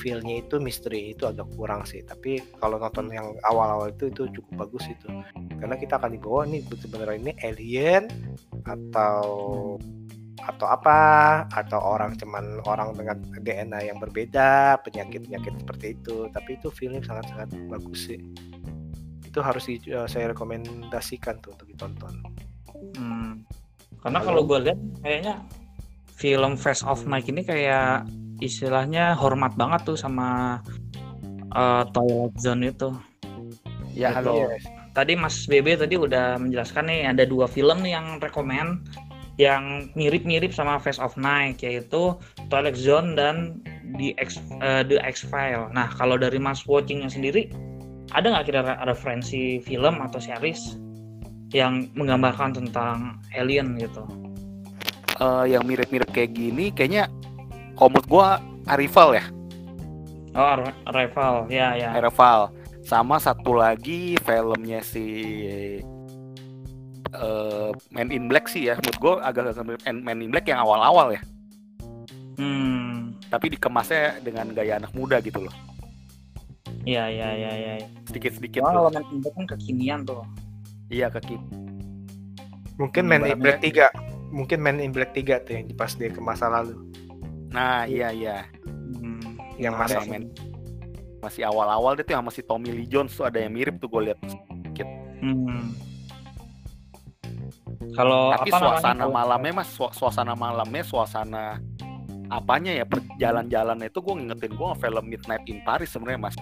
feel-nya 0.04 0.44
itu 0.44 0.60
misteri 0.60 1.16
itu 1.16 1.24
agak 1.24 1.48
kurang 1.56 1.88
sih. 1.88 2.04
Tapi 2.04 2.36
kalau 2.60 2.76
nonton 2.76 3.08
yang 3.08 3.32
awal-awal 3.48 3.88
itu 3.88 4.12
itu 4.12 4.28
cukup 4.36 4.68
bagus 4.68 4.84
itu. 4.92 5.08
Karena 5.56 5.80
kita 5.80 5.96
akan 5.96 6.12
dibawa 6.12 6.44
nih 6.44 6.60
benar-benar 6.68 7.16
ini 7.16 7.32
alien 7.40 8.04
atau 8.68 9.24
atau 10.44 10.66
apa? 10.68 11.00
Atau 11.48 11.80
orang 11.80 12.20
cuman 12.20 12.60
orang 12.68 12.92
dengan 12.92 13.16
DNA 13.40 13.88
yang 13.88 13.96
berbeda 13.96 14.76
penyakit-penyakit 14.84 15.64
seperti 15.64 15.86
itu. 15.96 16.28
Tapi 16.28 16.60
itu 16.60 16.68
filmnya 16.68 17.00
sangat-sangat 17.00 17.48
bagus 17.72 18.12
sih. 18.12 18.20
Itu 19.24 19.40
harus 19.40 19.64
di- 19.64 19.88
eh, 19.88 20.04
saya 20.04 20.36
rekomendasikan 20.36 21.40
tuh 21.40 21.56
untuk 21.56 21.72
ditonton. 21.72 22.12
Hmm. 23.00 23.40
Karena 24.04 24.20
kalau 24.20 24.44
gue 24.44 24.68
lihat 24.68 24.80
kayaknya 25.00 25.40
film 26.12 26.60
Face 26.60 26.84
of 26.84 27.08
Mike 27.08 27.32
ini 27.32 27.40
kayak 27.40 28.04
istilahnya 28.40 29.14
hormat 29.14 29.54
banget 29.54 29.84
tuh 29.86 29.98
sama 29.98 30.58
uh, 31.54 31.82
Twilight 31.90 32.34
Zone 32.38 32.70
itu. 32.70 32.90
ya 33.94 34.10
halo 34.10 34.50
Yes. 34.50 34.66
tadi 34.90 35.14
Mas 35.14 35.46
BB 35.46 35.78
tadi 35.78 35.94
udah 35.94 36.34
menjelaskan 36.42 36.90
nih 36.90 37.00
ada 37.14 37.22
dua 37.22 37.46
film 37.46 37.78
nih 37.86 37.94
yang 37.94 38.18
rekomend 38.18 38.82
yang 39.38 39.86
mirip-mirip 39.94 40.50
sama 40.50 40.82
Face 40.82 40.98
of 40.98 41.14
Night 41.14 41.62
yaitu 41.62 42.18
Twilight 42.50 42.74
Zone 42.74 43.14
dan 43.14 43.62
The 43.94 44.18
X 44.18 44.42
eh, 44.62 44.82
The 44.82 44.98
X 44.98 45.22
File. 45.26 45.70
Nah 45.70 45.86
kalau 45.94 46.18
dari 46.18 46.42
Mas 46.42 46.66
watchingnya 46.66 47.06
sendiri 47.06 47.50
ada 48.10 48.30
nggak 48.34 48.50
kira 48.50 48.60
referensi 48.82 49.62
film 49.62 50.02
atau 50.02 50.18
series 50.18 50.74
yang 51.54 51.86
menggambarkan 51.94 52.58
tentang 52.58 53.22
alien 53.38 53.78
gitu? 53.78 54.02
Eh, 55.22 55.54
yang 55.54 55.62
mirip-mirip 55.70 56.10
kayak 56.10 56.34
gini 56.34 56.74
kayaknya 56.74 57.06
komut 57.76 58.04
gua 58.06 58.40
Arrival 58.64 59.18
ya. 59.18 59.24
Oh 60.34 60.42
Ar- 60.42 60.78
Arrival. 60.88 61.46
Ya 61.52 61.76
ya. 61.76 61.94
Arrival. 61.94 62.50
Sama 62.84 63.20
satu 63.20 63.56
lagi 63.56 64.16
filmnya 64.24 64.80
si 64.80 65.04
eh 67.14 67.70
Man 67.94 68.10
in 68.10 68.26
Black 68.26 68.48
sih 68.50 68.72
ya. 68.72 68.74
Menurut 68.80 68.98
gua 68.98 69.14
agak-agak 69.22 69.62
mirip 69.62 69.82
Man 70.02 70.24
in 70.24 70.30
Black 70.32 70.48
yang 70.48 70.64
awal-awal 70.64 71.14
ya. 71.14 71.22
Hmm. 72.40 73.14
Tapi 73.30 73.54
dikemasnya 73.54 74.24
dengan 74.24 74.50
gaya 74.56 74.80
anak 74.82 74.90
muda 74.96 75.20
gitu 75.22 75.44
loh. 75.44 75.54
Ya 76.84 77.08
ya 77.08 77.32
ya 77.32 77.52
ya. 77.56 77.74
sedikit-sedikit 78.04 78.60
Wah, 78.60 78.68
tuh 78.70 78.76
kalau 78.76 78.90
main 78.92 79.06
Indo 79.08 79.30
kan 79.32 79.44
kekinian 79.48 80.00
tuh. 80.04 80.20
iya 80.92 81.08
ke 81.08 81.18
mungkin 82.76 83.08
Man 83.08 83.24
in 83.24 83.40
Black 83.40 83.64
3 83.64 83.88
mungkin 84.34 84.58
Man 84.60 84.78
in 84.82 84.92
Black 84.92 85.16
3 85.16 85.46
tuh 85.48 85.52
yang 85.56 85.66
pas 85.78 85.94
dia 85.96 86.10
ke 86.12 86.20
masa 86.20 86.50
lalu 86.50 86.76
nah 87.54 87.86
iya 87.86 88.10
iya 88.10 88.36
Hmm. 88.94 89.38
yang 89.56 89.72
masih 89.72 90.02
men- 90.04 90.34
masih 91.20 91.42
awal-awal 91.42 91.94
dia 91.94 92.02
tuh 92.02 92.12
yang 92.12 92.26
masih 92.26 92.42
Tommy 92.42 92.68
Lee 92.68 92.84
Jones 92.84 93.10
tuh 93.10 93.24
ada 93.24 93.38
yang 93.38 93.50
mirip 93.50 93.78
tuh 93.78 93.88
gue 93.88 94.10
lihat 94.10 94.18
Hmm. 95.16 95.72
Kalau 97.94 98.34
tapi 98.34 98.50
apa 98.50 98.58
namanya, 98.58 98.70
suasana 98.74 98.98
kalau- 98.98 99.14
malamnya 99.14 99.52
mas 99.54 99.68
su- 99.68 99.94
suasana 99.94 100.32
malamnya 100.34 100.82
suasana 100.82 101.44
apanya 102.26 102.74
ya 102.74 102.84
perjalan-jalannya 102.84 103.86
itu 103.86 103.98
gue 104.00 104.14
ngingetin 104.14 104.52
gue 104.52 104.68
film 104.74 105.04
Midnight 105.06 105.44
in 105.46 105.62
Paris 105.62 105.88
sebenarnya 105.88 106.20
mas 106.20 106.36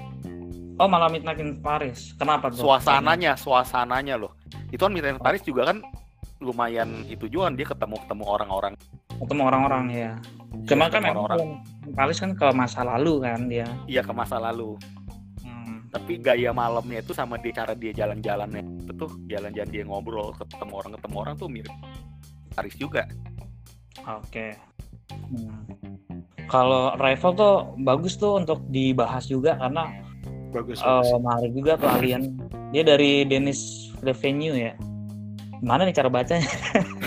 Oh 0.74 0.89
malam 0.89 1.12
Midnight 1.12 1.39
in 1.39 1.61
Paris. 1.61 2.16
Kenapa 2.16 2.49
tuh? 2.49 2.64
suasananya 2.64 3.37
suasananya 3.37 4.16
loh 4.16 4.32
itu 4.66 4.80
kan 4.80 4.91
Midnight 4.91 5.14
in 5.14 5.22
Paris 5.22 5.43
juga 5.43 5.68
kan 5.68 5.78
lumayan 6.41 7.07
itu 7.07 7.28
juga 7.28 7.47
kan 7.47 7.55
dia 7.55 7.66
ketemu 7.68 7.97
ketemu 8.01 8.24
orang-orang 8.26 8.74
Ketemu 9.14 9.43
orang-orang 9.45 9.84
ya. 9.93 10.11
Cuma 10.62 10.86
kan 10.86 11.00
memang 11.00 11.24
orang-orang 11.26 11.38
kalau 11.82 11.94
Paris 11.94 12.18
kan 12.18 12.30
ke 12.32 12.46
masa 12.53 12.80
lalu 12.82 13.14
kan 13.20 13.40
dia. 13.46 13.66
iya 13.86 14.00
ke 14.00 14.12
masa 14.12 14.36
lalu 14.38 14.76
Hmm. 15.42 15.90
tapi 15.90 16.16
gaya 16.16 16.50
malamnya 16.50 17.03
itu 17.03 17.11
sama 17.11 17.34
dia 17.36 17.53
cara 17.53 17.74
dia 17.74 17.90
jalan-jalannya 17.92 18.62
itu 18.80 18.92
tuh 18.94 19.11
jalan-jalan 19.26 19.68
dia 19.68 19.82
ngobrol 19.82 20.30
ketemu 20.32 20.72
orang 20.74 20.92
ketemu 20.94 21.16
orang 21.18 21.34
tuh 21.34 21.48
mirip 21.48 21.74
Aris 22.57 22.76
juga 22.76 23.03
Oke. 24.03 24.57
Hmm. 25.11 25.62
Kalau 26.46 26.96
Rival 26.96 27.32
tuh 27.32 27.55
bagus 27.78 28.16
tuh 28.16 28.36
untuk 28.36 28.64
dibahas 28.66 29.24
juga 29.24 29.55
karena 29.55 29.92
bagus, 30.50 30.80
eh, 30.80 30.86
bagus. 30.86 31.12
menarik 31.14 31.53
juga 31.53 31.72
tuh 31.76 31.88
Alien. 31.90 32.22
Dia 32.70 32.82
dari 32.82 33.22
Dennis 33.22 33.61
Revenue 34.00 34.53
ya. 34.55 34.72
Gimana 35.59 35.84
nih 35.84 35.94
cara 35.94 36.09
bacanya? 36.09 36.48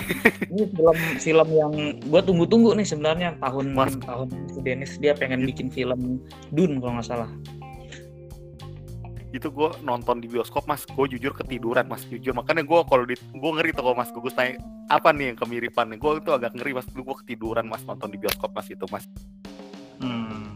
ini 0.47 0.63
film 0.67 0.97
film 1.17 1.47
yang 1.49 1.71
gue 1.99 2.21
tunggu-tunggu 2.21 2.73
nih 2.73 2.85
sebenarnya 2.85 3.29
tahun 3.37 3.71
Mas- 3.71 3.99
tahun 3.99 4.27
Dennis 4.59 4.97
dia 4.97 5.11
pengen 5.11 5.43
bikin 5.43 5.67
film 5.67 6.21
Dune 6.49 6.77
kalau 6.77 6.95
nggak 6.95 7.07
salah. 7.07 7.31
itu 9.29 9.51
gue 9.51 9.67
nonton 9.83 10.23
di 10.23 10.31
bioskop 10.31 10.63
mas 10.63 10.87
gue 10.87 11.05
jujur 11.11 11.35
ketiduran 11.35 11.83
mas 11.83 12.07
jujur 12.07 12.31
makanya 12.31 12.63
gue 12.63 12.79
kalau 12.81 13.03
di 13.03 13.19
gue 13.19 13.51
ngeri 13.51 13.69
tuh 13.69 13.83
kalau 13.83 13.91
mas 13.93 14.07
Gugus 14.07 14.31
tanya 14.31 14.55
apa 14.87 15.11
nih 15.11 15.27
yang 15.27 15.37
kemiripan 15.37 15.91
gue 15.91 16.11
itu 16.15 16.31
agak 16.31 16.55
ngeri 16.55 16.71
mas 16.71 16.87
dulu 16.87 17.11
gue 17.11 17.17
ketiduran 17.19 17.67
mas 17.67 17.83
nonton 17.83 18.07
di 18.07 18.15
bioskop 18.15 18.49
mas 18.49 18.67
itu 18.69 18.87
mas 18.87 19.03
Hmm. 19.95 20.55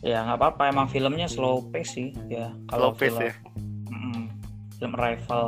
Ya 0.00 0.20
nggak 0.22 0.38
apa-apa 0.38 0.62
emang 0.68 0.86
filmnya 0.86 1.24
slow 1.26 1.68
pace 1.68 1.88
sih 1.90 2.08
ya. 2.26 2.48
kalau 2.66 2.92
pace 2.92 3.12
film, 3.12 3.20
ya 3.22 3.32
Mm-mm. 3.88 4.24
film 4.72 4.92
Rival. 4.94 5.46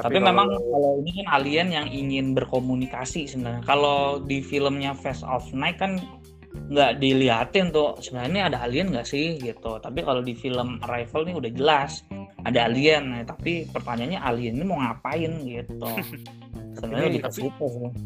Tapi, 0.00 0.14
kalau- 0.14 0.26
memang 0.28 0.48
kalau 0.52 0.90
ini 0.98 1.10
kan 1.14 1.26
alien 1.34 1.68
yang 1.68 1.86
ingin 1.86 2.26
berkomunikasi 2.32 3.26
sebenarnya. 3.26 3.62
Kalau 3.62 3.98
di 4.18 4.38
filmnya 4.40 4.92
Face 4.92 5.22
of 5.22 5.46
Night 5.52 5.76
kan 5.76 5.98
nggak 6.68 6.98
diliatin 6.98 7.70
tuh 7.70 7.96
sebenarnya 7.98 8.28
ini 8.28 8.40
ada 8.44 8.58
alien 8.62 8.88
nggak 8.88 9.04
sih 9.04 9.38
gitu. 9.38 9.78
Tapi 9.78 10.00
kalau 10.00 10.20
di 10.20 10.32
film 10.32 10.78
Arrival 10.80 11.22
nih 11.24 11.36
udah 11.36 11.50
jelas 11.50 12.02
ada 12.42 12.66
alien. 12.66 13.10
Nah, 13.10 13.22
tapi 13.22 13.66
pertanyaannya 13.66 14.20
alien 14.20 14.54
ini 14.54 14.64
mau 14.64 14.78
ngapain 14.78 15.32
gitu. 15.40 15.90
sebenarnya 16.78 17.10
Ini 17.10 17.18
lebih 17.18 17.22
ke 17.22 17.30
tapi- 17.50 17.50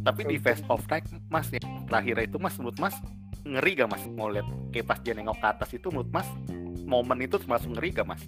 tapi 0.01 0.21
di 0.27 0.37
Face 0.39 0.65
of 0.67 0.81
Night 0.87 1.05
mas 1.29 1.45
yang 1.53 1.85
terakhir 1.85 2.25
itu 2.25 2.37
mas 2.37 2.57
menurut 2.57 2.79
mas 2.81 2.97
ngeri 3.43 3.73
gak 3.75 3.91
mas 3.91 4.03
mau 4.09 4.33
lihat 4.33 4.49
kayak 4.71 4.87
pas 4.87 4.97
dia 4.97 5.13
nengok 5.13 5.37
ke 5.37 5.47
atas 5.47 5.71
itu 5.75 5.93
menurut 5.93 6.09
mas 6.09 6.25
momen 6.83 7.21
itu 7.21 7.37
termasuk 7.37 7.69
ngeri 7.69 7.93
gak 7.93 8.09
mas 8.09 8.23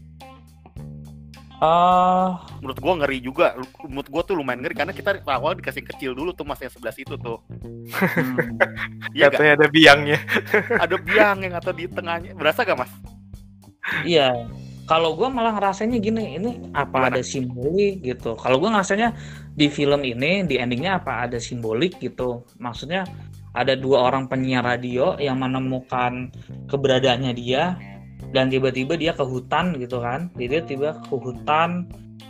Eh, 1.54 2.28
menurut 2.60 2.78
gua 2.82 2.94
ngeri 2.98 3.18
juga 3.22 3.54
menurut 3.86 4.08
gua 4.10 4.22
tuh 4.26 4.34
lumayan 4.34 4.58
ngeri 4.60 4.74
karena 4.74 4.90
kita 4.90 5.22
awal 5.22 5.54
dikasih 5.54 5.86
kecil 5.86 6.10
dulu 6.12 6.34
tuh 6.34 6.42
mas 6.42 6.58
yang 6.58 6.68
sebelah 6.68 6.90
situ 6.90 7.14
tuh 7.14 7.40
hmm. 7.46 8.58
Iya 9.16 9.30
gak? 9.30 9.38
katanya 9.38 9.52
ada 9.62 9.66
biangnya 9.70 10.18
ada 10.84 10.96
biang 10.98 11.38
yang 11.46 11.54
atau 11.54 11.70
di 11.70 11.86
tengahnya 11.86 12.34
berasa 12.34 12.66
gak 12.66 12.78
mas 12.84 12.92
Iya, 14.00 14.48
kalau 14.88 15.12
gue 15.12 15.28
malah 15.28 15.60
ngerasanya 15.60 16.00
gini, 16.00 16.40
ini 16.40 16.50
apa 16.72 17.04
Gimana? 17.04 17.12
ada 17.12 17.20
simbolik 17.20 18.00
gitu. 18.00 18.32
Kalau 18.32 18.56
gue 18.56 18.72
ngerasanya 18.72 19.12
di 19.52 19.68
film 19.68 20.00
ini 20.08 20.48
di 20.48 20.56
endingnya 20.56 21.04
apa 21.04 21.28
ada 21.28 21.36
simbolik 21.36 22.00
gitu. 22.00 22.48
Maksudnya 22.56 23.04
ada 23.52 23.76
dua 23.76 24.08
orang 24.08 24.24
penyiar 24.26 24.64
radio 24.64 25.20
yang 25.20 25.36
menemukan 25.36 26.32
keberadaannya 26.66 27.32
dia 27.36 27.76
dan 28.34 28.50
tiba-tiba 28.50 28.98
dia 28.98 29.14
ke 29.14 29.22
hutan 29.22 29.78
gitu 29.78 30.02
kan. 30.02 30.28
Jadi 30.34 30.46
dia 30.50 30.60
tiba 30.60 30.88
ke 31.00 31.14
hutan 31.14 31.86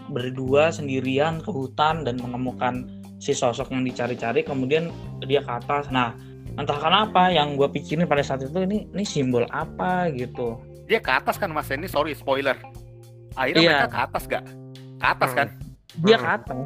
berdua 0.06 0.68
sendirian 0.68 1.40
ke 1.40 1.48
hutan 1.48 2.04
dan 2.04 2.20
menemukan 2.20 2.84
si 3.16 3.32
sosok 3.32 3.72
yang 3.72 3.82
dicari-cari. 3.82 4.44
Kemudian 4.44 4.92
dia 5.20 5.40
ke 5.40 5.48
atas. 5.50 5.88
Nah, 5.88 6.12
entah 6.54 6.76
kenapa 6.76 7.32
yang 7.32 7.56
gue 7.56 7.66
pikirin 7.66 8.04
pada 8.04 8.20
saat 8.20 8.44
itu 8.44 8.54
ini 8.60 8.86
ini 8.86 9.02
simbol 9.02 9.48
apa 9.50 10.12
gitu. 10.12 10.60
dia 10.84 11.00
ke 11.00 11.08
atas 11.08 11.34
kan 11.34 11.48
mas 11.48 11.66
ini 11.66 11.88
sorry 11.88 12.12
spoiler 12.12 12.52
akhirnya 13.34 13.56
Iya. 13.58 13.70
mereka 13.72 13.88
ke 13.88 14.00
atas 14.04 14.22
gak 14.28 14.44
ke 14.94 15.06
atas 15.08 15.30
Hmm. 15.32 15.38
kan 15.40 15.48
Dia 15.96 16.14
Hmm. 16.14 16.20
ke 16.20 16.28
atas. 16.30 16.56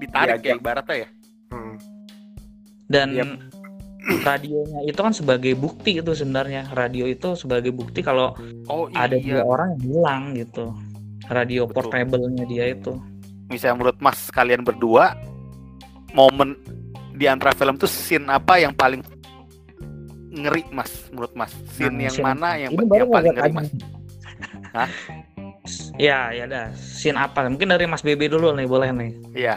ditarik 0.00 0.32
Diajak. 0.32 0.48
ya 0.48 0.54
ibaratnya 0.56 0.96
ya 0.96 1.08
Hmm. 1.52 1.74
dan 2.88 3.08
Yap. 3.12 3.28
Radionya 4.24 4.80
itu 4.88 5.00
kan 5.00 5.12
sebagai 5.12 5.52
bukti 5.56 6.00
itu 6.00 6.12
sebenarnya. 6.16 6.72
Radio 6.72 7.04
itu 7.04 7.36
sebagai 7.36 7.70
bukti 7.72 8.00
kalau 8.00 8.32
oh 8.68 8.88
ada 8.96 9.16
iya. 9.16 9.40
dua 9.40 9.42
orang 9.44 9.68
yang 9.76 9.82
hilang 9.84 10.22
gitu. 10.36 10.66
Radio 11.30 11.68
Betul. 11.68 11.76
portable-nya 11.88 12.44
dia 12.48 12.64
itu. 12.74 12.96
Misalnya 13.52 13.76
menurut 13.82 13.98
mas 14.02 14.18
kalian 14.32 14.62
berdua 14.62 15.14
momen 16.16 16.58
di 17.14 17.28
antara 17.28 17.54
film 17.54 17.76
tuh 17.76 17.90
scene 17.90 18.26
apa 18.26 18.58
yang 18.58 18.72
paling 18.74 19.04
ngeri 20.32 20.64
mas? 20.72 20.90
Menurut 21.12 21.32
mas 21.36 21.52
scene 21.76 21.94
Nah, 21.94 22.02
yang 22.08 22.14
scene- 22.14 22.26
mana 22.26 22.48
yang, 22.56 22.70
ini 22.74 22.82
yang 22.88 23.10
paling 23.10 23.32
ngeri 23.36 23.52
mas? 23.52 23.68
Hah? 24.70 24.88
ya 26.00 26.32
ya 26.32 26.44
dah. 26.48 26.66
Scene 26.74 27.18
apa? 27.18 27.44
Mungkin 27.46 27.68
dari 27.74 27.84
Mas 27.84 28.00
Bebe 28.00 28.30
dulu 28.30 28.54
nih 28.54 28.66
boleh 28.70 28.90
nih. 28.94 29.10
Iya 29.36 29.56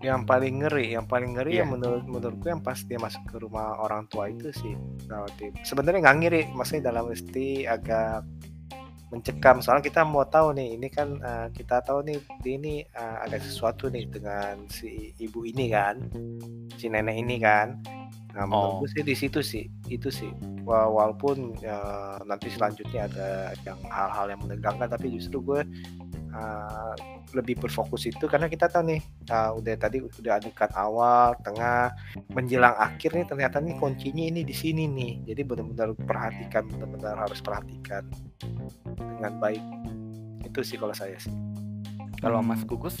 yang 0.00 0.24
paling 0.24 0.64
ngeri 0.64 0.96
yang 0.96 1.04
paling 1.04 1.36
ngeri 1.36 1.60
Iya. 1.60 1.64
yang 1.64 1.76
menurut 1.76 2.04
menurutku 2.08 2.48
yang 2.48 2.64
pas 2.64 2.80
dia 2.80 2.96
masuk 2.96 3.20
ke 3.28 3.36
rumah 3.36 3.76
orang 3.84 4.08
tua 4.08 4.32
itu 4.32 4.48
sih 4.48 4.72
relatif. 5.04 5.52
Sebenarnya 5.60 6.00
nggak 6.00 6.16
ngeri 6.24 6.42
maksudnya 6.56 6.88
dalam 6.88 7.12
mesti 7.12 7.68
agak 7.68 8.24
mencekam. 9.12 9.60
Soalnya 9.60 9.84
kita 9.84 10.00
mau 10.06 10.24
tahu 10.24 10.56
nih 10.56 10.80
ini 10.80 10.88
kan 10.88 11.08
eh, 11.20 11.48
kita 11.52 11.84
tahu 11.84 12.00
nih 12.06 12.16
dia 12.40 12.54
ini 12.56 12.74
eh, 12.86 13.16
ada 13.20 13.36
sesuatu 13.36 13.92
nih 13.92 14.08
dengan 14.08 14.64
si 14.72 15.12
ibu 15.20 15.44
ini 15.44 15.68
kan 15.68 16.00
si 16.80 16.88
nenek 16.88 17.16
ini 17.20 17.36
kan 17.36 17.76
nah 18.34 18.46
menurutku 18.46 18.86
sih 18.90 19.02
di 19.02 19.14
situ 19.18 19.40
sih 19.42 19.64
itu 19.90 20.08
sih 20.08 20.30
Wa- 20.62 20.86
walaupun 20.86 21.56
eh, 21.60 22.18
nanti 22.28 22.48
selanjutnya 22.52 23.10
ada 23.10 23.28
yang 23.66 23.78
hal-hal 23.90 24.26
yang 24.30 24.40
menegangkan 24.44 24.86
tapi 24.86 25.10
justru 25.10 25.42
gue 25.42 25.60
eh, 26.30 26.94
lebih 27.30 27.62
berfokus 27.62 28.10
itu 28.10 28.26
karena 28.26 28.50
kita 28.50 28.66
tahu 28.66 28.90
nih 28.90 29.00
uh, 29.30 29.54
udah 29.54 29.74
tadi 29.78 30.02
udah 30.02 30.42
adegan 30.42 30.70
awal, 30.74 31.38
tengah, 31.46 31.94
menjelang 32.34 32.74
akhir 32.74 33.14
nih 33.14 33.26
ternyata 33.26 33.62
nih 33.62 33.74
kuncinya 33.78 34.24
ini 34.26 34.42
di 34.42 34.54
sini 34.54 34.90
nih. 34.90 35.30
Jadi 35.30 35.40
benar-benar 35.46 35.94
perhatikan, 35.94 36.66
benar-benar 36.66 37.14
harus 37.22 37.38
perhatikan 37.38 38.02
dengan 38.98 39.32
baik. 39.38 39.62
Itu 40.42 40.66
sih 40.66 40.74
kalau 40.74 40.94
saya 40.94 41.16
sih. 41.22 41.32
kalau 42.20 42.44
mas 42.44 42.60
gugus 42.68 43.00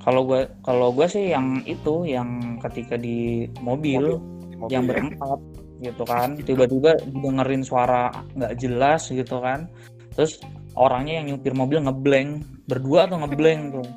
kalau 0.00 0.24
gue 0.24 0.48
kalau 0.64 0.90
gue 0.96 1.06
sih 1.06 1.32
yang 1.32 1.60
itu 1.68 2.08
yang 2.08 2.56
ketika 2.64 2.96
di 2.96 3.48
mobil, 3.60 4.16
Di 4.48 4.56
mobil 4.56 4.72
yang 4.72 4.84
ya. 4.84 4.88
berempat 4.96 5.38
gitu 5.80 6.04
kan 6.04 6.36
tiba-tiba 6.36 7.00
dengerin 7.08 7.64
suara 7.64 8.12
nggak 8.36 8.52
jelas 8.60 9.08
gitu 9.08 9.40
kan 9.40 9.64
terus 10.12 10.36
orangnya 10.76 11.24
yang 11.24 11.32
nyupir 11.32 11.56
mobil 11.56 11.80
ngeblank 11.80 12.44
berdua 12.68 13.08
atau 13.08 13.16
ngeblank 13.24 13.80
tuh 13.80 13.88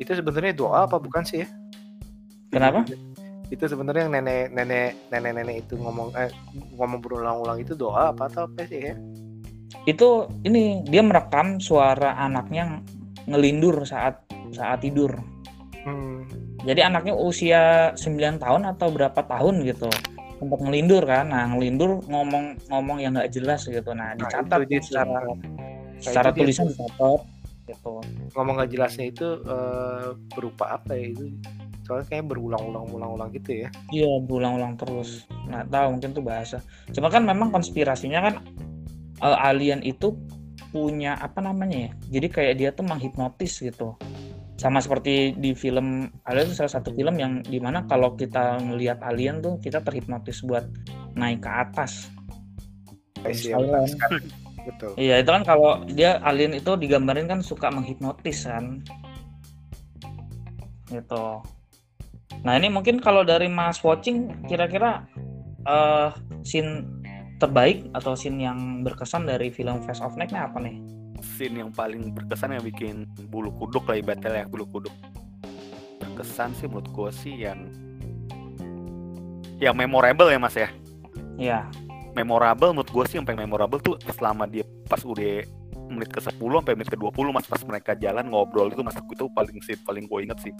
Itu 0.00 0.16
sebenarnya 0.16 0.56
doa 0.56 0.88
apa 0.88 0.96
bukan 0.96 1.28
sih 1.28 1.44
ya? 1.44 1.48
Kenapa? 2.48 2.88
Itu 3.52 3.68
sebenarnya 3.68 4.08
yang 4.08 4.16
nenek 4.16 4.48
nenek 4.48 4.90
nenek 5.12 5.32
nenek 5.36 5.56
itu 5.68 5.76
ngomong 5.76 6.08
eh, 6.16 6.32
ngomong 6.80 7.04
berulang-ulang 7.04 7.60
itu 7.60 7.76
doa 7.76 8.08
apa 8.08 8.32
atau 8.32 8.48
apa 8.48 8.64
sih 8.64 8.80
ya? 8.80 8.96
itu 9.88 10.28
ini 10.44 10.82
dia 10.88 11.00
merekam 11.00 11.60
suara 11.62 12.16
anaknya 12.18 12.82
ngelindur 13.28 13.84
saat 13.86 14.20
saat 14.50 14.82
tidur 14.82 15.14
Hmm. 15.80 16.28
jadi 16.64 16.92
anaknya 16.92 17.16
usia 17.16 17.62
9 17.96 18.36
tahun 18.36 18.62
atau 18.68 18.88
berapa 18.92 19.20
tahun 19.24 19.64
gitu 19.64 19.88
sempat 20.40 20.58
ngelindur 20.60 21.04
kan 21.04 21.28
nah 21.28 21.44
ngelindur 21.52 22.00
ngomong 22.08 22.56
ngomong 22.68 22.96
yang 23.00 23.16
nggak 23.16 23.32
jelas 23.32 23.64
gitu 23.68 23.92
nah 23.92 24.12
Nah, 24.12 24.28
dicatat 24.28 24.60
itu 24.64 24.68
dia 24.68 24.80
tuh 24.80 24.86
secara 24.88 25.18
tuh. 25.24 25.38
secara 26.00 26.28
itu 26.32 26.38
tulisan 26.40 26.66
dicatat 26.68 27.20
gitu 27.68 27.92
ngomong 28.36 28.54
nggak 28.60 28.70
jelasnya 28.72 29.06
itu 29.12 29.28
eh, 29.46 30.06
berupa 30.34 30.64
apa 30.80 30.96
ya 30.96 31.12
itu? 31.14 31.24
Soalnya 31.86 32.06
kayak 32.06 32.24
berulang-ulang 32.30 32.86
ulang-ulang 32.86 33.30
gitu 33.34 33.66
ya. 33.66 33.68
Iya 33.90 34.10
berulang-ulang 34.26 34.74
terus 34.78 35.26
nggak 35.50 35.66
tahu 35.70 35.86
mungkin 35.98 36.10
tuh 36.14 36.24
bahasa 36.24 36.56
cuma 36.94 37.10
kan 37.10 37.22
memang 37.26 37.50
konspirasinya 37.50 38.20
kan 38.22 38.34
eh, 39.22 39.46
alien 39.46 39.82
itu 39.82 40.14
punya 40.70 41.18
apa 41.18 41.42
namanya 41.42 41.90
ya 41.90 42.20
jadi 42.20 42.26
kayak 42.30 42.54
dia 42.58 42.70
tuh 42.70 42.86
menghipnotis 42.86 43.58
gitu 43.58 43.98
sama 44.60 44.76
seperti 44.84 45.32
di 45.40 45.56
film 45.56 46.12
ada 46.28 46.44
tuh 46.44 46.52
salah 46.52 46.68
satu 46.76 46.92
film 46.92 47.16
yang 47.16 47.40
di 47.40 47.56
mana 47.56 47.88
kalau 47.88 48.12
kita 48.12 48.60
ngelihat 48.60 49.00
alien 49.00 49.40
tuh 49.40 49.56
kita 49.56 49.80
terhipnotis 49.80 50.44
buat 50.44 50.68
naik 51.16 51.40
ke 51.40 51.48
atas 51.48 52.12
Misalnya. 53.24 53.88
sekarang. 53.88 54.24
Betul. 54.60 54.92
iya 55.00 55.24
itu 55.24 55.32
kan 55.32 55.40
kalau 55.48 55.80
dia 55.88 56.20
alien 56.20 56.52
itu 56.52 56.76
digambarin 56.76 57.24
kan 57.24 57.40
suka 57.40 57.72
menghipnotis 57.72 58.44
kan 58.44 58.84
gitu 60.92 61.40
nah 62.44 62.52
ini 62.60 62.68
mungkin 62.68 63.00
kalau 63.00 63.24
dari 63.24 63.48
mas 63.48 63.80
watching 63.80 64.28
kira-kira 64.44 65.08
eh 65.64 66.12
scene 66.44 66.84
terbaik 67.40 67.88
atau 67.96 68.12
scene 68.12 68.44
yang 68.44 68.84
berkesan 68.84 69.24
dari 69.24 69.48
film 69.48 69.80
Face 69.88 70.04
of 70.04 70.20
Night 70.20 70.36
apa 70.36 70.60
nih 70.60 70.99
scene 71.22 71.62
yang 71.62 71.70
paling 71.70 72.12
berkesan 72.12 72.56
yang 72.56 72.64
bikin 72.64 73.08
bulu 73.28 73.52
kuduk 73.56 73.86
lah 73.88 73.96
ibaratnya 73.96 74.44
ya 74.44 74.46
bulu 74.48 74.66
kuduk. 74.68 74.94
Berkesan 76.00 76.56
sih 76.56 76.66
menurut 76.66 76.88
gue 76.90 77.10
sih 77.14 77.34
yang 77.46 77.68
yang 79.60 79.76
memorable 79.76 80.28
ya 80.32 80.40
mas 80.40 80.56
ya. 80.56 80.68
Ya 81.40 81.68
memorable 82.14 82.74
menurut 82.74 82.90
gue 82.90 83.04
sih 83.06 83.16
yang 83.18 83.26
paling 83.26 83.46
memorable 83.46 83.78
tuh 83.78 83.96
selama 84.14 84.46
dia 84.50 84.66
pas 84.86 85.00
udah 85.02 85.46
menit 85.90 86.10
ke 86.10 86.22
10 86.22 86.38
sampai 86.38 86.74
menit 86.78 86.90
ke 86.90 86.98
20 86.98 87.34
mas 87.34 87.46
pas 87.46 87.62
mereka 87.66 87.98
jalan 87.98 88.26
ngobrol 88.30 88.70
itu 88.70 88.82
mas 88.82 88.94
itu 88.94 89.26
paling 89.34 89.58
sih 89.62 89.76
paling 89.82 90.06
gue 90.06 90.20
inget 90.22 90.38
sih. 90.42 90.54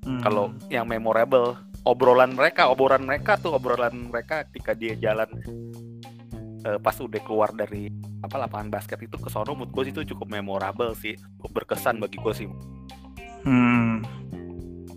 Hmm. 0.00 0.16
kalau 0.24 0.56
yang 0.72 0.88
memorable 0.88 1.60
obrolan 1.84 2.32
mereka 2.32 2.72
obrolan 2.72 3.04
mereka 3.04 3.36
tuh 3.36 3.52
obrolan 3.52 4.08
mereka 4.08 4.48
ketika 4.48 4.72
dia 4.72 4.96
jalan 4.96 5.28
eh, 6.60 6.78
pas 6.78 6.94
udah 6.94 7.20
keluar 7.20 7.50
dari 7.50 7.88
apa 8.20 8.36
lapangan 8.36 8.68
basket 8.68 9.00
itu 9.00 9.16
ke 9.16 9.28
sono 9.28 9.54
menurut 9.54 9.72
gue 9.72 9.84
itu 9.90 10.00
cukup 10.12 10.28
memorable 10.28 10.92
sih 10.94 11.16
cukup 11.38 11.64
berkesan 11.64 11.98
bagi 11.98 12.16
gue 12.16 12.34
sih 12.34 12.48
Hmm. 13.40 14.04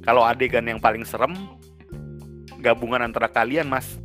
kalau 0.03 0.27
adegan 0.27 0.67
yang 0.67 0.75
paling 0.75 1.07
serem 1.07 1.31
gabungan 2.59 2.99
antara 3.01 3.27
kalian 3.27 3.67
mas 3.67 3.95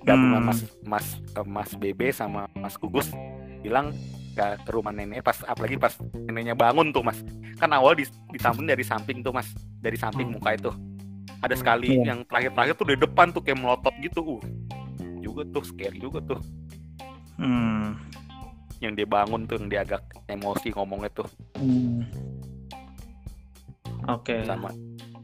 gabungan 0.00 0.38
Hmm. 0.38 0.48
mas 0.48 0.60
mas 0.82 1.06
eh, 1.34 1.46
mas 1.46 1.70
Bebe 1.74 2.10
sama 2.10 2.46
mas 2.54 2.78
Gugus 2.78 3.10
bilang 3.60 3.90
ke, 4.30 4.46
ke 4.62 4.70
rumah 4.70 4.94
nenek 4.94 5.20
pas 5.20 5.42
apalagi 5.42 5.74
pas 5.74 5.98
neneknya 6.14 6.54
bangun 6.54 6.94
tuh 6.94 7.02
mas 7.02 7.18
kan 7.58 7.68
awal 7.74 7.92
di 7.92 8.06
ditampilin 8.30 8.70
dari 8.70 8.86
samping 8.86 9.20
tuh 9.20 9.34
mas 9.34 9.50
dari 9.82 9.98
samping 9.98 10.30
Hmm. 10.30 10.38
muka 10.38 10.54
itu 10.54 10.70
ada 11.40 11.54
sekali 11.56 11.98
Iya. 11.98 12.14
yang 12.14 12.18
terakhir-terakhir 12.24 12.74
tuh 12.76 12.86
di 12.86 12.96
depan 12.96 13.34
tuh 13.34 13.42
kayak 13.42 13.58
melotot 13.58 13.94
gitu 13.98 14.20
uh 14.22 14.42
juga 15.20 15.42
tuh 15.50 15.62
scary 15.66 15.98
juga 15.98 16.22
tuh 16.22 16.40
Hmm. 17.40 17.96
yang 18.84 18.92
dia 18.96 19.08
bangun 19.08 19.48
tuh 19.48 19.56
yang 19.60 19.68
dia 19.72 19.80
agak 19.84 20.04
emosi 20.28 20.76
ngomongnya 20.76 21.08
tuh 21.16 21.28
Hmm. 21.56 22.04
Oke. 24.08 24.44
sama 24.44 24.72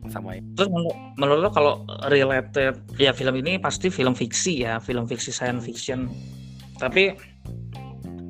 sama 0.06 0.38
Terus 0.54 0.70
menurut, 0.70 0.96
menurut 1.18 1.40
lo 1.42 1.50
kalau 1.50 1.74
related 2.06 2.78
ya 2.94 3.10
film 3.10 3.34
ini 3.42 3.58
pasti 3.58 3.90
film 3.90 4.14
fiksi 4.14 4.62
ya, 4.62 4.78
film 4.78 5.06
fiksi 5.06 5.34
science 5.34 5.66
fiction. 5.66 6.06
Tapi 6.78 7.16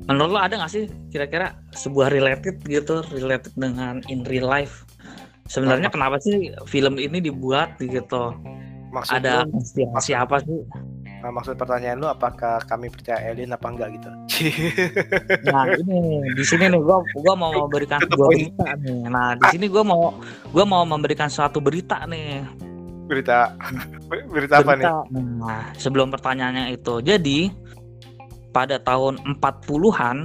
menurut 0.09 0.31
lo 0.33 0.39
ada 0.41 0.57
nggak 0.57 0.71
sih 0.71 0.89
kira-kira 1.13 1.53
sebuah 1.77 2.09
related 2.09 2.63
gitu, 2.65 3.05
related 3.13 3.53
dengan 3.53 4.01
in 4.09 4.25
real 4.25 4.49
life? 4.49 4.87
Sebenarnya 5.47 5.87
kenapa 5.93 6.19
sih 6.19 6.51
film 6.67 6.99
ini 6.99 7.23
dibuat 7.23 7.77
gitu? 7.79 8.35
Maksud 8.91 9.21
Ada 9.21 9.45
inspirasi 9.51 10.11
apa 10.15 10.41
sih? 10.43 10.59
Nah, 11.27 11.35
maksud 11.35 11.59
pertanyaan 11.59 11.99
lu 11.99 12.07
apakah 12.07 12.63
kami 12.63 12.87
percaya 12.87 13.19
alien 13.27 13.51
apa 13.51 13.67
enggak 13.67 13.99
gitu? 13.99 14.09
Nah 15.51 15.67
ini 15.75 15.99
di 16.31 16.43
sini 16.43 16.71
nih 16.71 16.79
gua 16.79 17.03
gua 17.19 17.35
mau 17.35 17.51
memberikan 17.51 17.99
sebuah 17.99 18.27
berita 18.31 18.67
nih. 18.79 18.99
Nah 19.05 19.35
di 19.35 19.45
sini 19.51 19.65
gua 19.67 19.83
mau 19.83 20.15
gua 20.49 20.63
mau 20.63 20.87
memberikan 20.87 21.27
suatu 21.27 21.59
berita 21.59 22.07
nih. 22.07 22.47
berita 23.07 23.51
berita 24.35 24.59
apa 24.59 24.71
nih? 24.75 24.87
berita. 24.87 24.95
Nah, 25.39 25.63
sebelum 25.75 26.07
pertanyaannya 26.07 26.71
itu. 26.71 26.99
Jadi 26.99 27.51
pada 28.51 28.79
tahun 28.79 29.19
40-an 29.35 30.17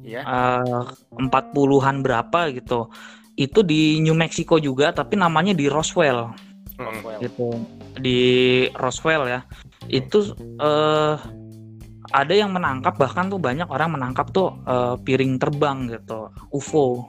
ya 0.00 0.24
eh, 0.24 0.84
40-an 1.20 1.96
berapa 2.00 2.40
gitu. 2.52 2.88
Itu 3.36 3.60
di 3.60 4.00
New 4.00 4.16
Mexico 4.16 4.56
juga 4.56 4.90
tapi 4.90 5.14
namanya 5.14 5.52
di 5.52 5.68
Roswell 5.68 6.32
Hmm. 6.78 7.02
gitu. 7.18 7.58
Di 7.98 8.18
Roswell 8.78 9.26
ya. 9.26 9.40
Itu 9.86 10.34
eh 10.58 11.16
ada 12.08 12.32
yang 12.32 12.56
menangkap 12.56 12.96
bahkan 12.96 13.28
tuh 13.28 13.36
banyak 13.36 13.68
orang 13.68 13.94
menangkap 13.94 14.32
tuh 14.32 14.56
eh, 14.64 14.96
piring 14.98 15.36
terbang 15.36 15.92
gitu, 15.92 16.32
UFO. 16.50 17.04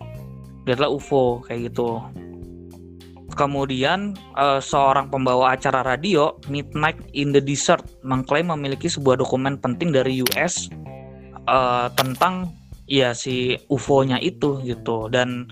Dia 0.68 0.76
adalah 0.76 0.92
UFO 0.92 1.40
kayak 1.48 1.72
gitu. 1.72 2.04
Kemudian 3.34 4.20
eh, 4.36 4.60
seorang 4.60 5.08
pembawa 5.08 5.56
acara 5.56 5.82
radio 5.82 6.36
Midnight 6.52 7.00
in 7.16 7.32
the 7.32 7.40
Desert 7.40 7.88
mengklaim 8.04 8.52
memiliki 8.52 8.92
sebuah 8.92 9.24
dokumen 9.24 9.56
penting 9.64 9.96
dari 9.96 10.20
US 10.20 10.68
eh, 11.48 11.88
tentang 11.96 12.52
ya 12.90 13.14
si 13.14 13.56
UFO-nya 13.70 14.18
itu 14.20 14.60
gitu 14.66 15.08
dan 15.14 15.48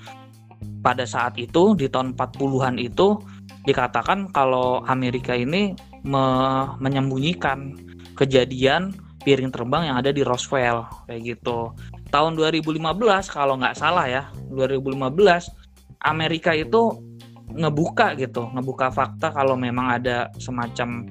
pada 0.82 1.06
saat 1.06 1.38
itu 1.38 1.78
di 1.78 1.86
tahun 1.86 2.18
40-an 2.18 2.82
itu 2.82 3.22
dikatakan 3.70 4.34
kalau 4.34 4.82
Amerika 4.90 5.38
ini 5.38 5.78
me- 6.08 6.80
menyembunyikan 6.80 7.76
kejadian 8.16 8.96
piring 9.28 9.52
terbang 9.52 9.92
yang 9.92 10.00
ada 10.00 10.16
di 10.16 10.24
Roswell 10.24 10.88
kayak 11.04 11.36
gitu. 11.36 11.76
Tahun 12.08 12.40
2015 12.40 12.80
kalau 13.28 13.60
nggak 13.60 13.76
salah 13.76 14.08
ya, 14.08 14.24
2015 14.56 15.52
Amerika 16.08 16.56
itu 16.56 17.04
ngebuka 17.52 18.16
gitu, 18.16 18.48
ngebuka 18.56 18.88
fakta 18.88 19.36
kalau 19.36 19.60
memang 19.60 20.00
ada 20.00 20.32
semacam 20.40 21.04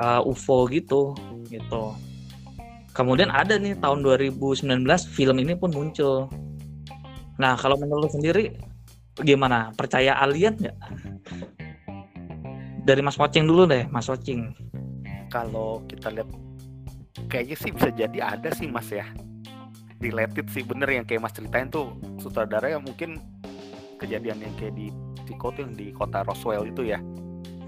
uh, 0.00 0.24
UFO 0.24 0.64
gitu 0.72 1.12
gitu. 1.52 1.92
Kemudian 2.92 3.32
ada 3.32 3.56
nih 3.56 3.76
tahun 3.80 4.04
2019 4.04 4.84
film 5.12 5.36
ini 5.40 5.56
pun 5.56 5.72
muncul. 5.72 6.28
Nah, 7.40 7.56
kalau 7.56 7.80
menurut 7.80 8.12
sendiri 8.12 8.52
gimana? 9.20 9.72
Percaya 9.72 10.16
alien 10.20 10.56
nggak? 10.56 10.76
Dari 12.82 12.98
Mas 12.98 13.14
Pocing 13.14 13.46
dulu 13.46 13.62
deh, 13.66 13.86
Mas 13.90 14.10
Pocing. 14.10 14.52
kalau 15.32 15.80
kita 15.88 16.12
lihat 16.12 16.28
kayaknya 17.32 17.56
sih 17.56 17.72
bisa 17.72 17.88
jadi 17.88 18.36
ada 18.36 18.52
sih 18.52 18.68
mas 18.68 18.92
ya 18.92 19.08
related 20.04 20.44
sih 20.52 20.60
bener 20.60 20.88
yang 20.92 21.08
kayak 21.08 21.24
mas 21.24 21.32
ceritain 21.32 21.72
tuh 21.72 21.96
sutradara 22.20 22.68
yang 22.68 22.84
mungkin 22.84 23.16
kejadian 23.96 24.44
yang 24.44 24.52
kayak 24.60 24.76
di 24.76 24.92
Chico 25.24 25.48
tuh 25.56 25.64
yang 25.64 25.72
di 25.72 25.88
kota 25.96 26.20
Roswell 26.28 26.68
itu 26.68 26.84
ya 26.84 27.00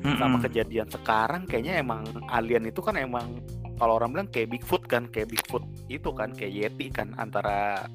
sama 0.04 0.36
Mm-mm. 0.36 0.44
kejadian 0.44 0.88
sekarang 0.92 1.48
kayaknya 1.48 1.80
emang 1.80 2.04
alien 2.28 2.68
itu 2.68 2.84
kan 2.84 3.00
emang 3.00 3.40
kalau 3.80 3.96
orang 3.96 4.12
bilang 4.12 4.28
kayak 4.28 4.52
Bigfoot 4.52 4.84
kan 4.84 5.08
kayak 5.08 5.32
Bigfoot 5.32 5.64
itu 5.88 6.12
kan 6.12 6.36
kayak 6.36 6.52
Yeti 6.52 6.92
kan 6.92 7.16
antara 7.16 7.88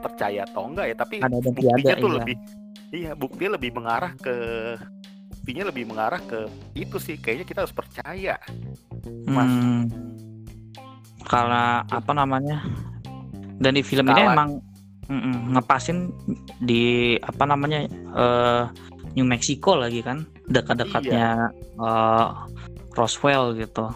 percaya 0.00 0.48
atau 0.48 0.72
enggak 0.72 0.86
ya 0.88 0.96
tapi 0.96 1.20
Ada 1.20 1.36
buktinya 1.44 1.76
tiada, 1.76 2.00
tuh 2.00 2.08
iya. 2.08 2.16
lebih 2.16 2.36
iya 2.90 3.10
buktinya 3.12 3.50
lebih 3.60 3.70
mengarah 3.76 4.12
ke 4.16 4.34
buktinya 5.40 5.72
lebih 5.72 5.88
mengarah 5.88 6.20
ke 6.20 6.46
itu 6.78 7.00
sih 7.00 7.16
kayaknya 7.16 7.48
kita 7.48 7.58
harus 7.64 7.72
percaya 7.72 8.36
Mas. 9.26 9.50
Hmm. 9.50 9.88
Karena 11.26 11.82
apa 11.88 12.12
namanya? 12.12 12.62
Dan 13.56 13.74
di 13.74 13.82
film 13.82 14.06
ini 14.14 14.20
emang 14.30 14.62
mm-mm, 15.08 15.56
ngepasin 15.56 16.14
di 16.62 17.16
apa 17.18 17.48
namanya 17.50 17.88
eh, 17.90 18.62
New 19.18 19.26
Mexico 19.26 19.74
lagi 19.74 20.06
kan, 20.06 20.22
dekat-dekatnya 20.46 21.50
eh, 21.82 22.26
Roswell 22.94 23.58
gitu. 23.58 23.90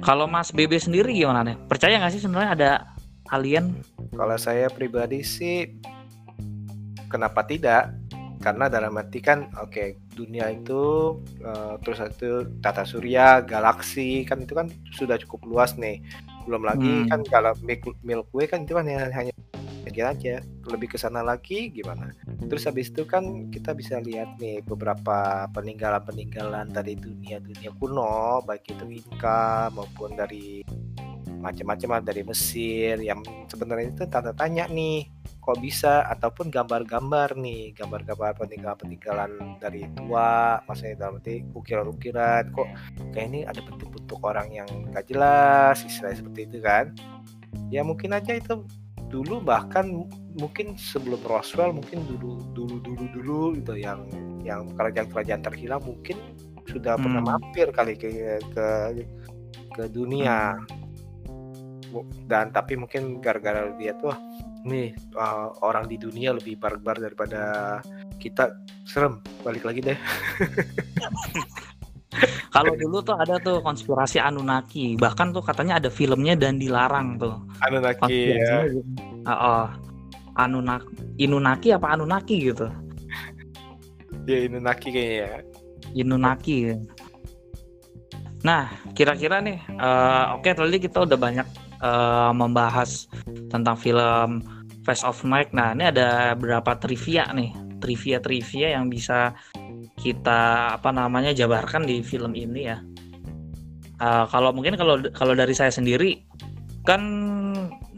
Kalau 0.00 0.24
Mas 0.24 0.48
BB 0.48 0.80
sendiri 0.80 1.12
gimana 1.12 1.44
nih? 1.44 1.60
Percaya 1.68 2.00
nggak 2.00 2.12
sih 2.16 2.24
sebenarnya 2.24 2.50
ada 2.56 2.70
alien? 3.36 3.76
Kalau 4.16 4.36
saya 4.40 4.72
pribadi 4.72 5.20
sih 5.20 5.76
kenapa 7.12 7.44
tidak? 7.44 7.99
Karena 8.40 8.72
dalam 8.72 8.96
arti 8.96 9.20
kan 9.20 9.52
oke 9.60 10.10
dunia 10.16 10.48
itu 10.48 11.14
eh, 11.44 11.74
terus 11.84 12.00
itu 12.00 12.48
tata 12.64 12.88
surya, 12.88 13.44
galaksi 13.44 14.24
kan 14.24 14.40
itu 14.40 14.56
kan 14.56 14.72
sudah 14.96 15.20
cukup 15.20 15.44
luas 15.44 15.76
nih. 15.76 16.00
Belum 16.48 16.64
lagi 16.64 17.04
Hmm. 17.04 17.08
kan 17.08 17.20
kalau 17.28 17.52
Milk- 17.60 18.00
Milky 18.00 18.32
Way 18.32 18.46
kan 18.48 18.64
itu 18.64 18.72
kan 18.72 18.88
hanya 18.88 19.12
hanya 19.12 19.32
aja. 19.90 20.38
Lebih 20.70 20.94
ke 20.94 20.98
sana 21.02 21.20
lagi 21.20 21.68
gimana? 21.74 22.14
Terus 22.46 22.62
habis 22.64 22.94
itu 22.94 23.02
kan 23.04 23.50
kita 23.50 23.74
bisa 23.74 23.98
lihat 23.98 24.38
nih 24.38 24.62
beberapa 24.62 25.50
peninggalan-peninggalan 25.50 26.70
dari 26.70 26.94
dunia-dunia 26.94 27.74
kuno, 27.74 28.40
baik 28.46 28.70
itu 28.70 28.86
Inka 28.86 29.68
maupun 29.74 30.14
dari 30.14 30.62
macam-macam 31.40 32.04
dari 32.04 32.22
Mesir 32.22 33.00
yang 33.00 33.24
sebenarnya 33.48 33.90
itu 33.90 34.04
tanda 34.06 34.30
tanya 34.36 34.68
nih 34.68 35.08
kok 35.50 35.58
bisa 35.58 36.06
ataupun 36.06 36.46
gambar-gambar 36.46 37.34
nih 37.34 37.74
gambar-gambar 37.74 38.38
peninggalan-peninggalan 38.38 39.58
dari 39.58 39.82
tua 39.98 40.62
maksudnya 40.70 40.94
dalam 40.94 41.18
arti 41.18 41.42
ukiran-ukiran 41.58 42.54
kok 42.54 42.70
kayak 43.10 43.26
ini 43.34 43.40
ada 43.42 43.58
bentuk-bentuk 43.66 44.22
orang 44.22 44.46
yang 44.54 44.70
gak 44.94 45.10
jelas 45.10 45.82
istilahnya 45.82 46.22
seperti 46.22 46.40
itu 46.46 46.58
kan? 46.62 46.94
Ya 47.66 47.82
mungkin 47.82 48.14
aja 48.14 48.38
itu 48.38 48.62
dulu 49.10 49.42
bahkan 49.42 49.90
mungkin 50.38 50.78
sebelum 50.78 51.18
Roswell 51.26 51.74
mungkin 51.74 52.06
dulu 52.06 52.46
dulu 52.54 52.78
dulu 52.78 53.04
dulu 53.10 53.40
gitu 53.58 53.74
yang 53.74 54.06
yang 54.46 54.70
kerajaan-kerajaan 54.78 55.42
terhilang 55.42 55.82
mungkin 55.82 56.14
sudah 56.70 56.94
pernah 56.94 57.26
Hmm. 57.26 57.42
mampir 57.42 57.74
kali 57.74 57.98
ke 57.98 58.38
ke 58.54 58.66
ke 59.74 59.82
dunia. 59.90 60.54
Bu- 61.90 62.06
dan 62.30 62.54
tapi 62.54 62.78
mungkin 62.78 63.18
gara-gara 63.18 63.66
lihat 63.74 63.98
wah 64.06 64.14
nih 64.66 64.92
uh, 65.16 65.52
orang 65.64 65.88
di 65.88 65.96
dunia 65.96 66.36
lebih 66.36 66.60
barbar 66.60 67.00
daripada 67.00 67.78
kita 68.20 68.52
serem 68.84 69.20
balik 69.44 69.64
lagi 69.64 69.80
deh 69.80 69.98
Kalau 72.50 72.74
dulu 72.74 72.98
tuh 73.06 73.14
ada 73.14 73.38
tuh 73.38 73.62
konspirasi 73.62 74.18
Anunnaki, 74.18 74.98
bahkan 74.98 75.30
tuh 75.30 75.38
katanya 75.46 75.78
ada 75.78 75.86
filmnya 75.86 76.34
dan 76.34 76.58
dilarang 76.58 77.14
tuh. 77.22 77.38
Anunnaki 77.62 78.34
ya 78.34 78.66
gitu. 78.66 78.82
Heeh. 79.22 79.64
Anunnaki, 80.34 80.90
Inunaki 81.22 81.68
apa 81.70 81.94
Anunnaki 81.94 82.50
gitu? 82.50 82.66
ya 84.26 84.36
Anunnaki 84.46 84.88
kayaknya 84.90 85.14
ya 85.22 85.38
Inunaki. 85.94 86.58
Nah, 88.40 88.72
kira-kira 88.96 89.42
nih, 89.44 89.58
eh, 89.68 90.24
oke 90.32 90.48
tadi 90.48 90.78
kita 90.80 91.04
udah 91.04 91.18
banyak 91.18 91.46
uh, 91.84 92.32
membahas 92.32 93.08
tentang 93.48 93.76
film 93.76 94.44
Face 94.84 95.04
of 95.04 95.20
Night. 95.28 95.52
Nah, 95.52 95.76
ini 95.76 95.92
ada 95.92 96.32
beberapa 96.36 96.76
trivia 96.80 97.28
nih, 97.32 97.52
trivia-trivia 97.84 98.76
yang 98.80 98.88
bisa 98.88 99.36
kita 100.00 100.74
apa 100.80 100.88
namanya 100.88 101.36
jabarkan 101.36 101.84
di 101.84 102.00
film 102.00 102.32
ini 102.32 102.60
ya. 102.64 102.80
Uh, 104.00 104.24
kalau 104.32 104.56
mungkin 104.56 104.80
kalau 104.80 104.96
kalau 105.12 105.36
dari 105.36 105.52
saya 105.52 105.68
sendiri 105.68 106.24
kan 106.88 107.04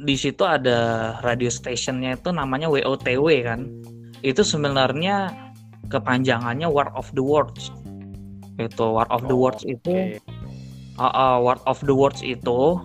di 0.03 0.19
situ 0.19 0.43
ada 0.43 1.15
radio 1.23 1.47
stationnya 1.47 2.19
itu 2.19 2.35
namanya 2.35 2.67
WOTW 2.67 3.27
kan. 3.47 3.71
Itu 4.27 4.43
sebenarnya 4.43 5.31
kepanjangannya 5.91 6.67
War 6.67 6.91
of 6.99 7.11
the 7.15 7.23
Worlds. 7.23 7.71
Itu 8.59 8.99
War 8.99 9.07
of 9.15 9.23
the 9.31 9.37
Worlds 9.39 9.63
oh, 9.63 9.75
itu 9.79 10.19
uh, 10.99 11.07
uh, 11.07 11.37
War 11.39 11.59
of 11.71 11.79
the 11.87 11.95
Worlds 11.95 12.23
itu 12.27 12.83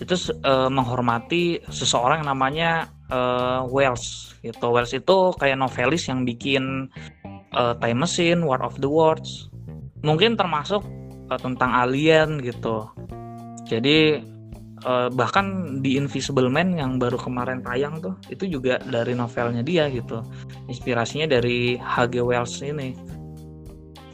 itu 0.00 0.16
uh, 0.42 0.72
menghormati 0.72 1.60
seseorang 1.68 2.24
yang 2.24 2.32
namanya 2.32 2.70
uh, 3.12 3.68
Wells 3.68 4.34
gitu. 4.40 4.72
Wells 4.72 4.96
itu 4.96 5.36
kayak 5.36 5.60
novelis 5.60 6.08
yang 6.08 6.24
bikin 6.24 6.88
uh, 7.52 7.76
Time 7.76 8.00
Machine, 8.00 8.40
War 8.42 8.64
of 8.64 8.80
the 8.80 8.88
Worlds. 8.88 9.52
Mungkin 10.00 10.40
termasuk 10.40 10.80
uh, 11.28 11.40
tentang 11.40 11.70
alien 11.76 12.40
gitu. 12.40 12.88
Jadi 13.68 14.24
uh, 14.84 15.08
bahkan 15.12 15.78
di 15.84 16.00
Invisible 16.00 16.48
Man 16.48 16.76
yang 16.76 16.96
baru 16.96 17.20
kemarin 17.20 17.60
tayang 17.60 18.00
tuh 18.00 18.16
itu 18.32 18.48
juga 18.48 18.80
dari 18.88 19.12
novelnya 19.12 19.60
dia 19.60 19.88
gitu 19.92 20.24
inspirasinya 20.68 21.28
dari 21.28 21.76
H.G. 21.76 22.14
Wells 22.24 22.60
ini 22.64 22.96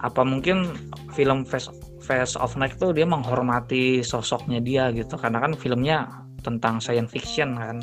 apa 0.05 0.23
mungkin 0.23 0.77
film 1.17 1.49
Face, 1.49 1.73
Face 2.07 2.39
of 2.39 2.55
Night 2.55 2.79
tuh 2.79 2.95
dia 2.95 3.03
menghormati 3.03 4.07
sosoknya 4.07 4.63
dia 4.63 4.95
gitu 4.95 5.19
karena 5.19 5.43
kan 5.43 5.59
filmnya 5.59 6.07
tentang 6.47 6.79
science 6.79 7.11
fiction 7.11 7.59
kan 7.59 7.83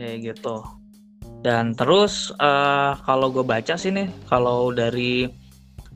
kayak 0.00 0.32
gitu 0.32 0.64
dan 1.44 1.76
terus 1.76 2.32
uh, 2.40 2.96
kalau 3.04 3.28
gue 3.28 3.44
baca 3.44 3.76
sih 3.76 3.92
nih 3.92 4.08
kalau 4.32 4.72
dari 4.72 5.28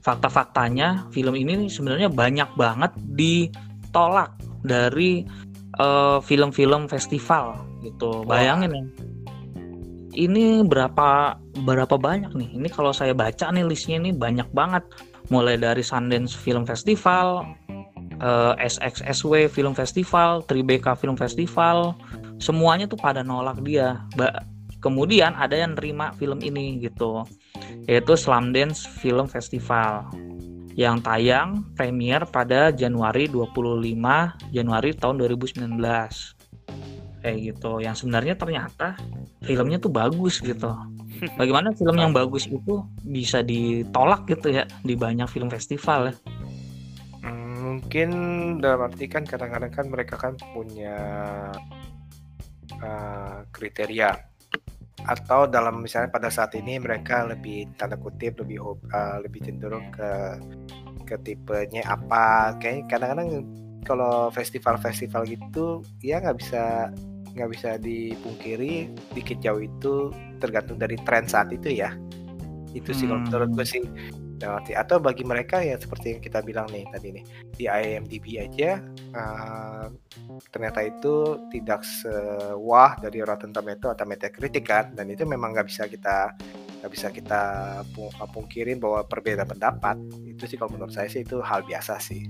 fakta-faktanya 0.07 1.11
film 1.11 1.35
ini 1.35 1.67
sebenarnya 1.67 2.07
banyak 2.07 2.47
banget 2.55 2.95
ditolak 3.19 4.39
dari 4.63 5.27
eh, 5.83 6.19
film-film 6.23 6.87
uh, 6.87 6.91
festival 6.91 7.59
gitu. 7.83 8.23
Bayangin 8.23 8.71
ya. 8.71 8.85
Ini 10.17 10.63
berapa 10.63 11.37
berapa 11.67 11.97
banyak 11.99 12.33
nih? 12.39 12.51
Ini 12.55 12.69
kalau 12.71 12.95
saya 12.95 13.13
baca 13.13 13.51
nih 13.51 13.67
listnya 13.67 13.99
ini 13.99 14.15
banyak 14.15 14.47
banget. 14.55 14.87
Mulai 15.29 15.59
dari 15.59 15.83
Sundance 15.83 16.39
Film 16.39 16.63
Festival, 16.63 17.43
uh, 18.23 18.55
eh, 18.57 18.71
SXSW 18.71 19.51
Film 19.51 19.75
Festival, 19.75 20.45
Tribeca 20.47 20.95
Film 20.95 21.19
Festival, 21.19 21.97
semuanya 22.39 22.87
tuh 22.87 23.01
pada 23.01 23.27
nolak 23.27 23.61
dia. 23.67 24.01
Ba 24.15 24.45
kemudian 24.85 25.35
ada 25.35 25.57
yang 25.57 25.75
nerima 25.75 26.15
film 26.15 26.39
ini 26.45 26.79
gitu, 26.79 27.27
yaitu 27.91 28.15
Slamdance 28.15 28.87
Film 28.87 29.27
Festival 29.27 30.07
yang 30.77 31.01
tayang 31.01 31.65
premier 31.75 32.23
pada 32.29 32.69
Januari 32.69 33.27
25 33.27 33.81
Januari 34.53 34.91
tahun 34.93 35.17
2019 35.25 35.81
kayak 37.25 37.39
gitu. 37.43 37.73
Yang 37.83 38.05
sebenarnya 38.05 38.37
ternyata 38.39 38.95
filmnya 39.43 39.81
tuh 39.81 39.91
bagus 39.91 40.39
gitu 40.39 40.71
bagaimana 41.37 41.73
film 41.75 41.97
yang 41.97 42.13
bagus 42.13 42.47
itu 42.47 42.85
bisa 43.05 43.41
ditolak 43.41 44.29
gitu 44.29 44.53
ya 44.53 44.65
di 44.85 44.95
banyak 44.95 45.27
film 45.31 45.49
festival 45.49 46.13
ya? 46.13 46.15
Hmm, 47.25 47.81
mungkin 47.81 48.11
dalam 48.61 48.91
arti 48.91 49.07
kan 49.11 49.25
kadang-kadang 49.25 49.73
kan 49.73 49.87
mereka 49.89 50.15
kan 50.17 50.35
punya 50.53 50.97
uh, 52.81 53.45
kriteria. 53.51 54.13
Atau 55.07 55.47
dalam 55.47 55.87
misalnya 55.87 56.11
pada 56.11 56.33
saat 56.33 56.59
ini 56.59 56.83
mereka 56.83 57.23
lebih 57.23 57.71
tanda 57.79 57.95
kutip 57.95 58.43
lebih 58.43 58.59
uh, 58.59 59.23
lebih 59.23 59.47
cenderung 59.47 59.87
ke 59.95 60.11
ke 61.07 61.15
tipenya 61.23 61.87
apa. 61.87 62.59
Kayak 62.59 62.91
kadang-kadang 62.91 63.47
kalau 63.87 64.35
festival-festival 64.35 65.23
gitu 65.31 65.87
ya 66.03 66.19
nggak 66.19 66.43
bisa 66.43 66.91
nggak 67.37 67.51
bisa 67.53 67.77
dipungkiri 67.77 68.89
dikit 69.13 69.39
jauh 69.45 69.61
itu 69.61 70.09
tergantung 70.41 70.81
dari 70.81 70.97
tren 71.05 71.29
saat 71.29 71.53
itu 71.53 71.69
ya. 71.69 71.93
Itu 72.73 72.97
sih 72.97 73.05
kalau 73.05 73.23
menurut 73.29 73.53
gue 73.53 73.67
sih. 73.69 73.85
Atau 74.77 75.01
bagi 75.01 75.25
mereka 75.25 75.65
ya 75.65 75.81
seperti 75.81 76.17
yang 76.17 76.21
kita 76.21 76.45
bilang 76.45 76.69
nih 76.69 76.85
tadi 76.93 77.09
nih 77.09 77.25
di 77.57 77.65
IMDb 77.65 78.37
aja 78.37 78.85
uh, 79.17 79.89
ternyata 80.53 80.85
itu 80.85 81.41
tidak 81.49 81.81
sewah 81.81 83.01
dari 83.01 83.25
Rotten 83.25 83.57
Tomato 83.57 83.93
atau 83.93 84.05
Metacritic 84.09 84.65
kan. 84.65 84.93
Dan 84.97 85.13
itu 85.13 85.29
memang 85.29 85.53
nggak 85.53 85.69
bisa 85.69 85.89
kita 85.89 86.33
nggak 86.81 86.93
bisa 86.93 87.09
kita 87.13 87.43
pungkirin 88.33 88.81
bahwa 88.81 89.05
perbedaan 89.05 89.49
pendapat. 89.49 89.97
Itu 90.25 90.49
sih 90.49 90.57
kalau 90.57 90.73
menurut 90.77 90.93
saya 90.93 91.09
sih 91.09 91.25
itu 91.25 91.41
hal 91.41 91.65
biasa 91.65 92.01
sih. 92.01 92.29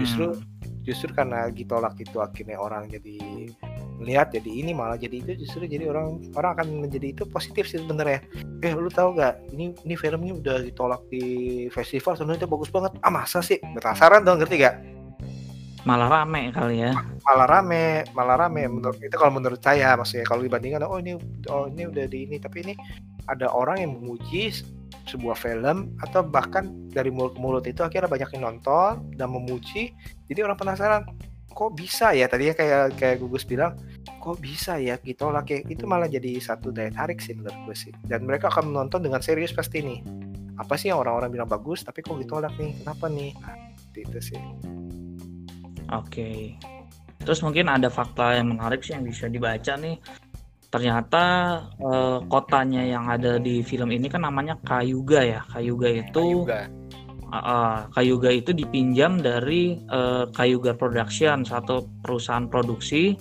Justru 0.00 0.32
hmm. 0.32 0.84
justru 0.84 1.12
karena 1.12 1.52
ditolak 1.52 1.96
itu 2.00 2.24
akhirnya 2.24 2.56
orang 2.56 2.88
jadi 2.88 3.52
melihat 3.98 4.34
jadi 4.34 4.50
ini 4.50 4.74
malah 4.74 4.98
jadi 4.98 5.22
itu 5.22 5.32
justru 5.46 5.70
jadi 5.70 5.90
orang 5.90 6.18
orang 6.34 6.50
akan 6.58 6.66
menjadi 6.86 7.14
itu 7.14 7.22
positif 7.28 7.70
sih 7.70 7.78
sebenarnya. 7.78 8.22
Eh 8.60 8.72
lu 8.74 8.90
tahu 8.90 9.18
gak 9.18 9.38
ini 9.54 9.74
ini 9.86 9.94
filmnya 9.94 10.34
udah 10.34 10.56
ditolak 10.66 11.02
di 11.08 11.66
festival 11.70 12.18
sebenarnya 12.18 12.50
bagus 12.50 12.70
banget. 12.74 12.92
Ah 13.00 13.12
masa 13.12 13.38
sih? 13.40 13.62
Penasaran 13.62 14.26
dong 14.26 14.42
ngerti 14.42 14.58
gak 14.62 14.76
malah 15.84 16.08
rame 16.08 16.48
kali 16.48 16.80
ya. 16.80 16.96
Malah 17.28 17.46
rame 17.46 18.08
malah 18.16 18.48
rame. 18.48 18.64
Menurut 18.66 18.98
itu 18.98 19.14
kalau 19.14 19.32
menurut 19.36 19.60
saya 19.60 19.94
maksudnya 19.94 20.24
kalau 20.24 20.40
dibandingkan 20.40 20.82
oh 20.88 20.96
ini 20.96 21.20
oh 21.52 21.68
ini 21.68 21.86
udah 21.86 22.04
di 22.08 22.18
ini. 22.24 22.36
Tapi 22.40 22.64
ini 22.64 22.74
ada 23.28 23.52
orang 23.52 23.84
yang 23.84 23.92
memuji 24.00 24.50
sebuah 25.04 25.36
film 25.36 25.92
atau 26.00 26.24
bahkan 26.24 26.72
dari 26.88 27.12
mulut 27.12 27.36
ke 27.36 27.40
mulut 27.40 27.64
itu 27.68 27.84
akhirnya 27.84 28.08
banyak 28.08 28.30
yang 28.36 28.42
nonton 28.48 29.04
dan 29.20 29.28
memuji. 29.28 29.92
Jadi 30.32 30.40
orang 30.40 30.56
penasaran 30.56 31.04
kok 31.54 31.70
bisa 31.72 32.10
ya? 32.12 32.26
Tadinya 32.26 32.54
kayak 32.58 32.98
kayak 32.98 33.16
gugus 33.22 33.46
bilang 33.46 33.78
kok 34.04 34.36
bisa 34.42 34.76
ya? 34.76 34.98
Gitu 34.98 35.24
lah 35.30 35.46
kayak 35.46 35.70
itu 35.70 35.86
malah 35.86 36.10
jadi 36.10 36.36
satu 36.42 36.74
daya 36.74 36.90
tarik 36.90 37.22
sih 37.22 37.38
menurut 37.38 37.56
gue 37.70 37.76
sih. 37.78 37.92
Dan 38.02 38.26
mereka 38.26 38.50
akan 38.50 38.74
menonton 38.74 39.06
dengan 39.06 39.22
serius 39.22 39.54
pasti 39.54 39.80
nih. 39.80 40.02
Apa 40.58 40.74
sih 40.74 40.90
yang 40.90 41.00
orang-orang 41.00 41.30
bilang 41.30 41.48
bagus 41.50 41.86
tapi 41.86 42.02
kok 42.02 42.18
ditolak 42.18 42.52
nih? 42.58 42.74
Kenapa 42.82 43.06
nih? 43.06 43.30
Nah 43.38 43.56
itu 43.94 44.18
sih. 44.20 44.40
Oke. 45.94 46.10
Okay. 46.10 46.38
terus 47.24 47.40
mungkin 47.40 47.72
ada 47.72 47.88
fakta 47.88 48.36
yang 48.36 48.52
menarik 48.52 48.84
sih 48.84 48.92
yang 48.92 49.08
bisa 49.08 49.32
dibaca 49.32 49.80
nih. 49.80 49.96
Ternyata 50.68 51.22
eh, 51.80 52.18
kotanya 52.28 52.82
yang 52.84 53.08
ada 53.08 53.40
di 53.40 53.64
film 53.64 53.88
ini 53.94 54.12
kan 54.12 54.28
namanya 54.28 54.60
Kayuga 54.60 55.24
ya. 55.24 55.40
Kayuga 55.48 55.88
itu 55.88 56.44
Kayuga 56.44 56.83
uh, 57.42 57.78
Kayuga 57.90 58.30
itu 58.30 58.54
dipinjam 58.54 59.18
dari 59.18 59.80
uh, 59.90 60.30
Kayuga 60.30 60.76
Production, 60.76 61.42
satu 61.42 61.88
perusahaan 62.04 62.46
produksi 62.46 63.18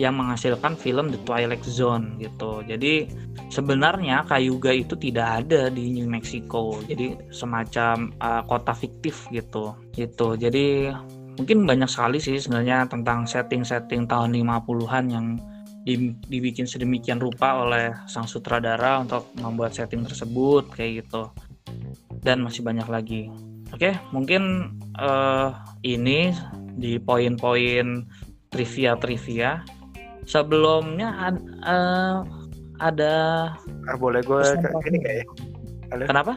yang 0.00 0.16
menghasilkan 0.16 0.72
film 0.72 1.12
The 1.12 1.20
Twilight 1.28 1.64
Zone 1.68 2.16
gitu. 2.16 2.64
Jadi 2.64 3.12
sebenarnya 3.52 4.24
Kayuga 4.24 4.72
itu 4.72 4.96
tidak 4.96 5.44
ada 5.44 5.68
di 5.68 5.92
New 5.92 6.08
Mexico. 6.08 6.80
Jadi 6.88 7.20
semacam 7.28 8.08
uh, 8.24 8.42
kota 8.48 8.72
fiktif 8.72 9.28
gitu. 9.28 9.76
Gitu. 9.92 10.28
Jadi 10.40 10.88
mungkin 11.36 11.68
banyak 11.68 11.88
sekali 11.88 12.20
sih 12.20 12.40
sebenarnya 12.40 12.88
tentang 12.88 13.28
setting-setting 13.28 14.08
tahun 14.08 14.32
50-an 14.32 15.04
yang 15.12 15.26
dibikin 16.30 16.62
sedemikian 16.62 17.18
rupa 17.18 17.58
oleh 17.66 17.90
sang 18.06 18.30
sutradara 18.30 19.02
untuk 19.02 19.34
membuat 19.34 19.74
setting 19.74 20.06
tersebut 20.06 20.70
kayak 20.70 21.02
gitu 21.02 21.26
dan 22.22 22.42
masih 22.42 22.62
banyak 22.62 22.86
lagi. 22.86 23.28
Oke, 23.72 23.96
mungkin 24.12 24.74
uh, 25.00 25.56
ini 25.82 26.30
di 26.76 27.00
poin-poin 27.00 28.04
trivia-trivia. 28.52 29.64
Sebelumnya 30.22 31.08
ad, 31.18 31.36
uh, 31.66 32.22
ada 32.78 33.14
ah, 33.90 33.96
boleh 33.98 34.22
gue 34.22 34.42
ini 34.86 34.96
nggak 35.02 35.14
ya? 35.18 35.24
Halo? 35.90 36.04
Kenapa? 36.06 36.32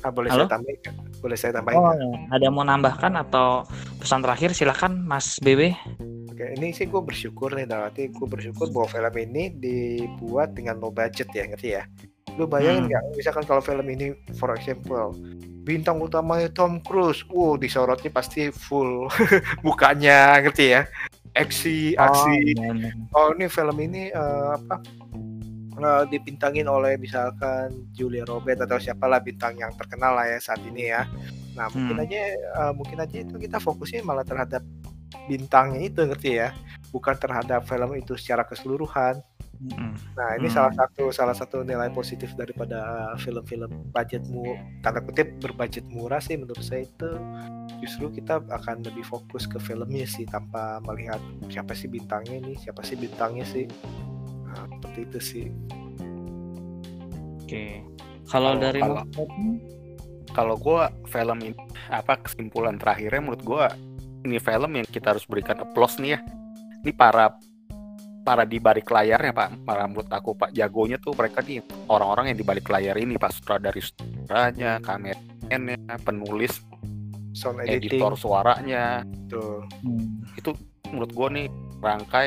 Ah, 0.00 0.12
boleh 0.12 0.28
Halo? 0.32 0.44
saya 0.44 0.54
tambahin? 0.56 0.80
Boleh 1.20 1.36
saya 1.36 1.52
tambahin? 1.56 1.78
Oh, 1.80 1.92
ada 2.32 2.46
mau 2.48 2.64
nambahkan 2.64 3.12
atau 3.16 3.64
pesan 4.00 4.20
terakhir 4.24 4.56
silahkan 4.56 4.92
Mas 4.92 5.36
BB. 5.40 5.72
Oke, 6.32 6.56
ini 6.56 6.72
sih 6.72 6.88
gue 6.88 7.00
bersyukur 7.04 7.52
nih, 7.52 7.68
berarti 7.68 8.08
gue 8.08 8.26
bersyukur 8.28 8.72
bahwa 8.72 8.88
film 8.88 9.14
ini 9.20 9.52
dibuat 9.52 10.56
dengan 10.56 10.80
low 10.80 10.88
budget 10.88 11.28
ya, 11.36 11.44
ngerti 11.44 11.68
ya? 11.76 11.84
Lu 12.38 12.44
bayangin 12.46 12.86
hmm. 12.86 12.90
nggak, 12.90 13.02
hmm. 13.02 13.14
misalkan 13.16 13.44
kalau 13.46 13.62
film 13.62 13.86
ini, 13.90 14.14
for 14.38 14.52
example, 14.54 15.16
bintang 15.64 16.00
utamanya 16.02 16.50
Tom 16.50 16.80
Cruise, 16.82 17.22
wow 17.30 17.54
disorotnya 17.54 18.10
pasti 18.10 18.50
full 18.50 19.08
mukanya, 19.66 20.38
ngerti 20.42 20.78
ya? 20.78 20.82
Aksi, 21.38 21.94
oh, 21.94 22.04
aksi. 22.10 22.38
Oh, 23.14 23.30
oh 23.30 23.38
ini 23.38 23.46
film 23.46 23.76
ini 23.78 24.10
uh, 24.10 24.58
apa? 24.58 24.82
Uh, 25.80 26.04
dibintangin 26.12 26.68
oleh 26.68 27.00
misalkan 27.00 27.72
Julia 27.96 28.28
Robert 28.28 28.68
atau 28.68 28.76
siapalah 28.76 29.16
bintang 29.16 29.56
yang 29.56 29.72
terkenal 29.80 30.12
lah 30.12 30.28
ya 30.28 30.36
saat 30.36 30.60
ini 30.68 30.92
ya. 30.92 31.08
Nah 31.56 31.72
mungkin 31.72 31.96
hmm. 31.96 32.04
aja 32.04 32.20
uh, 32.58 32.72
mungkin 32.76 32.98
aja 33.00 33.16
itu 33.24 33.40
kita 33.40 33.56
fokusnya 33.56 34.04
malah 34.04 34.26
terhadap 34.26 34.60
bintangnya 35.24 35.80
itu 35.80 36.04
ngerti 36.04 36.36
ya 36.36 36.52
bukan 36.92 37.16
terhadap 37.16 37.64
film 37.64 37.96
itu 37.96 38.12
secara 38.18 38.44
keseluruhan. 38.44 39.22
Nah, 39.60 40.40
ini 40.40 40.48
Hmm. 40.48 40.56
salah 40.56 40.72
satu 40.72 41.12
salah 41.12 41.36
satu 41.36 41.60
nilai 41.60 41.92
positif 41.92 42.32
daripada 42.32 42.80
film-film 43.20 43.92
budgetmu 43.92 44.56
tanda 44.80 45.04
kutip 45.04 45.36
berbudget 45.36 45.84
murah 45.84 46.16
sih 46.16 46.40
menurut 46.40 46.64
saya 46.64 46.88
itu 46.88 47.10
justru 47.84 48.08
kita 48.08 48.40
akan 48.48 48.80
lebih 48.80 49.04
fokus 49.04 49.44
ke 49.44 49.60
filmnya 49.60 50.08
sih 50.08 50.24
tanpa 50.24 50.80
melihat 50.88 51.20
siapa 51.52 51.76
sih 51.76 51.92
bintangnya 51.92 52.40
nih, 52.40 52.56
siapa 52.56 52.80
sih 52.80 52.96
bintangnya 52.96 53.44
sih. 53.44 53.68
Nah, 54.48 54.64
seperti 54.64 55.00
itu 55.04 55.18
sih. 55.20 55.46
Oke. 57.44 57.84
Kalau 58.24 58.56
Kalau- 58.56 58.62
dari 58.62 58.80
kalau- 58.80 59.06
kalau 60.30 60.54
gue 60.56 60.82
film 61.10 61.38
ini 61.42 61.52
apa 61.90 62.16
kesimpulan 62.16 62.78
terakhirnya 62.78 63.20
menurut 63.20 63.42
gue 63.42 63.64
ini 64.24 64.38
film 64.38 64.70
yang 64.72 64.86
kita 64.86 65.12
harus 65.12 65.26
berikan 65.26 65.58
applause 65.58 65.98
nih 65.98 66.14
ya 66.16 66.20
ini 66.80 66.92
para 66.94 67.34
para 68.22 68.44
di 68.44 68.60
balik 68.60 68.88
layarnya 68.88 69.32
pak. 69.32 69.64
Para 69.64 69.88
menurut 69.88 70.08
aku 70.12 70.36
pak 70.36 70.50
jagonya 70.52 71.00
tuh 71.00 71.16
mereka 71.16 71.40
nih 71.42 71.64
orang-orang 71.88 72.32
yang 72.32 72.38
di 72.38 72.46
balik 72.46 72.66
layar 72.68 72.96
ini 73.00 73.16
pak. 73.16 73.32
Sutradari 73.34 73.80
sutradaranya 73.80 74.80
kameramennya 74.84 75.96
penulis 76.04 76.60
Sound 77.32 77.62
editing. 77.62 77.98
editor 77.98 78.12
suaranya. 78.18 79.02
Tuh. 79.30 79.64
hmm, 79.82 80.38
itu 80.38 80.50
menurut 80.90 81.12
gue 81.14 81.28
nih 81.40 81.46
rangkai 81.80 82.26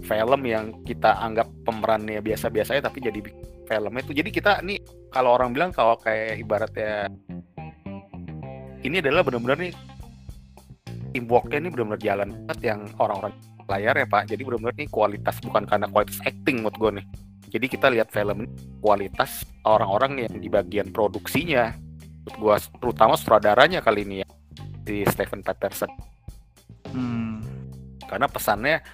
film 0.00 0.40
yang 0.42 0.72
kita 0.82 1.20
anggap 1.20 1.46
pemerannya 1.62 2.18
biasa-biasa 2.24 2.80
ya 2.80 2.82
tapi 2.82 2.98
jadi 3.04 3.20
filmnya 3.68 4.02
itu. 4.02 4.12
Jadi 4.16 4.30
kita 4.32 4.64
nih 4.64 4.80
kalau 5.12 5.36
orang 5.36 5.54
bilang 5.54 5.70
kalau 5.70 5.94
kayak 6.00 6.40
ibaratnya 6.40 7.06
ini 8.80 8.98
adalah 8.98 9.20
benar-benar 9.20 9.60
nih 9.60 9.74
teamworknya 11.12 11.58
ini 11.60 11.68
benar-benar 11.68 12.00
jalan 12.00 12.28
banget 12.46 12.58
yang 12.64 12.80
orang-orang 12.96 13.34
layar 13.70 13.94
ya 13.94 14.06
pak. 14.10 14.26
Jadi 14.26 14.42
benar-benar 14.42 14.74
nih 14.74 14.90
kualitas 14.90 15.38
bukan 15.38 15.62
karena 15.64 15.86
kualitas 15.86 16.18
acting 16.26 16.66
menurut 16.66 16.76
gue 16.76 16.90
nih. 16.98 17.06
Jadi 17.50 17.66
kita 17.66 17.86
lihat 17.90 18.10
film 18.10 18.46
ini 18.46 18.50
kualitas 18.82 19.46
orang-orang 19.62 20.26
yang 20.26 20.34
di 20.38 20.48
bagian 20.50 20.90
produksinya 20.90 21.74
menurut 22.26 22.36
gue 22.36 22.54
terutama 22.78 23.16
sutradaranya 23.16 23.80
kali 23.80 24.04
ini 24.06 24.16
ya 24.22 24.28
di 24.80 25.02
Stephen 25.08 25.40
Patterson 25.40 25.88
hmm, 26.92 27.36
karena 28.06 28.26
pesannya 28.28 28.84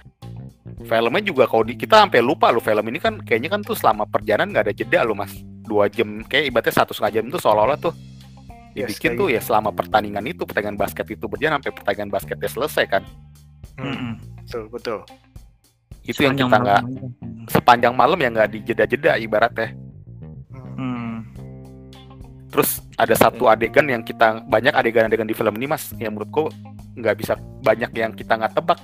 filmnya 0.85 1.21
juga 1.25 1.49
kalau 1.49 1.65
di, 1.65 1.73
kita 1.73 2.05
sampai 2.05 2.21
lupa 2.21 2.53
lo 2.53 2.61
film 2.61 2.85
ini 2.87 2.99
kan 3.01 3.19
kayaknya 3.21 3.49
kan 3.57 3.61
tuh 3.65 3.73
selama 3.73 4.05
perjalanan 4.05 4.53
nggak 4.53 4.65
ada 4.69 4.73
jeda 4.75 4.99
lo 5.01 5.17
mas. 5.17 5.33
Dua 5.67 5.91
jam 5.91 6.23
kayak 6.23 6.53
ibaratnya 6.53 6.73
satu 6.79 6.95
setengah 6.95 7.19
jam 7.19 7.23
itu 7.27 7.39
seolah-olah 7.41 7.79
tuh 7.81 7.93
Yes, 8.77 8.93
dibikin 8.93 9.17
kayak 9.17 9.19
tuh 9.19 9.27
ya 9.33 9.41
selama 9.41 9.73
pertandingan 9.73 10.21
itu 10.29 10.45
pertandingan 10.45 10.77
basket 10.77 11.09
itu 11.09 11.25
berjalan 11.25 11.57
sampai 11.57 11.73
pertandingan 11.73 12.09
basketnya 12.13 12.45
selesai 12.45 12.85
kan. 12.85 13.03
Hmm, 13.81 13.89
mm-mm. 13.89 14.13
Betul 14.47 14.63
betul. 14.71 14.99
itu 16.07 16.23
yang 16.23 16.39
kita 16.39 16.55
nggak 16.55 16.81
malam. 16.87 17.11
sepanjang 17.51 17.91
malam 17.91 18.15
ya 18.15 18.29
nggak 18.31 18.49
dijeda-jeda 18.55 19.19
ibaratnya 19.19 19.75
Hmm. 20.77 21.25
Terus 22.53 22.85
ada 22.95 23.17
satu 23.17 23.49
adegan 23.49 23.89
yang 23.89 24.05
kita 24.05 24.45
banyak 24.45 24.71
adegan-adegan 24.71 25.25
di 25.25 25.33
film 25.33 25.57
ini 25.57 25.65
mas 25.65 25.89
yang 25.97 26.13
menurutku 26.13 26.53
nggak 26.97 27.17
bisa 27.17 27.33
banyak 27.65 27.91
yang 27.97 28.13
kita 28.13 28.37
nggak 28.37 28.53
tebak 28.53 28.79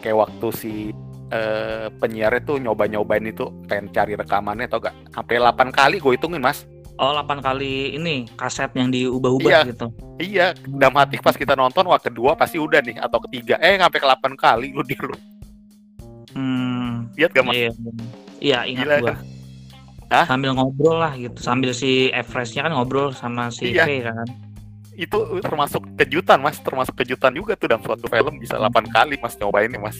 kayak 0.00 0.18
waktu 0.18 0.48
si 0.56 0.72
eh, 1.32 1.88
penyiarnya 2.00 2.40
tuh 2.44 2.56
nyoba-nyobain 2.60 3.24
itu 3.28 3.48
pengen 3.68 3.92
cari 3.92 4.16
rekamannya 4.16 4.68
atau 4.68 4.80
enggak 4.82 4.96
sampai 5.12 5.36
8 5.40 5.72
kali 5.72 5.96
gue 6.00 6.12
hitungin 6.16 6.42
mas 6.42 6.64
Oh, 6.94 7.10
8 7.10 7.40
kali 7.40 7.96
ini 7.96 8.28
kaset 8.32 8.68
yang 8.72 8.88
diubah-ubah 8.88 9.48
Iya. 9.48 9.60
gitu. 9.66 9.86
iya 10.18 10.46
dalam 10.70 10.94
hati 10.94 11.16
pas 11.18 11.32
kita 11.32 11.52
nonton 11.52 11.82
wah 11.82 11.96
kedua 11.96 12.32
pasti 12.32 12.56
udah 12.56 12.78
nih 12.78 12.96
atau 12.96 13.18
ketiga 13.22 13.56
eh 13.58 13.74
sampai 13.74 13.98
ke 13.98 14.06
8 14.06 14.34
kali 14.34 14.70
lu 14.70 14.82
di 14.82 14.94
lu 14.96 15.16
Hmm, 16.32 17.12
lihat 17.12 17.30
gak 17.30 17.44
mas 17.44 17.54
iya. 17.54 17.70
Iya, 18.38 18.58
ingat 18.66 18.84
Gila 18.84 18.96
gua. 18.98 19.08
kan? 19.08 19.16
Hah? 20.08 20.24
Sambil 20.26 20.50
ngobrol 20.52 20.96
lah 20.98 21.12
gitu, 21.14 21.38
sambil 21.38 21.72
si 21.72 22.08
Everestnya 22.10 22.64
kan 22.64 22.72
ngobrol 22.72 23.12
sama 23.12 23.48
si 23.48 23.70
Iya. 23.70 23.84
Faye 23.84 24.00
kan. 24.02 24.28
itu 24.92 25.16
termasuk 25.40 25.80
kejutan 25.96 26.36
mas 26.38 26.60
termasuk 26.60 26.92
kejutan 26.94 27.32
juga 27.32 27.56
tuh 27.56 27.64
dalam 27.66 27.80
suatu 27.80 28.04
film 28.06 28.36
bisa 28.36 28.60
8 28.60 28.84
kali 28.86 29.16
mas 29.16 29.34
nyobain 29.36 29.72
mas 29.74 29.96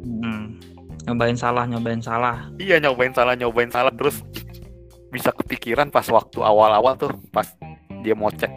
Hmm. 0.00 0.56
Nyobain 1.02 1.32
salah, 1.34 1.64
nyobain 1.64 2.00
salah. 2.00 2.48
Iya 2.56 2.76
nyobain 2.78 3.10
salah 3.10 3.32
nyobain 3.34 3.68
salah 3.68 3.88
terus 3.90 4.24
bisa 5.10 5.30
kepikiran 5.30 5.90
pas 5.90 6.06
waktu 6.06 6.38
awal-awal 6.38 6.94
tuh 6.94 7.10
pas 7.28 7.46
dia 8.00 8.14
mau 8.14 8.30
cek 8.30 8.50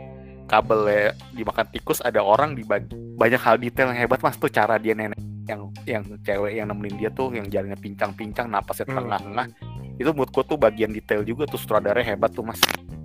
kabel 0.45 0.81
ya 0.85 1.03
dimakan 1.33 1.65
tikus 1.67 1.99
ada 1.99 2.21
orang 2.21 2.53
di 2.53 2.61
banyak 2.63 3.41
hal 3.41 3.57
detail 3.57 3.89
yang 3.89 3.99
hebat 3.99 4.21
mas 4.21 4.37
tuh 4.37 4.47
cara 4.47 4.77
dia 4.77 4.93
nenek 4.93 5.17
yang 5.43 5.61
yang 5.83 6.03
cewek 6.21 6.53
yang 6.53 6.69
nemenin 6.69 6.95
dia 6.97 7.09
tuh 7.09 7.33
yang 7.33 7.43
jalannya 7.45 7.75
pincang-pincang 7.75 8.47
napasnya 8.47 8.85
Hmm. 8.85 9.01
tengah-tengah 9.01 9.47
itu 9.93 10.09
menurutku 10.09 10.41
tuh 10.43 10.55
bagian 10.55 10.89
detail 10.89 11.21
juga 11.21 11.43
tuh 11.45 11.57
sutradaranya 11.57 12.13
hebat 12.13 12.31
tuh 12.31 12.43
mas 12.43 12.61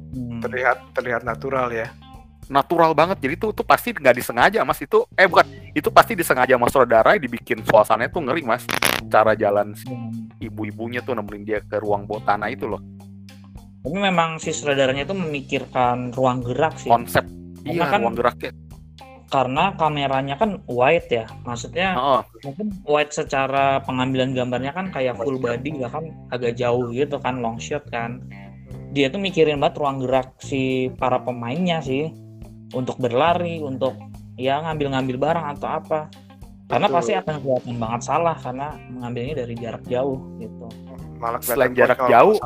Hmm. 0.08 0.40
Terlihat 0.40 0.92
terlihat 0.92 1.22
natural 1.22 1.68
ya. 1.68 1.88
natural 2.48 2.96
banget 2.96 3.20
jadi 3.20 3.34
tuh 3.36 3.52
tuh 3.52 3.60
pasti 3.60 3.92
nggak 3.92 4.16
disengaja 4.16 4.64
mas 4.64 4.80
itu 4.80 5.04
eh 5.12 5.28
bukan 5.28 5.44
itu 5.70 5.92
pasti 5.92 6.16
disengaja 6.16 6.56
mas 6.56 6.72
saudara 6.72 7.12
dibikin 7.14 7.60
suasananya 7.60 8.08
tuh 8.08 8.24
ngeri 8.24 8.40
mas 8.40 8.64
cara 9.06 9.36
jalan 9.36 9.76
si 9.76 9.84
Hmm. 9.84 10.32
ibu-ibunya 10.40 11.04
tuh 11.04 11.12
nemenin 11.12 11.44
dia 11.44 11.58
ke 11.60 11.76
ruang 11.76 12.08
botana 12.08 12.48
itu 12.48 12.64
loh 12.64 12.80
Tapi 13.82 13.96
memang 13.96 14.42
si 14.42 14.50
sutradaranya 14.50 15.06
itu 15.06 15.14
memikirkan 15.14 16.10
ruang 16.12 16.42
gerak 16.42 16.76
sih. 16.76 16.90
konsep. 16.90 17.24
Karena 17.62 17.72
iya 17.74 17.84
kan- 17.86 18.02
ruang 18.02 18.16
geraknya 18.16 18.52
Karena 19.28 19.76
kameranya 19.76 20.40
kan 20.40 20.64
wide 20.64 21.12
ya. 21.12 21.28
Maksudnya 21.44 21.92
oh, 22.00 22.24
mungkin 22.48 22.72
wide 22.88 23.12
secara 23.12 23.76
pengambilan 23.84 24.32
gambarnya 24.32 24.72
kan 24.72 24.88
kayak 24.88 25.20
full 25.20 25.36
body 25.36 25.76
bahkan 25.84 26.16
agak 26.32 26.56
jauh 26.56 26.88
gitu 26.96 27.20
kan 27.20 27.44
long 27.44 27.60
shot 27.60 27.84
kan. 27.92 28.24
Dia 28.96 29.12
tuh 29.12 29.20
mikirin 29.20 29.60
banget 29.60 29.84
ruang 29.84 30.00
gerak 30.00 30.32
si 30.40 30.88
para 30.96 31.20
pemainnya 31.20 31.84
sih. 31.84 32.08
Untuk 32.72 32.96
berlari 32.96 33.60
untuk 33.60 34.00
ya 34.40 34.64
ngambil-ngambil 34.64 35.16
barang 35.20 35.46
atau 35.60 35.68
apa. 35.76 36.00
Karena 36.68 36.88
Betul. 36.88 36.96
pasti 36.96 37.12
akan 37.16 37.36
kelihatan 37.44 37.76
banget 37.80 38.00
salah 38.04 38.36
karena 38.40 38.66
mengambilnya 38.92 39.34
dari 39.44 39.54
jarak 39.60 39.84
jauh 39.88 40.20
gitu. 40.40 40.66
Malah 41.20 41.40
Selain 41.44 41.72
jarak 41.76 42.00
jauh, 42.08 42.36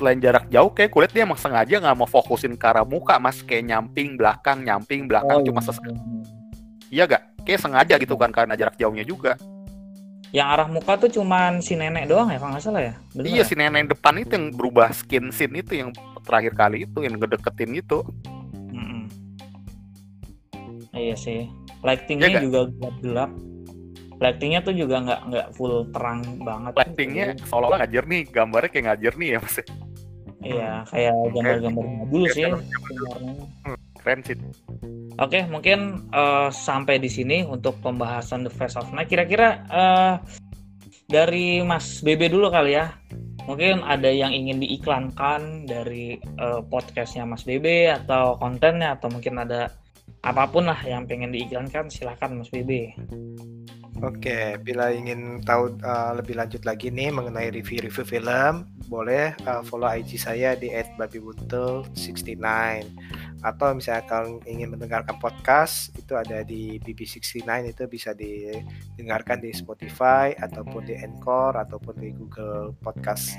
selain 0.00 0.16
jarak 0.16 0.48
jauh 0.48 0.72
kayak 0.72 0.88
kulit 0.88 1.12
dia 1.12 1.28
emang 1.28 1.36
sengaja 1.36 1.76
nggak 1.76 1.96
mau 2.00 2.08
fokusin 2.08 2.56
ke 2.56 2.64
arah 2.64 2.88
muka 2.88 3.20
mas. 3.20 3.44
Kayak 3.44 3.76
nyamping 3.76 4.16
belakang 4.16 4.64
nyamping 4.64 5.04
belakang 5.04 5.44
cuma 5.44 5.60
ses 5.60 5.76
iya 6.90 7.04
gak 7.06 7.22
kayak 7.44 7.60
sengaja 7.60 7.94
gitu 8.00 8.16
kan 8.16 8.32
karena 8.32 8.56
jarak 8.56 8.80
jauhnya 8.80 9.04
juga. 9.04 9.36
Yang 10.32 10.48
arah 10.48 10.68
muka 10.70 10.92
tuh 10.96 11.10
cuman 11.20 11.60
si 11.60 11.76
nenek 11.76 12.08
doang 12.08 12.32
ya 12.32 12.40
kalau 12.40 12.56
nggak 12.56 12.64
salah 12.64 12.82
ya? 12.82 12.94
Bener 13.12 13.28
iya 13.28 13.42
ya? 13.42 13.44
si 13.44 13.54
nenek 13.54 13.92
depan 13.92 14.14
itu 14.16 14.32
yang 14.32 14.46
berubah 14.56 14.88
skin 14.96 15.28
scene 15.30 15.60
itu 15.60 15.76
yang 15.76 15.90
terakhir 16.24 16.56
kali 16.56 16.88
itu 16.88 16.98
yang 17.04 17.20
ngedeketin 17.20 17.76
itu. 17.76 18.00
Mm-mm. 18.72 19.04
iya 20.96 21.14
sih. 21.14 21.50
Lightingnya 21.84 22.28
Iya 22.28 22.40
juga 22.48 22.60
gelap-gelap 22.72 23.30
lightingnya 24.20 24.60
tuh 24.60 24.76
juga 24.76 25.00
nggak 25.00 25.20
nggak 25.32 25.46
full 25.56 25.88
terang 25.96 26.20
banget. 26.44 26.76
Lightingnya 26.76 27.26
seolah-olah 27.48 27.78
nggak 27.80 27.92
jernih 27.96 28.20
gambarnya 28.28 28.68
kayak 28.68 28.84
nggak 28.84 29.00
jernih 29.00 29.28
ya 29.32 29.38
mas 29.40 29.56
iya 30.40 30.84
kayak 30.88 31.14
gambar-gambar 31.36 31.84
dulu 32.08 32.26
sih 32.32 32.48
sebenarnya. 32.48 33.44
keren 34.00 34.20
sih 34.24 34.36
Oke, 35.20 35.44
mungkin 35.52 36.08
eh, 36.16 36.48
sampai 36.48 36.96
di 36.96 37.12
sini 37.12 37.44
untuk 37.44 37.76
pembahasan 37.84 38.48
The 38.48 38.52
Face 38.56 38.80
of 38.80 38.88
Night. 38.96 39.12
Kira-kira 39.12 39.68
eh, 39.68 40.14
dari 41.04 41.60
Mas 41.60 42.00
Bebe 42.00 42.32
dulu 42.32 42.48
kali 42.48 42.72
ya. 42.72 42.88
Mungkin 43.44 43.84
ada 43.84 44.08
yang 44.08 44.32
ingin 44.32 44.64
diiklankan 44.64 45.68
dari 45.68 46.16
eh, 46.16 46.60
podcastnya 46.72 47.28
Mas 47.28 47.44
Bebe 47.44 47.92
atau 47.92 48.40
kontennya 48.40 48.96
atau 48.96 49.12
mungkin 49.12 49.44
ada 49.44 49.68
apa 50.24 50.48
pun 50.48 50.72
lah 50.72 50.80
yang 50.88 51.04
pengen 51.04 51.36
diiklankan 51.36 51.92
silakan 51.92 52.40
Mas 52.40 52.48
Bebe. 52.48 52.96
Oke, 54.00 54.56
bila 54.64 54.88
ingin 54.96 55.44
tahu 55.44 55.76
uh, 55.84 56.16
lebih 56.16 56.32
lanjut 56.40 56.64
lagi 56.64 56.88
nih 56.88 57.12
mengenai 57.12 57.52
review-review 57.52 58.00
film, 58.08 58.64
boleh 58.88 59.36
uh, 59.44 59.60
follow 59.60 59.92
IG 59.92 60.16
saya 60.16 60.56
di 60.56 60.72
@babibuntel69 60.96 62.40
atau 63.44 63.68
misalnya 63.76 64.04
kalian 64.08 64.40
ingin 64.48 64.68
mendengarkan 64.72 65.20
podcast 65.20 65.92
itu 66.00 66.16
ada 66.16 66.40
di 66.40 66.80
BB69 66.80 67.44
itu 67.68 67.84
bisa 67.92 68.16
didengarkan 68.16 69.44
di 69.44 69.52
Spotify 69.52 70.32
ataupun 70.32 70.80
di 70.88 70.96
Anchor 70.96 71.60
ataupun 71.60 71.94
di 72.00 72.16
Google 72.16 72.72
Podcast. 72.80 73.36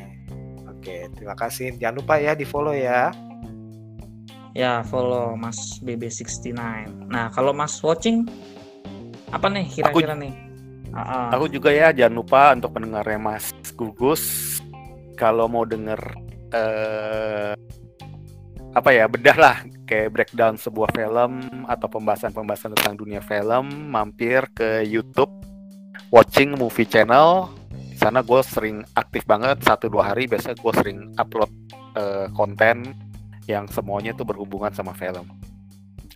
Oke, 0.70 1.10
terima 1.18 1.34
kasih. 1.34 1.74
Jangan 1.78 2.06
lupa 2.06 2.22
ya 2.22 2.38
di 2.38 2.46
follow 2.46 2.78
ya. 2.78 3.10
Ya, 4.54 4.86
follow 4.86 5.34
Mas 5.34 5.82
Bebe69. 5.82 6.54
Nah, 7.10 7.34
kalau 7.34 7.50
Mas 7.50 7.82
watching 7.82 8.30
apa 9.34 9.48
nih 9.50 9.66
kira-kira 9.66 10.14
nih? 10.14 10.51
Ah. 10.92 11.32
Aku 11.32 11.48
juga 11.48 11.72
ya 11.72 11.96
jangan 11.96 12.16
lupa 12.20 12.52
untuk 12.52 12.76
pendengarnya 12.76 13.20
Mas 13.20 13.56
Gugus 13.80 14.60
kalau 15.16 15.48
mau 15.48 15.64
denger 15.64 16.00
eh, 16.52 17.54
apa 18.72 18.90
ya 18.92 19.08
bedah 19.08 19.38
lah 19.40 19.58
kayak 19.88 20.12
breakdown 20.12 20.56
sebuah 20.56 20.92
film 20.96 21.48
atau 21.68 21.88
pembahasan-pembahasan 21.92 22.76
tentang 22.76 22.96
dunia 23.00 23.20
film 23.24 23.92
mampir 23.92 24.48
ke 24.52 24.84
YouTube 24.84 25.32
watching 26.12 26.60
movie 26.60 26.88
channel. 26.88 27.52
Di 27.72 27.96
sana 27.96 28.20
gue 28.20 28.42
sering 28.44 28.84
aktif 28.96 29.24
banget 29.24 29.64
satu 29.64 29.88
dua 29.88 30.12
hari 30.12 30.28
biasa 30.28 30.60
gue 30.60 30.74
sering 30.76 31.16
upload 31.16 31.52
eh, 31.96 32.28
konten 32.36 32.92
yang 33.48 33.64
semuanya 33.72 34.12
tuh 34.12 34.28
berhubungan 34.28 34.76
sama 34.76 34.92
film. 34.92 35.24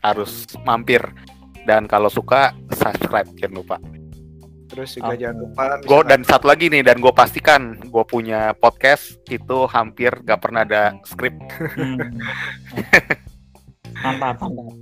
Harus 0.03 0.43
mampir 0.67 0.99
dan 1.63 1.87
kalau 1.87 2.11
suka 2.11 2.51
subscribe 2.75 3.27
jangan 3.39 3.55
lupa 3.63 3.77
Terus 4.65 4.89
juga 4.93 5.09
Oke. 5.09 5.19
jangan 5.19 5.37
lupa 5.39 5.63
gue 5.77 5.99
dan 6.05 6.21
satu 6.21 6.45
lagi 6.45 6.65
nih 6.67 6.81
dan 6.81 6.97
gue 6.97 7.11
pastikan 7.11 7.61
gue 7.79 8.03
punya 8.03 8.51
podcast 8.53 9.21
itu 9.27 9.65
hampir 9.67 10.09
gak 10.21 10.39
pernah 10.39 10.61
ada 10.61 10.97
skrip 11.03 11.37
Hmm. 11.77 12.01
mantap 14.01 14.41
mantap. 14.41 14.73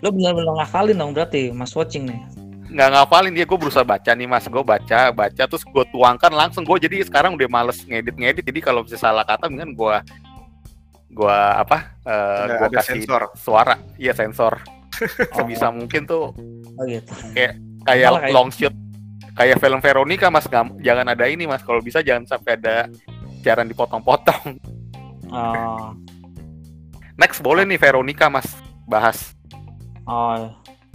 Lo 0.00 0.08
benar-benar 0.10 0.54
ngafalin 0.58 0.96
dong 0.96 1.12
berarti 1.12 1.52
mas 1.52 1.72
watching 1.72 2.08
nih. 2.08 2.20
Nggak 2.72 2.88
ngapalin 2.90 3.32
dia 3.32 3.44
gue 3.44 3.58
berusaha 3.58 3.84
baca 3.84 4.10
nih 4.10 4.24
mas. 4.24 4.48
Gue 4.48 4.64
baca 4.64 5.12
baca 5.12 5.42
terus 5.44 5.60
gue 5.62 5.84
tuangkan 5.92 6.32
langsung. 6.32 6.64
Gue 6.64 6.80
jadi 6.80 7.04
sekarang 7.04 7.36
udah 7.36 7.48
males 7.48 7.84
ngedit 7.84 8.16
ngedit 8.16 8.44
jadi 8.44 8.60
kalau 8.62 8.80
bisa 8.80 8.96
salah 8.96 9.22
kata 9.22 9.46
mendingan 9.46 9.76
gue 9.76 9.96
gue 11.12 11.36
apa 11.52 11.92
uh, 12.08 12.48
Ada- 12.48 12.56
gue 12.58 12.68
kasih 12.72 12.92
sensor. 13.04 13.22
suara. 13.36 13.76
Iya 14.00 14.16
sensor. 14.16 14.56
Sebisa 15.36 15.68
mungkin 15.68 16.08
tuh 16.08 16.32
oh 16.72 16.84
gitu. 16.88 17.12
kayak 17.36 17.60
Malah 17.82 18.22
kayak- 18.22 18.34
long 18.34 18.50
shoot 18.50 18.74
kayak 19.32 19.64
film 19.64 19.80
Veronica 19.80 20.28
mas 20.28 20.44
nggak 20.44 20.84
jangan 20.84 21.06
ada 21.08 21.24
ini 21.28 21.48
mas. 21.48 21.64
Kalau 21.64 21.80
bisa 21.80 22.04
jangan 22.04 22.28
sampai 22.28 22.60
ada 22.60 22.88
siaran 23.40 23.68
dipotong-potong. 23.68 24.60
Oh. 25.32 25.96
Next 27.16 27.40
boleh 27.40 27.64
nih 27.64 27.80
Veronica 27.80 28.28
mas 28.28 28.52
bahas. 28.84 29.32
Oh. 30.04 30.52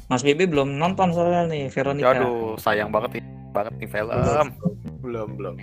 Mas 0.07 0.23
Bibi 0.23 0.47
belum 0.47 0.79
nonton 0.79 1.11
soalnya 1.11 1.49
nih 1.51 1.67
Veronica. 1.73 2.13
Aduh 2.15 2.55
sayang 2.61 2.93
banget 2.93 3.19
nih 3.19 3.23
banget 3.51 3.73
nih 3.81 3.89
film. 3.89 4.47
Belum 5.01 5.29
belum. 5.35 5.55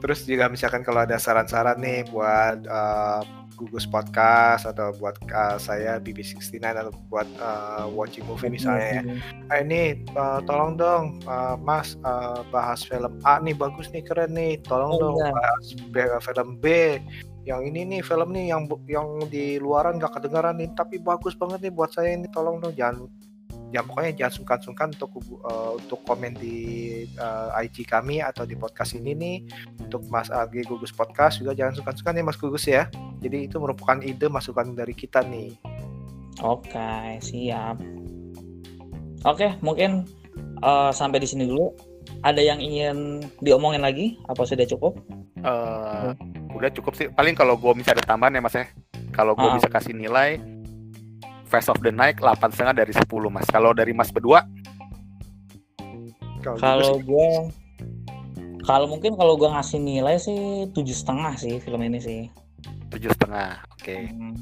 Terus 0.00 0.24
juga 0.24 0.48
misalkan 0.48 0.80
kalau 0.80 1.04
ada 1.04 1.20
saran-saran 1.20 1.76
nih 1.76 2.08
buat 2.08 2.64
uh, 2.64 3.20
gugus 3.60 3.84
podcast 3.84 4.64
atau 4.64 4.96
buat 4.96 5.20
uh, 5.28 5.60
saya 5.60 6.00
BB69 6.00 6.56
atau 6.64 6.88
buat 7.12 7.28
uh, 7.36 7.84
watching 7.92 8.24
movie 8.24 8.48
misalnya 8.48 8.88
ya. 8.98 9.02
ah, 9.52 9.60
ini 9.60 10.00
uh, 10.16 10.40
tolong 10.48 10.80
dong 10.80 11.20
uh, 11.28 11.60
Mas 11.60 12.00
uh, 12.00 12.40
bahas 12.48 12.80
film 12.80 13.20
A 13.28 13.36
nih 13.36 13.52
bagus 13.52 13.92
nih 13.92 14.00
keren 14.00 14.32
nih. 14.32 14.56
Tolong 14.64 14.96
Oh, 14.96 14.98
dong 14.98 15.16
iya. 15.20 15.28
bahas 15.36 15.64
B- 15.92 16.20
film 16.24 16.48
B. 16.56 16.66
Yang 17.44 17.60
ini 17.68 17.80
nih 17.84 18.00
film 18.00 18.32
nih 18.32 18.52
yang 18.52 18.64
yang 18.88 19.08
di 19.28 19.60
luaran 19.60 20.00
gak 20.00 20.16
kedengaran 20.16 20.56
nih 20.56 20.72
tapi 20.72 20.96
bagus 20.96 21.36
banget 21.36 21.68
nih 21.68 21.72
buat 21.76 21.92
saya 21.92 22.16
ini. 22.16 22.24
Tolong 22.32 22.64
dong 22.64 22.72
jangan 22.72 23.04
ya 23.70 23.80
pokoknya 23.80 24.12
jangan 24.14 24.34
sungkan-sungkan 24.42 24.88
untuk 24.94 25.10
eh, 25.22 25.70
untuk 25.78 26.00
komen 26.02 26.34
di 26.34 26.56
eh, 27.06 27.62
IG 27.62 27.86
kami 27.86 28.18
atau 28.18 28.42
di 28.42 28.54
podcast 28.54 28.94
ini 28.94 29.14
nih 29.14 29.36
untuk 29.80 30.06
Mas 30.10 30.26
Agi 30.28 30.66
Gugus 30.66 30.90
Podcast 30.90 31.38
juga 31.38 31.54
jangan 31.54 31.78
sungkan-sungkan 31.78 32.18
ya 32.18 32.24
Mas 32.26 32.38
Gugus 32.38 32.66
ya 32.66 32.90
jadi 33.18 33.46
itu 33.46 33.56
merupakan 33.56 33.98
ide 34.00 34.26
masukan 34.26 34.74
dari 34.74 34.92
kita 34.92 35.22
nih 35.22 35.54
Oke, 36.40 37.20
siap. 37.20 37.76
Oke, 39.28 39.52
mungkin 39.60 40.08
eh, 40.64 40.90
sampai 40.90 41.20
di 41.20 41.28
sini 41.28 41.44
dulu. 41.44 41.68
Ada 42.24 42.40
yang 42.40 42.64
ingin 42.64 43.20
diomongin 43.44 43.84
lagi? 43.84 44.16
Apa 44.24 44.48
sudah 44.48 44.64
cukup? 44.64 44.96
Eh, 45.36 46.08
udah 46.52 46.70
cukup 46.72 46.92
sih 46.96 47.08
paling 47.08 47.32
kalau 47.32 47.56
gue 47.56 47.72
bisa 47.76 47.92
ada 47.92 48.04
tambahan 48.04 48.36
ya 48.36 48.40
mas 48.40 48.52
ya 48.52 48.66
kalau 49.12 49.32
gue 49.32 49.48
Ah. 49.48 49.56
bisa 49.56 49.68
kasih 49.68 49.96
nilai 49.96 50.36
Face 51.50 51.66
of 51.66 51.82
the 51.82 51.90
Night 51.90 52.22
8 52.22 52.38
setengah 52.54 52.86
dari 52.86 52.94
10 52.94 53.04
mas 53.28 53.46
kalau 53.50 53.74
dari 53.74 53.90
mas 53.90 54.14
berdua 54.14 54.46
kalau 56.40 56.96
gue, 57.04 57.28
kalau 58.64 58.88
mungkin 58.88 59.12
kalau 59.12 59.36
gue 59.36 59.50
ngasih 59.50 59.76
nilai 59.76 60.16
sih 60.16 60.64
tujuh 60.72 60.96
setengah 60.96 61.36
sih 61.36 61.60
film 61.60 61.84
ini 61.84 62.00
sih. 62.00 62.20
tujuh 62.88 63.10
setengah 63.18 63.60
oke 63.76 63.96
Hmm. 64.14 64.36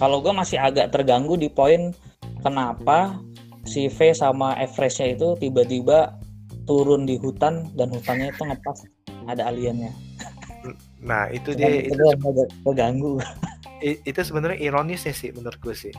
Kalau 0.00 0.24
gue 0.24 0.32
masih 0.32 0.56
agak 0.56 0.96
terganggu 0.96 1.36
di 1.36 1.52
poin 1.52 1.92
kenapa 2.40 3.20
si 3.68 3.92
V 3.92 4.16
sama 4.16 4.56
Everestnya 4.56 5.12
itu 5.12 5.36
tiba-tiba 5.36 6.16
turun 6.64 7.04
di 7.04 7.20
hutan 7.20 7.68
dan 7.76 7.92
hutannya 7.92 8.32
itu 8.32 8.42
ngepas 8.48 8.78
ada 9.28 9.52
aliennya. 9.52 9.92
nah 11.04 11.28
itu 11.28 11.52
Cuman 11.52 11.60
dia 11.68 11.84
itu 11.84 11.92
itu, 11.92 12.04
agak 12.24 12.48
terganggu. 12.64 13.12
itu 13.80 14.20
sebenarnya 14.24 14.56
ironisnya 14.60 15.12
sih 15.12 15.32
menurut 15.36 15.60
gue 15.60 15.76
sih 15.76 15.92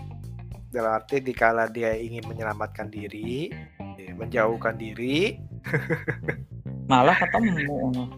dalam 0.72 0.96
arti 0.96 1.20
dikala 1.20 1.68
dia 1.68 1.92
ingin 1.94 2.24
menyelamatkan 2.26 2.88
diri 2.88 3.52
eh, 4.00 4.12
menjauhkan 4.16 4.76
diri 4.76 5.36
Malah 6.92 7.16
ketemu. 7.16 7.56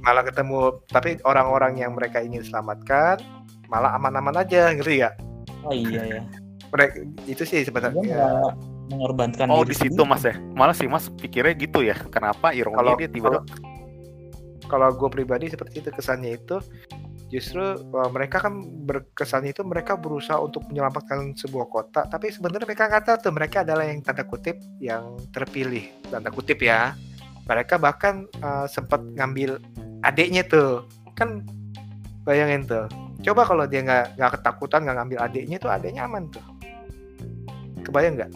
malah 0.01 0.25
ketemu. 0.25 0.61
Tapi 0.89 1.21
orang-orang 1.21 1.77
yang 1.77 1.93
mereka 1.93 2.17
ingin 2.17 2.41
selamatkan 2.41 3.21
malah 3.69 3.93
aman-aman 3.93 4.33
aja 4.35 4.69
ngerti 4.69 5.01
ya 5.01 5.13
Oh 5.61 5.73
iya 5.73 6.01
ya. 6.03 6.21
mereka 6.69 7.05
itu 7.25 7.41
sih 7.43 7.61
sebenarnya. 7.61 8.41
Mengorbankan 8.89 9.45
oh 9.47 9.61
di 9.61 9.73
situ 9.73 10.01
mas 10.03 10.25
ya? 10.25 10.33
Malah 10.53 10.73
sih 10.73 10.85
mas 10.85 11.05
pikirnya 11.11 11.53
gitu 11.53 11.81
ya. 11.81 11.93
Kenapa 12.09 12.49
ironi 12.51 12.73
Kalau- 12.73 12.97
dia 12.97 13.09
tiba-tiba? 13.09 13.41
kalau 14.63 14.89
gue 14.89 15.05
pribadi 15.07 15.53
seperti 15.53 15.85
itu 15.85 15.89
kesannya 15.91 16.33
itu 16.33 16.57
justru 17.33 17.65
uh, 17.65 18.09
mereka 18.13 18.37
kan 18.37 18.61
berkesan 18.85 19.49
itu 19.49 19.65
mereka 19.65 19.97
berusaha 19.97 20.37
untuk 20.37 20.69
menyelamatkan 20.69 21.33
sebuah 21.33 21.65
kota 21.65 22.05
tapi 22.05 22.29
sebenarnya 22.29 22.69
mereka 22.69 22.85
nggak 22.85 23.03
tahu 23.09 23.17
tuh 23.25 23.33
mereka 23.33 23.65
adalah 23.65 23.89
yang 23.89 24.05
tanda 24.05 24.21
kutip 24.21 24.61
yang 24.77 25.17
terpilih. 25.33 25.89
Tanda 26.13 26.29
kutip 26.29 26.61
ya. 26.61 26.93
Mereka 27.49 27.81
bahkan 27.81 28.29
uh, 28.45 28.69
sempat 28.69 29.01
ngambil 29.17 29.57
adiknya 30.05 30.45
tuh. 30.45 30.85
Kan 31.17 31.41
bayangin 32.21 32.69
tuh. 32.69 32.85
Coba 33.25 33.49
kalau 33.49 33.65
dia 33.65 33.81
nggak 33.81 34.15
nggak 34.15 34.31
ketakutan 34.37 34.85
nggak 34.85 34.97
ngambil 35.01 35.19
adiknya 35.25 35.57
tuh 35.57 35.71
adiknya 35.73 36.05
aman 36.05 36.29
tuh. 36.29 36.45
Kebayang 37.81 38.15
nggak? 38.21 38.31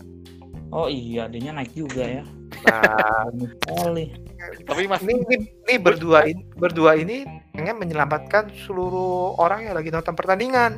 Oh 0.74 0.92
iya, 0.92 1.30
adanya 1.30 1.64
naik 1.64 1.72
juga 1.78 2.04
ya. 2.04 2.24
nah. 2.66 3.30
Tapi 4.68 4.88
mas 4.88 5.04
ini, 5.04 5.20
ini, 5.28 5.36
ini 5.68 5.76
berdua 5.76 6.24
ini 6.30 6.42
berdua 6.56 6.96
ini 6.96 7.26
pengen 7.58 7.82
menyelamatkan 7.82 8.54
seluruh 8.62 9.34
orang 9.36 9.66
yang 9.66 9.74
lagi 9.74 9.90
nonton 9.90 10.14
pertandingan. 10.14 10.78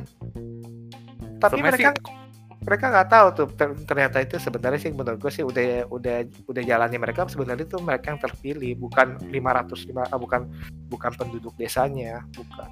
Tapi 1.36 1.52
Sebenarnya 1.54 1.92
mereka 1.92 2.18
mereka 2.60 2.84
nggak 2.88 3.08
tahu 3.08 3.26
tuh 3.34 3.46
ter- 3.52 3.78
ternyata 3.84 4.16
itu 4.20 4.36
sebenarnya 4.36 4.76
sih 4.78 4.92
menurut 4.92 5.16
gue 5.16 5.28
sih 5.30 5.40
udah 5.40 5.88
udah 5.88 6.16
udah 6.44 6.62
jalannya 6.62 6.96
mereka 6.96 7.24
sebenarnya 7.24 7.64
itu 7.64 7.80
mereka 7.80 8.12
yang 8.12 8.20
terpilih 8.20 8.72
bukan 8.78 9.16
500 9.22 9.88
lima, 9.88 10.04
ah, 10.04 10.20
bukan 10.20 10.44
bukan 10.88 11.12
penduduk 11.14 11.56
desanya 11.56 12.20
bukan 12.30 12.68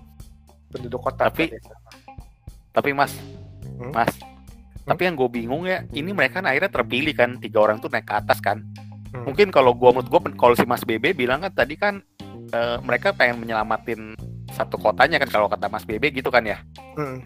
penduduk 0.69 1.01
kota 1.01 1.29
Tapi- 1.29 1.49
desa. 1.49 1.73
tapi 2.71 2.93
mas 2.93 3.17
Hmm? 3.81 3.89
mas 3.91 4.13
tapi 4.85 5.09
yang 5.09 5.17
gue 5.17 5.31
bingung 5.31 5.65
ya 5.65 5.89
ini 5.91 6.13
mereka 6.13 6.45
kan 6.45 6.53
akhirnya 6.53 6.69
terpilih 6.69 7.15
kan 7.15 7.31
tiga 7.39 7.59
orang 7.59 7.81
tuh 7.81 7.89
naik 7.89 8.05
ke 8.05 8.15
atas 8.15 8.39
kan 8.39 8.61
Hmm. 9.09 9.25
mungkin 9.25 9.49
kalau 9.49 9.73
gua 9.73 9.97
menurut 9.97 10.13
gua 10.13 10.21
kalau 10.37 10.53
si 10.53 10.69
mas 10.69 10.85
BB 10.85 11.17
bilang 11.17 11.41
kan 11.41 11.49
tadi 11.49 11.81
kan 11.81 12.05
eh, 12.49 12.77
mereka 12.81 13.13
pengen 13.13 13.41
menyelamatin 13.41 14.17
satu 14.49 14.77
kotanya 14.77 15.21
kan 15.21 15.29
kalau 15.29 15.47
kata 15.47 15.69
mas 15.69 15.85
BB 15.85 16.11
gitu 16.15 16.29
kan 16.29 16.43
ya 16.43 16.59
Hmm. 16.97 17.23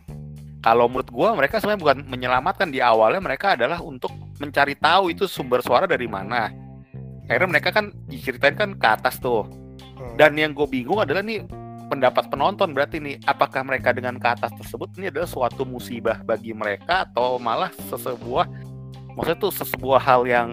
kalau 0.61 0.87
menurut 0.87 1.09
gua 1.09 1.33
mereka 1.33 1.59
sebenarnya 1.59 1.81
bukan 1.81 1.99
menyelamatkan 2.07 2.69
di 2.69 2.79
awalnya 2.79 3.19
mereka 3.19 3.55
adalah 3.55 3.81
untuk 3.81 4.11
mencari 4.37 4.75
tahu 4.75 5.11
itu 5.11 5.25
sumber 5.25 5.63
suara 5.63 5.87
dari 5.87 6.07
mana 6.07 6.51
akhirnya 7.25 7.49
mereka 7.49 7.71
kan 7.71 7.89
diceritain 8.07 8.55
kan 8.55 8.71
ke 8.75 8.87
atas 8.87 9.17
tuh 9.17 9.47
Hmm. 9.93 10.17
dan 10.19 10.35
yang 10.35 10.51
gue 10.51 10.67
bingung 10.67 10.99
adalah 10.99 11.23
nih 11.23 11.47
pendapat 11.87 12.27
penonton 12.27 12.73
berarti 12.73 12.99
nih 12.99 13.21
apakah 13.23 13.63
mereka 13.63 13.93
dengan 13.93 14.17
ke 14.17 14.25
atas 14.25 14.51
tersebut 14.57 14.89
ini 14.97 15.13
adalah 15.13 15.29
suatu 15.29 15.63
musibah 15.63 16.19
bagi 16.25 16.51
mereka 16.51 17.05
atau 17.07 17.37
malah 17.37 17.69
sesebuah 17.87 18.49
maksudnya 19.13 19.39
tuh 19.39 19.53
sesebuah 19.53 20.01
hal 20.01 20.25
yang 20.25 20.49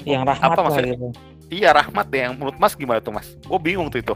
Yang 0.00 0.22
rahmat 0.32 0.48
Apa 0.48 0.56
lah 0.56 0.64
maksudnya? 0.64 0.94
gitu. 0.96 1.08
Iya 1.50 1.74
rahmat 1.74 2.06
deh 2.08 2.22
yang 2.24 2.34
menurut 2.38 2.56
mas 2.56 2.78
gimana 2.78 3.02
tuh 3.02 3.12
mas? 3.12 3.26
Gue 3.44 3.58
bingung 3.58 3.90
tuh 3.90 4.00
itu. 4.00 4.14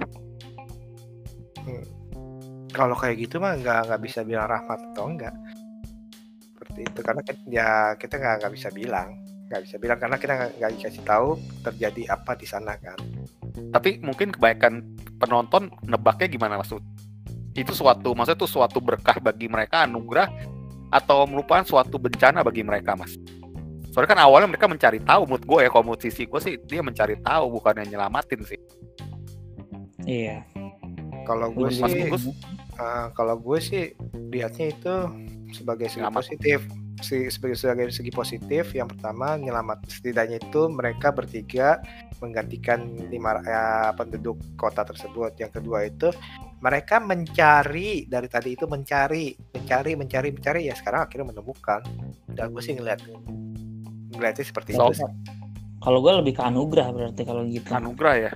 Kalau 2.75 2.97
kayak 2.99 3.19
gitu 3.23 3.39
mah 3.39 3.59
nggak 3.59 3.91
nggak 3.91 4.01
bisa 4.03 4.23
bilang 4.23 4.49
rahmat 4.51 4.79
atau 4.95 5.11
enggak. 5.11 5.35
Seperti 6.55 6.81
itu 6.87 7.01
karena 7.03 7.23
kan 7.23 7.37
ya 7.51 7.69
kita 7.99 8.15
nggak 8.19 8.35
nggak 8.43 8.53
bisa 8.55 8.69
bilang. 8.71 9.09
Nggak 9.51 9.63
bisa 9.69 9.77
bilang 9.79 9.99
karena 10.01 10.17
kita 10.17 10.33
nggak 10.59 10.73
dikasih 10.81 11.03
tahu 11.05 11.29
terjadi 11.63 12.03
apa 12.15 12.33
di 12.39 12.47
sana 12.47 12.75
kan. 12.79 12.99
Tapi 13.71 14.03
mungkin 14.03 14.35
kebanyakan 14.35 14.83
penonton 15.19 15.71
nebaknya 15.87 16.27
gimana 16.27 16.59
mas? 16.59 16.71
Itu 17.55 17.71
suatu 17.71 18.15
maksudnya 18.15 18.39
tuh 18.39 18.51
suatu 18.51 18.83
berkah 18.83 19.23
bagi 19.23 19.47
mereka 19.47 19.87
anugerah 19.87 20.27
atau 20.91 21.27
merupakan 21.27 21.63
suatu 21.67 21.99
bencana 21.99 22.43
bagi 22.47 22.63
mereka 22.63 22.95
mas 22.95 23.19
soalnya 23.95 24.11
kan 24.19 24.21
awalnya 24.27 24.51
mereka 24.51 24.67
mencari 24.67 24.99
tahu 24.99 25.23
menurut 25.31 25.47
gue 25.47 25.59
ya 25.63 25.69
kalau 25.71 25.85
menurut 25.87 26.03
sisi 26.03 26.27
gue 26.27 26.41
sih 26.43 26.59
dia 26.67 26.83
mencari 26.83 27.15
tahu 27.23 27.47
bukan 27.55 27.79
yang 27.87 27.95
nyelamatin 27.95 28.43
sih. 28.43 28.59
Iya. 30.05 30.43
kalau 31.25 31.49
gue 31.55 31.73
sih 31.73 32.11
eh, 32.77 33.07
kalau 33.17 33.39
gue 33.39 33.59
sih 33.63 33.97
lihatnya 34.35 34.75
itu 34.75 34.95
sebagai 35.55 35.87
segi 35.87 36.03
Selamat. 36.03 36.19
positif. 36.19 36.59
Si 36.99 37.31
sebagai 37.31 37.55
sebagai 37.55 37.95
segi 37.95 38.11
positif 38.11 38.75
yang 38.75 38.91
pertama 38.91 39.39
nyelamat. 39.39 39.87
Setidaknya 39.87 40.43
itu 40.43 40.67
mereka 40.67 41.15
bertiga 41.15 41.79
menggantikan 42.19 42.91
lima 43.09 43.39
ya, 43.47 43.95
penduduk 43.95 44.43
kota 44.59 44.83
tersebut. 44.83 45.39
Yang 45.39 45.63
kedua 45.63 45.87
itu 45.87 46.11
mereka 46.59 46.99
mencari 46.99 48.11
dari 48.11 48.27
tadi 48.27 48.59
itu 48.59 48.67
mencari 48.67 49.31
mencari 49.55 49.93
mencari 49.95 50.29
mencari. 50.35 50.61
Ya 50.67 50.75
sekarang 50.75 51.07
akhirnya 51.07 51.31
menemukan. 51.31 51.81
Dan 52.35 52.51
gue 52.51 52.63
sih 52.63 52.75
ngeliat 52.75 52.99
ngeliatnya 54.15 54.45
seperti 54.45 54.71
So- 54.73 54.89
itu 54.89 55.03
sih. 55.03 55.11
Kalau 55.79 56.01
gue 56.01 56.13
lebih 56.15 56.33
ke 56.33 56.43
anugerah 56.43 56.89
berarti 56.91 57.23
kalau 57.23 57.45
gitu. 57.45 57.69
anugerah 57.69 58.17
ya 58.19 58.33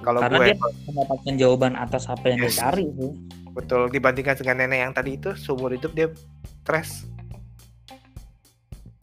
kalau 0.00 0.18
Karena 0.18 0.38
gue 0.38 0.46
dia 0.48 0.56
mendapatkan 0.86 1.34
jawaban 1.36 1.74
atas 1.74 2.06
apa 2.06 2.24
yang 2.26 2.38
Yes. 2.40 2.54
dia 2.54 2.62
cari 2.64 2.86
sih. 2.88 3.12
betul 3.52 3.82
dibandingkan 3.86 4.34
dengan 4.34 4.56
nenek 4.60 4.78
yang 4.80 4.92
tadi 4.92 5.10
itu 5.14 5.30
seumur 5.34 5.70
hidup 5.70 5.92
dia 5.92 6.08
stres 6.58 7.04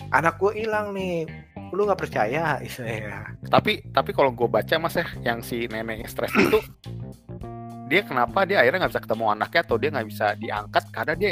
anak 0.09 0.35
gue 0.35 0.57
hilang 0.57 0.89
nih 0.89 1.29
lu 1.69 1.85
nggak 1.85 1.99
percaya 1.99 2.57
istilahnya 2.59 3.29
tapi 3.45 3.85
tapi 3.85 4.09
kalau 4.09 4.33
gue 4.33 4.47
baca 4.47 4.75
mas 4.75 4.95
ya 4.95 5.05
yang 5.23 5.39
si 5.39 5.67
nenek 5.67 6.01
yang 6.01 6.09
stres 6.09 6.33
itu 6.33 6.57
dia 7.85 8.01
kenapa 8.01 8.41
dia 8.43 8.57
akhirnya 8.57 8.79
nggak 8.81 8.91
bisa 8.91 9.03
ketemu 9.03 9.25
anaknya 9.29 9.61
atau 9.61 9.75
dia 9.75 9.89
nggak 9.91 10.07
bisa 10.07 10.27
diangkat 10.35 10.83
karena 10.89 11.13
dia 11.13 11.31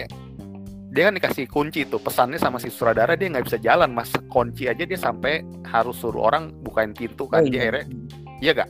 dia 0.97 1.05
kan 1.05 1.13
dikasih 1.13 1.45
kunci 1.45 1.85
tuh 1.85 2.01
pesannya 2.01 2.35
sama 2.35 2.57
si 2.57 2.67
sutradara 2.67 3.13
dia 3.13 3.29
nggak 3.29 3.45
bisa 3.45 3.57
jalan 3.57 3.93
mas 3.93 4.09
kunci 4.27 4.65
aja 4.65 4.81
dia 4.81 4.97
sampai 4.97 5.45
harus 5.63 5.93
suruh 5.95 6.25
orang 6.25 6.49
bukain 6.57 6.91
pintu 6.91 7.29
kan 7.29 7.39
Oh, 7.39 7.45
dia 7.45 7.53
iya. 7.53 7.61
akhirnya 7.63 7.85
iya 8.39 8.51
gak 8.55 8.69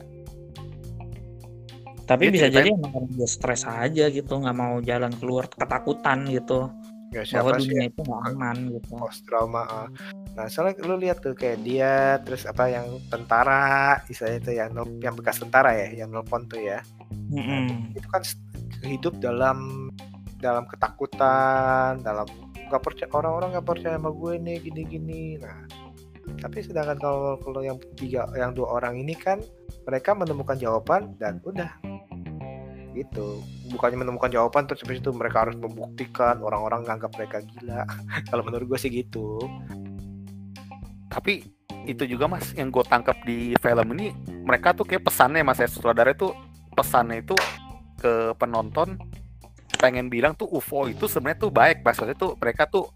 Tapi 2.04 2.22
Dia 2.24 2.32
bisa 2.32 2.46
ceritain- 2.46 2.56
jadi 2.64 2.88
emang 2.88 3.04
dia 3.10 3.28
stres 3.28 3.62
aja 3.64 4.04
gitu, 4.08 4.32
nggak 4.34 4.56
mau 4.56 4.80
jalan 4.80 5.12
keluar 5.12 5.44
ketakutan 5.46 6.24
gitu, 6.24 6.72
ya 7.12 7.20
bahwa 7.20 7.28
siapa 7.28 7.48
sih 7.58 7.68
dunia 7.68 7.82
itu 7.86 8.00
nggak 8.00 8.22
aman 8.32 8.56
gitu. 8.70 8.88
post 8.90 9.20
trauma 9.24 9.62
ah. 9.64 9.88
nah 10.32 10.44
soalnya 10.46 10.80
lu 10.84 10.96
lihat 10.96 11.20
tuh 11.20 11.32
kayak 11.32 11.60
dia 11.60 11.92
terus 12.22 12.44
apa 12.44 12.64
yang 12.66 12.84
tentara 13.08 13.60
istilahnya 14.06 14.38
itu 14.38 14.52
yang 14.54 14.70
yang 15.00 15.14
bekas 15.16 15.36
tentara 15.36 15.72
ya 15.74 15.88
yang 15.94 16.08
nelpon 16.08 16.44
tuh 16.46 16.56
ya 16.56 16.80
Mm-mm. 17.28 17.92
itu 17.92 18.06
kan 18.06 18.22
hidup 18.82 19.12
dalam 19.18 19.88
dalam 20.38 20.64
ketakutan 20.70 21.98
dalam 22.02 22.26
nggak 22.70 22.82
percaya 22.82 23.10
orang-orang 23.10 23.58
nggak 23.58 23.66
percaya 23.66 23.94
sama 23.98 24.10
gue 24.14 24.32
nih 24.38 24.56
gini-gini. 24.62 25.38
Nah 25.42 25.66
tapi 26.38 26.60
sedangkan 26.60 26.98
kalau 27.00 27.40
kalau 27.40 27.60
yang 27.64 27.80
tiga 27.96 28.28
yang 28.36 28.52
dua 28.52 28.78
orang 28.78 29.00
ini 29.00 29.16
kan 29.16 29.40
mereka 29.88 30.12
menemukan 30.12 30.60
jawaban 30.60 31.16
dan 31.16 31.40
udah. 31.42 31.72
Gitu. 32.92 33.40
Bukannya 33.72 34.04
menemukan 34.04 34.28
jawaban 34.28 34.68
terus 34.68 34.84
habis 34.84 35.00
itu 35.00 35.10
mereka 35.14 35.46
harus 35.48 35.56
membuktikan 35.56 36.42
orang-orang 36.44 36.84
nganggap 36.84 37.14
mereka 37.16 37.40
gila. 37.40 37.88
Kalau 38.28 38.42
menurut 38.44 38.76
gue 38.76 38.78
sih 38.78 38.92
gitu. 38.92 39.40
Tapi 41.08 41.46
itu 41.88 42.04
juga 42.04 42.28
mas 42.28 42.52
yang 42.52 42.68
gue 42.68 42.84
tangkap 42.84 43.16
di 43.24 43.56
film 43.64 43.96
ini 43.96 44.12
mereka 44.44 44.76
tuh 44.76 44.84
kayak 44.84 45.08
pesannya 45.08 45.40
mas 45.40 45.62
ya. 45.62 45.70
Sutradara 45.70 46.12
itu 46.12 46.30
pesannya 46.76 47.24
itu 47.24 47.34
ke 47.98 48.36
penonton 48.38 48.94
pengen 49.78 50.10
bilang 50.10 50.34
tuh 50.34 50.50
UFO 50.50 50.90
itu 50.90 51.06
sebenarnya 51.06 51.48
tuh 51.48 51.52
baik 51.54 51.86
maksudnya 51.86 52.18
tuh 52.18 52.34
mereka 52.36 52.66
tuh 52.66 52.90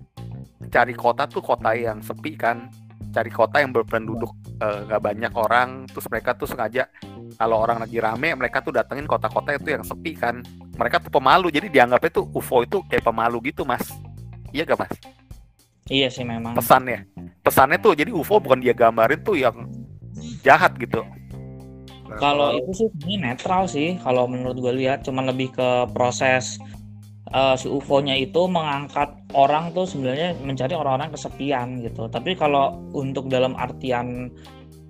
cari 0.68 0.92
kota 0.92 1.30
tuh 1.30 1.40
kota 1.40 1.72
yang 1.72 2.02
sepi 2.02 2.34
kan. 2.34 2.68
Cari 3.12 3.28
kota 3.28 3.60
yang 3.60 3.76
berpenduduk 3.76 4.32
eh, 4.58 4.88
nggak 4.88 5.02
banyak 5.02 5.32
orang. 5.36 5.84
Terus 5.86 6.08
mereka 6.08 6.32
tuh 6.34 6.48
sengaja 6.48 6.88
kalau 7.36 7.60
orang 7.60 7.80
lagi 7.84 8.00
rame 8.00 8.32
mereka 8.34 8.64
tuh 8.64 8.72
datengin 8.72 9.04
kota-kota 9.04 9.54
itu 9.54 9.68
yang 9.72 9.84
sepi 9.84 10.16
kan. 10.16 10.40
Mereka 10.74 11.04
tuh 11.04 11.12
pemalu. 11.12 11.52
Jadi 11.52 11.68
dianggapnya 11.68 12.10
tuh 12.10 12.24
UFO 12.32 12.64
itu 12.64 12.80
kayak 12.88 13.04
pemalu 13.04 13.52
gitu 13.52 13.62
mas. 13.68 13.84
Iya 14.52 14.64
gak 14.68 14.84
mas? 14.84 14.94
Iya 15.92 16.08
sih 16.08 16.24
memang. 16.24 16.56
pesannya. 16.56 17.04
Pesannya 17.44 17.78
tuh 17.82 17.92
jadi 17.92 18.10
UFO 18.14 18.40
bukan 18.40 18.64
dia 18.64 18.72
gambarin 18.72 19.20
tuh 19.20 19.36
yang 19.36 19.68
jahat 20.40 20.72
gitu 20.78 21.02
Kalau 22.18 22.48
itu 22.56 22.70
sih 22.74 22.86
sebenarnya 22.92 23.18
netral 23.32 23.62
sih, 23.68 23.96
kalau 24.00 24.24
menurut 24.28 24.56
gue 24.58 24.72
lihat, 24.84 25.04
cuman 25.06 25.30
lebih 25.30 25.52
ke 25.54 25.68
proses 25.92 26.58
eh, 27.32 27.54
si 27.56 27.66
UFO-nya 27.70 28.16
itu 28.18 28.44
mengangkat 28.48 29.12
orang 29.32 29.72
tuh 29.72 29.88
sebenarnya 29.88 30.36
mencari 30.40 30.74
orang-orang 30.76 31.12
kesepian 31.14 31.80
gitu. 31.84 32.08
Tapi 32.08 32.36
kalau 32.36 32.76
untuk 32.92 33.28
dalam 33.32 33.56
artian 33.56 34.28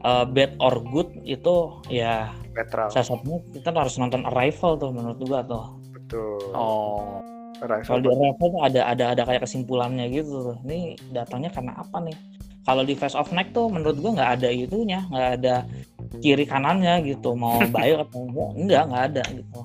eh, 0.02 0.24
bad 0.26 0.56
or 0.58 0.82
good 0.90 1.10
itu 1.22 1.78
ya 1.92 2.30
netral 2.52 2.92
salah 2.92 3.08
satunya 3.16 3.40
kita 3.56 3.72
harus 3.72 3.96
nonton 3.96 4.22
Arrival 4.28 4.76
tuh 4.76 4.90
menurut 4.92 5.18
gua 5.24 5.40
tuh. 5.44 5.66
betul 5.96 6.52
oh 6.52 7.22
Arrival 7.62 7.86
Kalau 7.86 8.00
di 8.02 8.08
Arrival 8.10 8.46
tuh 8.50 8.62
ada 8.66 8.80
ada 8.90 9.04
ada 9.14 9.22
kayak 9.22 9.46
kesimpulannya 9.46 10.10
gitu. 10.10 10.58
Ini 10.66 10.98
datangnya 11.14 11.50
karena 11.54 11.78
apa 11.78 12.02
nih? 12.02 12.16
Kalau 12.62 12.82
di 12.86 12.94
Face 12.94 13.18
of 13.18 13.30
Night 13.34 13.50
tuh 13.50 13.66
menurut 13.66 13.98
gua 13.98 14.12
nggak 14.18 14.32
ada 14.38 14.48
itunya, 14.50 15.02
nggak 15.10 15.30
ada 15.42 15.54
kiri 16.22 16.44
kanannya 16.46 17.02
gitu. 17.06 17.34
Mau 17.34 17.58
baik 17.74 18.06
atau 18.08 18.22
enggak? 18.28 18.50
Enggak, 18.58 18.82
nggak 18.90 19.04
ada 19.12 19.22
gitu. 19.30 19.58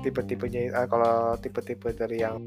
tipe-tipenya 0.00 0.72
ah, 0.72 0.88
kalau 0.88 1.36
tipe-tipe 1.36 1.92
dari 1.92 2.24
yang 2.24 2.40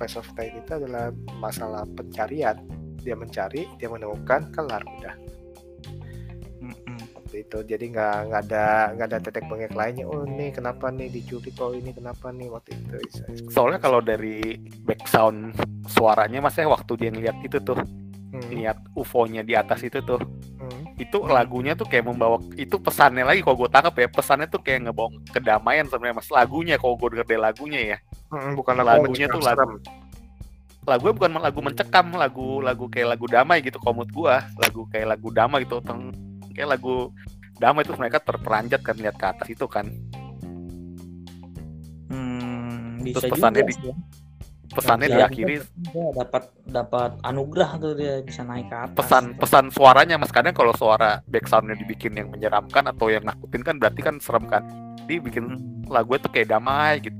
Face 0.00 0.16
of 0.16 0.24
Night 0.32 0.56
itu 0.56 0.72
adalah 0.80 1.12
masalah 1.36 1.84
pencarian 1.92 2.56
dia 3.04 3.12
mencari 3.12 3.68
dia 3.76 3.88
menemukan 3.92 4.48
kelar 4.56 4.80
udah 4.80 5.12
seperti 7.30 7.46
itu 7.46 7.58
jadi 7.62 7.84
nggak 7.94 8.16
nggak 8.26 8.42
ada 8.50 8.66
nggak 8.98 9.06
ada 9.06 9.18
tetek 9.22 9.46
bengek 9.46 9.74
lainnya 9.78 10.02
oh 10.02 10.26
ini 10.26 10.50
kenapa 10.50 10.90
nih 10.90 11.14
diculik 11.14 11.54
oh 11.62 11.70
ini 11.70 11.94
kenapa 11.94 12.34
nih 12.34 12.50
waktu 12.50 12.74
itu 12.74 12.98
soalnya 13.54 13.78
kalau 13.78 14.02
dari 14.02 14.58
back 14.82 15.06
sound 15.06 15.54
suaranya 15.86 16.42
mas 16.42 16.58
ya 16.58 16.66
waktu 16.66 16.92
dia 16.98 17.14
ngeliat 17.14 17.38
itu 17.46 17.62
tuh 17.62 17.78
Hmm, 18.30 18.46
lihat 18.48 18.78
UFO-nya 18.94 19.42
di 19.42 19.52
atas 19.52 19.82
itu 19.82 19.98
tuh 20.00 20.22
hmm. 20.22 20.94
itu 20.96 21.18
lagunya 21.20 21.74
tuh 21.74 21.82
kayak 21.82 22.06
membawa 22.06 22.38
itu 22.54 22.76
pesannya 22.76 23.22
lagi 23.22 23.42
kalau 23.42 23.58
gue 23.58 23.68
tangkap 23.68 23.90
ya 23.92 24.06
pesannya 24.06 24.46
tuh 24.46 24.58
kayak 24.58 24.86
ngebawa 24.86 25.10
kedamaian 25.26 25.82
sebenarnya 25.84 26.14
mas 26.14 26.30
lagunya 26.30 26.74
kalau 26.76 26.94
gue 26.94 27.10
denger 27.10 27.26
dari 27.26 27.42
lagunya 27.42 27.80
ya 27.84 27.98
Hmm, 28.30 28.54
bukan 28.54 28.78
lagu 28.78 29.02
Lagunya 29.02 29.26
mencekam 29.26 29.34
tuh 29.34 29.42
lagu- 29.42 29.58
serem. 29.58 29.72
lagunya 30.80 31.12
bukan 31.12 31.30
lagu 31.36 31.58
mencekam 31.60 32.06
lagu 32.14 32.48
lagu 32.60 32.84
kayak 32.86 33.08
lagu 33.10 33.26
damai 33.26 33.58
gitu 33.58 33.82
menurut 33.82 34.10
gua 34.10 34.34
lagu 34.56 34.86
kayak 34.86 35.06
lagu 35.08 35.28
damai 35.28 35.58
gitu 35.60 35.82
teng 35.82 36.14
kayak 36.52 36.68
lagu 36.70 37.10
damai 37.56 37.82
terus 37.82 37.98
mereka 37.98 38.18
terperanjat 38.18 38.78
kan 38.80 38.94
lihat 38.94 39.14
ke 39.14 39.26
atas 39.26 39.48
itu 39.48 39.66
kan 39.66 39.90
Hmm, 42.06 42.98
bisa 43.00 43.18
Terus 43.20 43.30
pesannya 43.32 43.62
juga 43.62 43.70
di-. 43.72 43.94
Pesannya 44.70 45.06
Iya, 45.06 45.26
diakhiri 45.26 45.54
Dia 45.90 46.06
dapat 46.14 46.42
dapat 46.64 47.10
anugerah 47.20 47.70
tuh 47.76 47.92
dia 47.92 48.22
bisa 48.22 48.40
naik 48.42 48.70
ke 48.70 48.76
atas. 48.76 48.94
pesan 48.94 49.24
pesan 49.34 49.64
suaranya 49.68 50.14
mas. 50.14 50.30
Kadang 50.30 50.54
kalau 50.54 50.70
suara 50.72 51.18
back 51.26 51.46
soundnya 51.46 51.74
dibikin 51.74 52.14
yang 52.14 52.30
menyeramkan 52.30 52.86
atau 52.86 53.06
yang 53.06 53.22
nakutin 53.22 53.60
kan 53.60 53.76
berarti 53.76 54.00
kan 54.00 54.16
serem 54.18 54.46
kan? 54.46 54.62
Dia 55.04 55.18
bikin 55.18 55.44
Hmm. 55.44 55.90
lagu 55.90 56.14
itu 56.14 56.26
kayak 56.26 56.48
damai 56.48 57.02
gitu. 57.02 57.18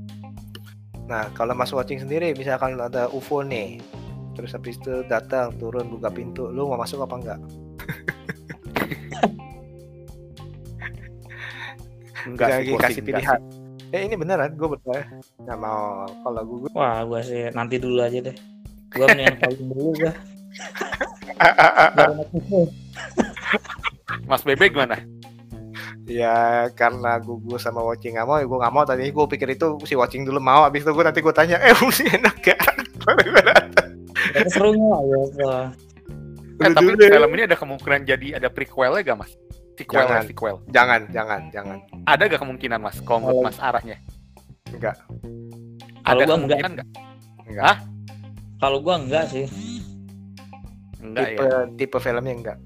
Nah 1.05 1.27
kalau 1.31 1.51
mas 1.51 1.69
watching 1.69 1.99
sendiri 1.99 2.31
misalkan 2.31 2.75
ada 2.75 3.11
UFO 3.11 3.43
nih 3.43 3.83
terus 4.31 4.55
habis 4.55 4.79
itu 4.79 5.03
datang 5.05 5.51
turun 5.59 5.91
buka 5.91 6.07
pintu 6.07 6.47
lu 6.47 6.65
mau 6.65 6.79
masuk 6.79 7.03
apa 7.03 7.15
enggak? 7.19 7.39
Enggak 12.21 12.47
sih 12.59 12.77
kasih 12.77 13.01
pilihan 13.01 13.39
eh 13.91 14.01
ini 14.07 14.15
beneran? 14.15 14.55
Gue 14.55 14.75
bertanya. 14.75 15.19
Nggak 15.43 15.59
mau. 15.59 16.07
Kalau 16.07 16.41
gue 16.47 16.71
Wah, 16.71 17.03
gua 17.03 17.21
sih 17.23 17.51
nanti 17.51 17.75
dulu 17.77 17.99
aja 17.99 18.19
deh. 18.23 18.35
Gua 18.95 19.07
mendingan 19.11 19.37
kawin 19.39 19.65
dulu 19.71 19.91
sih. 19.99 20.11
mas 24.29 24.43
bebe 24.43 24.69
gimana? 24.71 24.99
Ya 26.07 26.67
karena 26.75 27.19
gugu 27.23 27.55
sama 27.55 27.79
watching 27.81 28.19
nggak 28.19 28.27
mau 28.27 28.37
ya 28.39 28.45
gue 28.47 28.59
nggak 28.59 28.73
mau. 28.73 28.83
Tadi 28.87 29.11
gue 29.11 29.25
pikir 29.27 29.47
itu 29.55 29.79
si 29.87 29.95
watching 29.95 30.23
dulu 30.27 30.39
mau. 30.39 30.63
Abis 30.67 30.83
itu 30.83 30.91
gue 30.91 31.03
nanti 31.03 31.19
gue 31.23 31.33
tanya 31.35 31.59
eh 31.59 31.75
sih 31.97 32.07
enak 32.07 32.35
gak 32.43 32.59
Tapi 33.01 33.21
seru 34.51 34.71
nggak? 34.75 35.01
Ya? 35.39 35.55
Eh, 36.61 36.69
tapi 36.77 36.93
film 36.93 37.31
ini 37.33 37.43
ada 37.49 37.57
kemungkinan 37.57 38.05
jadi 38.05 38.37
ada 38.37 38.47
prequelnya 38.53 39.01
gak 39.01 39.17
mas 39.25 39.33
sequel 39.81 40.05
Jangan. 40.05 40.23
sequel 40.23 40.55
jangan 40.69 41.01
jangan 41.09 41.41
jangan 41.49 41.77
ada 42.05 42.23
gak 42.23 42.37
kemungkinan 42.39 42.79
mas 42.79 42.97
kalau 43.01 43.19
menurut 43.19 43.35
Kalau- 43.35 43.47
mas 43.49 43.59
arahnya 43.59 43.97
enggak 44.69 44.95
Kalau 46.01 46.17
ada 46.17 46.23
gua 46.23 46.35
kemungkinan 46.37 46.71
nggak 46.71 46.87
enggak 47.45 47.65
Hah? 47.65 47.77
Kalau 48.57 48.77
gua 48.79 48.95
enggak 48.95 49.25
sih. 49.27 49.45
enggak 50.99 51.25
tipe 51.27 51.41
ya 51.41 51.57
tipe 51.75 51.97
filmnya 51.97 52.33
enggak 52.33 52.57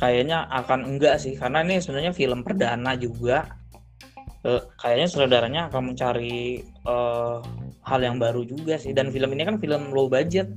Kayaknya 0.00 0.48
akan 0.48 0.88
enggak 0.88 1.20
sih, 1.20 1.36
karena 1.36 1.60
ini 1.60 1.76
sebenarnya 1.76 2.16
film 2.16 2.40
perdana 2.40 2.96
juga. 2.96 3.44
Eh, 4.40 4.62
kayaknya 4.80 5.06
saudaranya 5.06 5.68
akan 5.68 5.92
mencari 5.92 6.64
eh, 6.64 7.36
hal 7.84 8.00
yang 8.00 8.16
baru 8.16 8.40
juga 8.40 8.80
sih. 8.80 8.96
Dan 8.96 9.12
film 9.12 9.28
ini 9.36 9.44
kan 9.44 9.60
film 9.60 9.92
low 9.92 10.08
budget. 10.08 10.48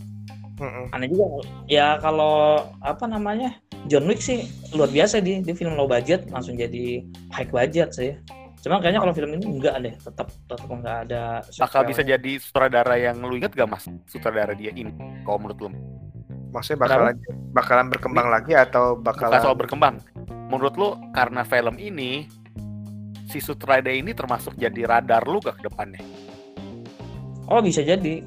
Mm-mm. 0.55 0.95
Aneh 0.95 1.11
juga. 1.11 1.43
Ya 1.67 1.99
kalau 1.99 2.55
apa 2.79 3.03
namanya 3.03 3.59
John 3.91 4.07
Wick 4.07 4.23
sih 4.23 4.47
luar 4.71 4.87
biasa 4.87 5.19
di 5.19 5.43
di 5.43 5.51
film 5.51 5.75
low 5.75 5.87
budget 5.87 6.31
langsung 6.31 6.55
jadi 6.55 7.03
high 7.35 7.51
budget 7.51 7.91
sih. 7.91 8.15
Cuma 8.63 8.79
kayaknya 8.79 9.03
kalau 9.03 9.11
film 9.11 9.35
ini 9.35 9.59
enggak 9.59 9.75
deh, 9.83 9.91
tetap 9.91 10.31
tetap 10.47 10.69
enggak 10.71 10.97
ada. 11.03 11.43
Bakal 11.43 11.83
bisa 11.83 11.99
jadi 11.99 12.31
sutradara 12.39 12.95
yang 12.95 13.19
lu 13.19 13.35
inget 13.35 13.51
gak 13.51 13.67
mas? 13.67 13.83
Sutradara 14.07 14.55
dia 14.55 14.71
ini, 14.71 14.95
kalau 15.27 15.43
menurut 15.43 15.67
lu? 15.67 15.69
Maksudnya 16.55 16.79
bakalan 16.87 17.15
bakalan 17.51 17.87
berkembang 17.91 18.27
lagi 18.31 18.55
atau 18.55 18.95
Bukan 18.95 19.03
bakalan 19.03 19.39
soal 19.43 19.57
berkembang. 19.59 19.95
Menurut 20.47 20.79
lu 20.79 20.95
karena 21.11 21.43
film 21.43 21.75
ini 21.75 22.23
si 23.27 23.43
sutradara 23.43 23.91
ini 23.91 24.15
termasuk 24.15 24.55
jadi 24.55 24.87
radar 24.87 25.27
lu 25.27 25.43
gak 25.43 25.59
ke 25.59 25.67
depannya? 25.67 25.99
Oh 27.51 27.59
bisa 27.59 27.83
jadi. 27.83 28.23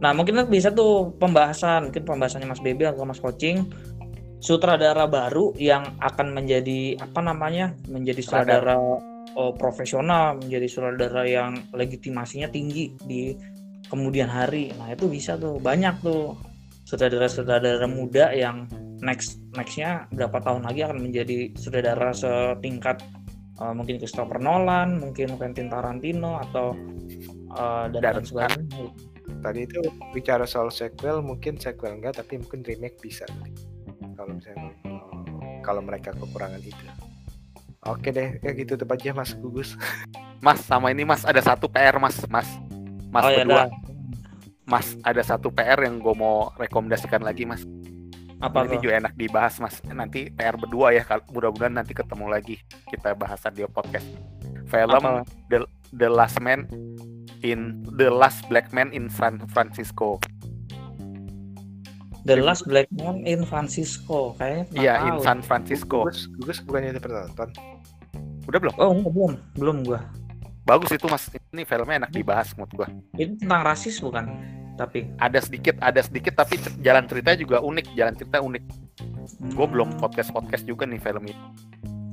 Nah 0.00 0.12
mungkin 0.12 0.44
bisa 0.52 0.68
tuh 0.72 1.16
pembahasan, 1.16 1.88
mungkin 1.88 2.04
pembahasannya 2.04 2.48
Mas 2.48 2.60
Bebe 2.60 2.84
atau 2.84 3.08
Mas 3.08 3.20
Coaching 3.20 3.64
sutradara 4.36 5.08
baru 5.08 5.56
yang 5.56 5.96
akan 6.04 6.36
menjadi 6.36 7.00
apa 7.00 7.24
namanya 7.24 7.72
menjadi 7.88 8.20
sutradara 8.20 8.76
oh, 9.34 9.52
profesional, 9.56 10.36
menjadi 10.36 10.66
sutradara 10.68 11.24
yang 11.24 11.56
legitimasinya 11.72 12.52
tinggi 12.52 12.92
di 13.08 13.32
kemudian 13.88 14.28
hari. 14.28 14.70
Nah 14.76 14.92
itu 14.92 15.08
bisa 15.08 15.40
tuh 15.40 15.56
banyak 15.56 16.04
tuh 16.04 16.36
sutradara-sutradara 16.86 17.88
muda 17.88 18.30
yang 18.36 18.68
next 19.02 19.40
nextnya 19.56 20.06
berapa 20.14 20.38
tahun 20.38 20.68
lagi 20.68 20.86
akan 20.86 20.98
menjadi 21.02 21.50
sutradara 21.58 22.14
setingkat 22.14 23.02
uh, 23.58 23.72
mungkin 23.72 23.98
Christopher 23.98 24.38
Nolan, 24.38 25.00
mungkin 25.00 25.34
Quentin 25.40 25.72
Tarantino 25.72 26.38
atau 26.50 26.76
uh, 27.56 27.88
dan 27.90 28.00
Dan- 28.00 28.26
sebagainya. 28.26 29.15
Tadi 29.42 29.66
itu 29.66 29.80
bicara 30.14 30.46
soal 30.46 30.70
sequel 30.70 31.22
mungkin 31.22 31.58
sequel 31.58 31.98
enggak 31.98 32.18
tapi 32.22 32.40
mungkin 32.40 32.62
remake 32.62 32.98
bisa 33.02 33.26
kalau 34.16 34.32
misalnya 34.34 34.72
kalau, 34.82 35.08
kalau 35.62 35.82
mereka 35.82 36.10
kekurangan 36.14 36.62
itu 36.62 36.84
oke 37.86 38.08
deh 38.10 38.38
ya 38.42 38.50
gitu 38.54 38.74
tuh 38.74 38.88
aja 38.88 39.12
mas 39.12 39.34
gugus 39.38 39.74
Mas 40.44 40.60
sama 40.64 40.92
ini 40.92 41.04
mas 41.04 41.24
ada 41.24 41.40
satu 41.40 41.66
PR 41.68 41.96
mas, 41.96 42.20
mas, 42.28 42.48
mas 43.08 43.24
oh 43.24 43.30
ya 43.32 43.44
berdua, 43.44 43.66
dah. 43.66 43.68
mas 44.68 44.86
ada 45.00 45.22
satu 45.24 45.48
PR 45.48 45.80
yang 45.88 45.96
gue 46.00 46.14
mau 46.16 46.52
rekomendasikan 46.60 47.24
lagi 47.24 47.48
mas. 47.48 47.64
Apa 48.36 48.68
ini 48.68 48.76
juga 48.84 49.00
enak 49.00 49.16
dibahas 49.16 49.56
mas. 49.64 49.80
Nanti 49.88 50.28
PR 50.28 50.60
berdua 50.60 50.92
ya, 50.92 51.02
mudah-mudahan 51.32 51.80
nanti 51.80 51.96
ketemu 51.96 52.28
lagi 52.28 52.60
kita 52.92 53.16
bahasan 53.16 53.56
di 53.56 53.64
podcast. 53.64 54.04
Film 54.68 54.92
Apa? 54.92 55.24
The, 55.48 55.64
The 55.94 56.08
Last 56.12 56.36
Man 56.42 56.68
in 57.46 57.60
The 57.94 58.10
Last 58.10 58.42
Black 58.46 58.70
Man 58.70 58.90
in 58.90 59.06
San 59.06 59.38
Francisco. 59.50 60.18
The 62.26 62.42
Last 62.42 62.66
Black 62.66 62.90
Man 62.90 63.22
in 63.22 63.46
Francisco 63.46 64.34
kayaknya 64.34 64.66
Iya, 64.74 64.94
in 65.06 65.14
tahu. 65.14 65.22
San 65.22 65.40
Francisco. 65.40 65.98
gugus 66.02 66.26
gugus 66.34 66.58
bukannya 66.66 66.98
udah 66.98 67.02
pernah 67.02 67.20
nonton 67.30 67.48
Udah 68.46 68.58
belum? 68.62 68.74
Oh 68.78 68.90
enggak, 68.94 69.12
belum, 69.12 69.32
belum 69.58 69.76
gua. 69.82 70.00
Bagus 70.62 70.90
itu 70.90 71.06
mas. 71.06 71.26
Ini 71.50 71.62
filmnya 71.62 72.02
enak 72.02 72.10
dibahas 72.10 72.50
menurut 72.54 72.72
gua. 72.74 72.88
Itu 73.14 73.38
tentang 73.38 73.62
rasis 73.62 73.98
bukan? 73.98 74.26
Tapi 74.76 75.08
Ada 75.18 75.40
sedikit, 75.40 75.74
ada 75.80 75.98
sedikit, 75.98 76.36
tapi 76.36 76.58
jalan 76.78 77.06
ceritanya 77.06 77.38
juga 77.38 77.56
unik. 77.58 77.86
Jalan 77.94 78.14
cerita 78.14 78.38
unik. 78.38 78.62
Gue 79.50 79.66
belum 79.66 79.98
podcast 79.98 80.30
podcast 80.30 80.62
juga 80.62 80.86
nih 80.86 81.02
film 81.02 81.26
ini. 81.26 81.34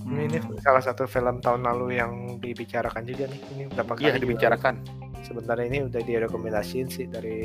Ini, 0.06 0.24
ini 0.28 0.38
salah 0.60 0.80
satu 0.80 1.06
film 1.06 1.40
tahun 1.40 1.64
lalu 1.64 1.96
yang 1.96 2.12
dibicarakan 2.38 3.04
juga 3.04 3.26
nih 3.26 3.40
ini 3.52 3.64
berapa 3.68 3.92
kali 3.94 4.06
Iya 4.06 4.18
dibicarakan. 4.18 4.76
sebenarnya 5.22 5.66
ini 5.66 5.80
udah 5.84 6.02
direkomendasiin 6.02 6.88
sih 6.88 7.06
dari 7.06 7.38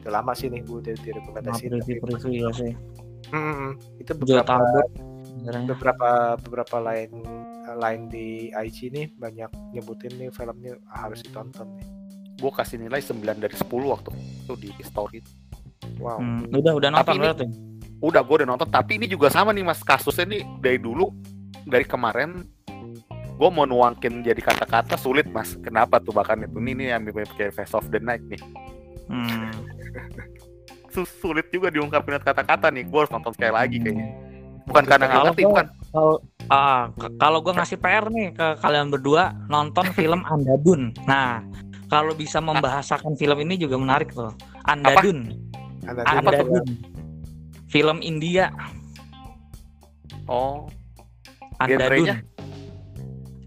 udah 0.00 0.12
lama 0.12 0.32
sih 0.32 0.46
nih 0.46 0.60
gue 0.60 0.76
udah 0.78 0.92
Nah, 0.92 1.02
direkomendasiin 1.02 1.70
tapi- 1.74 1.98
preview 1.98 2.32
ya 2.36 2.50
sih. 2.52 2.72
Hmm, 3.26 3.74
itu 3.98 4.12
beberapa 4.14 4.54
beberapa 5.66 6.10
beberapa 6.38 6.76
lain 6.80 7.10
lain 7.66 8.00
di 8.06 8.26
IG 8.48 8.88
nih 8.88 9.06
banyak 9.12 9.50
nyebutin 9.72 10.14
nih 10.14 10.30
filmnya 10.30 10.78
harus 10.88 11.20
ditonton 11.20 11.74
nih. 11.74 11.86
Gue 12.36 12.52
kasih 12.52 12.78
nilai 12.78 13.00
9 13.00 13.16
dari 13.36 13.56
10 13.56 13.66
waktu 13.88 14.10
itu 14.14 14.54
di 14.56 14.70
story. 14.80 15.20
Wow. 15.98 16.20
Hmm, 16.20 16.44
udah 16.50 16.72
udah 16.74 16.88
nonton 16.90 17.02
Tapi 17.02 17.12
ini- 17.12 17.24
berarti. 17.24 17.46
Udah 17.96 18.20
gue 18.20 18.34
udah 18.36 18.46
nonton, 18.46 18.68
tapi 18.68 19.00
ini 19.00 19.08
juga 19.08 19.26
sama 19.26 19.50
nih 19.50 19.64
mas 19.64 19.80
kasusnya 19.80 20.28
nih 20.28 20.44
dari 20.60 20.76
dulu 20.76 21.08
dari 21.64 21.82
kemarin 21.82 22.44
gue 23.36 23.50
mau 23.52 23.64
nuangkin 23.64 24.20
jadi 24.20 24.38
kata-kata 24.38 24.96
sulit 24.96 25.28
mas. 25.28 25.58
Kenapa 25.58 25.98
tuh 25.98 26.10
bahkan 26.10 26.40
itu 26.40 26.56
ini 26.56 26.72
nih 26.78 26.96
ambil 26.96 27.24
kayak 27.28 27.52
Face 27.52 27.72
of 27.72 27.84
the 27.88 27.98
Night 27.98 28.24
nih. 28.24 28.40
Hmm. 29.06 29.52
Sulit 31.20 31.50
juga 31.50 31.68
diungkapin 31.68 32.16
kata-kata 32.18 32.70
nih. 32.70 32.84
Gue 32.84 33.04
harus 33.04 33.12
nonton 33.12 33.30
sekali 33.30 33.52
lagi 33.52 33.76
kayaknya. 33.76 34.08
Bukan 34.66 34.82
karena 34.82 35.04
nggak 35.04 35.14
Kalau 35.14 35.26
ngerti, 35.28 35.42
gua- 35.42 35.50
bukan. 35.52 35.66
Kalau 35.86 36.14
k- 36.90 37.14
kalau 37.16 37.38
gue 37.40 37.52
ngasih 37.54 37.78
PR 37.78 38.04
nih 38.08 38.26
ke 38.32 38.46
kalian 38.58 38.88
berdua 38.88 39.22
nonton 39.46 39.84
film 39.92 40.20
Andadun. 40.32 40.90
Nah, 41.04 41.44
kalau 41.86 42.16
bisa 42.16 42.40
membahasakan 42.40 43.14
film 43.14 43.36
ini 43.38 43.54
juga 43.56 43.76
menarik 43.76 44.10
tuh. 44.10 44.32
Andadun. 44.64 45.36
Anda 45.84 46.02
Apa 46.02 46.30
tuh? 46.32 46.48
Andadun. 46.48 46.66
Film 47.66 47.98
India 48.00 48.48
Oh, 50.26 50.66
Andadun. 51.60 52.20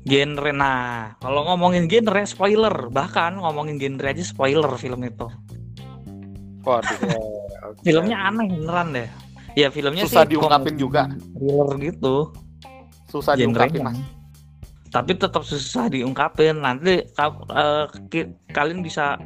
Genre. 0.07 0.51
Nah, 0.55 1.14
kalau 1.22 1.45
ngomongin 1.45 1.86
genre 1.86 2.24
spoiler, 2.26 2.89
bahkan 2.89 3.38
ngomongin 3.38 3.78
genre 3.78 4.10
aja 4.10 4.24
spoiler 4.26 4.70
film 4.80 5.05
itu. 5.05 5.28
waduh. 6.66 6.97
Oke. 7.70 7.86
Filmnya 7.86 8.18
aneh 8.18 8.49
beneran 8.49 8.88
deh. 8.95 9.10
Ya 9.53 9.70
filmnya 9.70 10.07
Susah 10.07 10.24
sih 10.26 10.38
diungkapin 10.38 10.76
juga. 10.80 11.05
Thriller 11.36 11.70
gitu. 11.78 12.16
Susah 13.12 13.34
diungkapin 13.38 13.82
genrenya. 13.84 13.93
mas. 13.93 13.99
Tapi 14.89 15.12
tetap 15.14 15.43
susah 15.45 15.86
diungkapin. 15.91 16.57
Nanti 16.64 17.05
ki- 18.10 18.34
kalian 18.49 18.82
bisa 18.82 19.20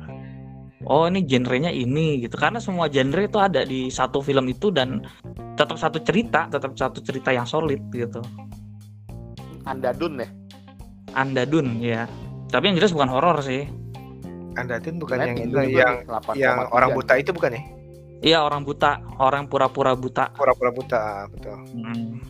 oh 0.84 1.08
ini 1.08 1.24
genrenya 1.24 1.72
ini 1.72 2.26
gitu. 2.26 2.36
Karena 2.36 2.60
semua 2.60 2.92
genre 2.92 3.24
itu 3.24 3.40
ada 3.40 3.64
di 3.64 3.88
satu 3.88 4.20
film 4.20 4.50
itu 4.52 4.74
dan 4.74 5.06
tetap 5.56 5.78
satu 5.80 6.02
cerita, 6.02 6.50
tetap 6.52 6.76
satu 6.76 7.00
cerita 7.00 7.32
yang 7.32 7.48
solid 7.48 7.80
gitu. 7.94 8.20
Andadun 9.64 10.20
ya. 10.20 10.30
Andadun 11.14 11.68
ya. 11.80 12.02
Tapi 12.52 12.70
yang 12.70 12.76
jelas 12.78 12.94
bukan 12.94 13.10
horor 13.10 13.42
sih. 13.42 13.66
Anda 14.54 14.78
tuh 14.78 14.94
bukan 15.02 15.18
Rating 15.18 15.50
yang 15.50 15.66
itu 15.66 15.78
yang 15.82 15.96
nih, 16.06 16.14
8,3. 16.14 16.38
yang 16.38 16.58
orang 16.70 16.90
buta 16.94 17.14
itu 17.18 17.32
bukan 17.34 17.58
ya? 17.58 17.62
Iya 18.24 18.38
orang 18.46 18.62
buta, 18.64 19.02
orang 19.20 19.50
pura-pura 19.50 19.98
buta. 19.98 20.32
Pura-pura 20.38 20.72
buta, 20.72 21.00
ah, 21.02 21.26
betul. 21.28 21.58
Hmm. 21.74 22.22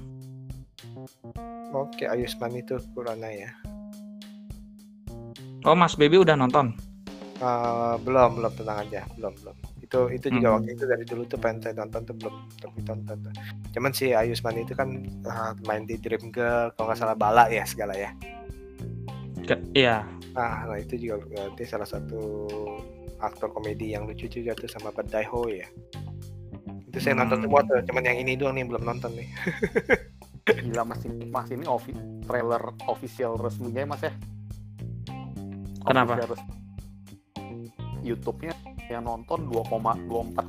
Oke, 1.75 2.07
Ayusman 2.07 2.55
itu 2.55 2.79
Kurana 2.95 3.29
ya. 3.29 3.51
Oh 5.67 5.75
Mas 5.75 5.99
Baby 5.99 6.23
udah 6.23 6.39
nonton? 6.39 6.73
Eh, 7.43 7.95
belum, 8.07 8.39
belum 8.39 8.53
tenang 8.55 8.87
aja, 8.87 9.03
belum, 9.19 9.33
belum. 9.43 9.55
Itu 9.93 10.09
itu 10.09 10.27
juga 10.31 10.47
Hmm. 10.49 10.55
waktu 10.57 10.69
itu 10.73 10.83
dari 10.83 11.05
dulu 11.05 11.21
tuh 11.23 11.37
pengen 11.37 11.61
saya 11.61 11.73
nonton 11.77 12.01
tuh 12.01 12.15
belum 12.17 12.33
tapi 12.57 12.79
tonton 12.81 13.17
tuh. 13.21 13.33
Cuman 13.69 13.91
si 13.93 14.09
Ayusman 14.09 14.57
itu 14.57 14.73
kan 14.73 14.89
ah, 15.23 15.53
main 15.63 15.85
di 15.85 15.95
Dream 15.95 16.33
Girl, 16.33 16.73
kalau 16.73 16.89
nggak 16.89 16.97
salah 16.97 17.13
bala 17.13 17.45
ya 17.47 17.61
segala 17.63 17.93
ya. 17.93 18.09
Ke- 19.43 19.61
Iya. 19.71 20.01
Ah, 20.33 20.65
nah 20.65 20.77
itu 20.77 20.97
juga 20.97 21.21
berarti 21.21 21.61
salah 21.63 21.85
satu 21.85 22.49
aktor 23.19 23.53
komedi 23.53 23.93
yang 23.93 24.09
lucu 24.09 24.25
juga 24.25 24.51
tuh 24.53 24.65
sama 24.65 24.89
Bad 24.89 25.07
Dai 25.07 25.29
Ho 25.29 25.45
ya. 25.45 25.69
Itu 26.83 26.97
saya 26.97 27.13
nonton 27.13 27.37
Hmm. 27.37 27.45
semua 27.45 27.61
tuh, 27.61 27.77
cuman 27.85 28.01
yang 28.03 28.17
ini 28.17 28.33
doang 28.33 28.57
nih 28.57 28.65
belum 28.65 28.81
nonton 28.83 29.13
nih. 29.13 29.29
Gila 30.65 30.83
mas 30.83 31.05
ini, 31.05 31.23
mas 31.23 31.47
ini 31.47 31.63
ofi- 31.63 31.95
trailer 32.23 32.59
official 32.87 33.37
resminya 33.37 33.79
ya 33.79 33.87
mas 33.87 34.01
ya. 34.01 34.13
Kenapa? 35.83 36.17
Official 36.17 36.41
YouTube-nya 38.01 38.51
yang 38.89 39.03
nonton 39.03 39.47
2,24,8 39.47 40.39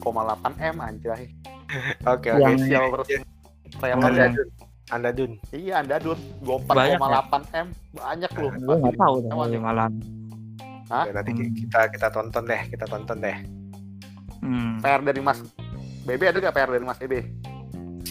m 0.59 0.77
anjay. 0.81 1.23
Oke, 2.13 2.29
oke. 2.31 2.45
Official 2.45 2.85
resmi 2.95 3.25
Anda 3.83 4.07
trailernya. 4.07 4.31
Dun. 4.37 4.49
Anda 4.87 5.11
Dun. 5.11 5.33
Iya 5.51 5.75
anda 5.81 5.97
dun 5.97 6.19
24,8 6.45 7.57
m 7.57 7.67
banyak 7.91 8.31
loh. 8.37 8.53
Gue 8.55 8.77
nggak 8.79 8.95
tahu 8.95 9.15
deh 9.19 9.31
nih. 9.49 9.59
malah. 9.59 9.89
Hah? 10.93 11.05
Ya, 11.09 11.13
nanti 11.17 11.33
Hmm. 11.33 11.51
kita 11.57 11.81
kita 11.89 12.09
tonton 12.13 12.45
deh, 12.45 12.61
kita 12.69 12.85
tonton 12.85 13.19
deh. 13.19 13.37
Hmm. 14.45 14.77
PR 14.79 15.01
dari 15.01 15.21
mas 15.25 15.41
Bebe 16.05 16.29
ada 16.29 16.37
gak 16.37 16.53
PR 16.53 16.69
dari 16.69 16.85
mas 16.85 17.01
Bebe? 17.01 17.21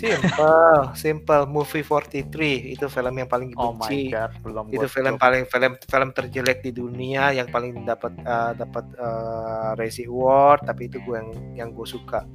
Simple, 0.03 0.75
simple 0.93 1.41
movie 1.45 1.79
43 1.79 2.27
itu 2.71 2.85
film 2.85 3.13
yang 3.15 3.25
paling 3.25 3.55
Oh 3.55 3.71
my 3.71 3.87
dibenci. 3.87 4.11
god 4.11 4.31
belum 4.39 4.65
itu 4.67 4.85
film 4.85 5.15
paling 5.15 5.43
film 5.45 5.73
film 5.79 6.09
terjelek 6.11 6.59
di 6.59 6.71
dunia 6.71 7.31
yang 7.31 7.47
paling 7.47 7.83
dapat 7.83 8.11
eh, 8.17 8.51
dapat 8.53 8.83
eh, 8.93 9.69
Razzie 9.73 10.05
Award 10.05 10.67
tapi 10.67 10.85
itu 10.85 10.99
gue 10.99 11.15
yang 11.15 11.29
yang 11.55 11.69
gue 11.71 11.85
suka. 11.85 12.27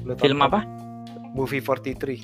Lu 0.00 0.12
Film 0.14 0.40
apa? 0.40 0.60
Movie 1.32 1.60
43. 1.60 2.20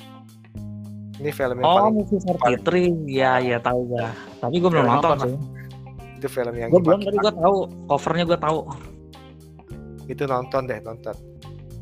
Ini 1.17 1.29
film 1.29 1.57
yang 1.57 1.65
Oh, 1.65 1.75
paling 1.83 1.95
movie 1.97 2.19
43. 2.21 3.09
Ya, 3.09 3.37
ya 3.37 3.57
tahu 3.57 3.89
gua. 3.89 4.13
Tapi 4.37 4.55
gue 4.55 4.69
belum 4.69 4.85
nonton 4.87 5.17
sih. 5.19 5.35
itu 6.15 6.27
film 6.27 6.51
yang 6.53 6.69
Gue 6.69 6.79
belum 6.79 6.99
tadi 6.99 7.17
gue 7.17 7.33
tahu 7.33 7.57
covernya 7.87 8.25
gue 8.27 8.39
tahu. 8.39 8.59
itu 10.05 10.23
nonton 10.25 10.65
deh 10.65 10.77
nonton. 10.79 11.13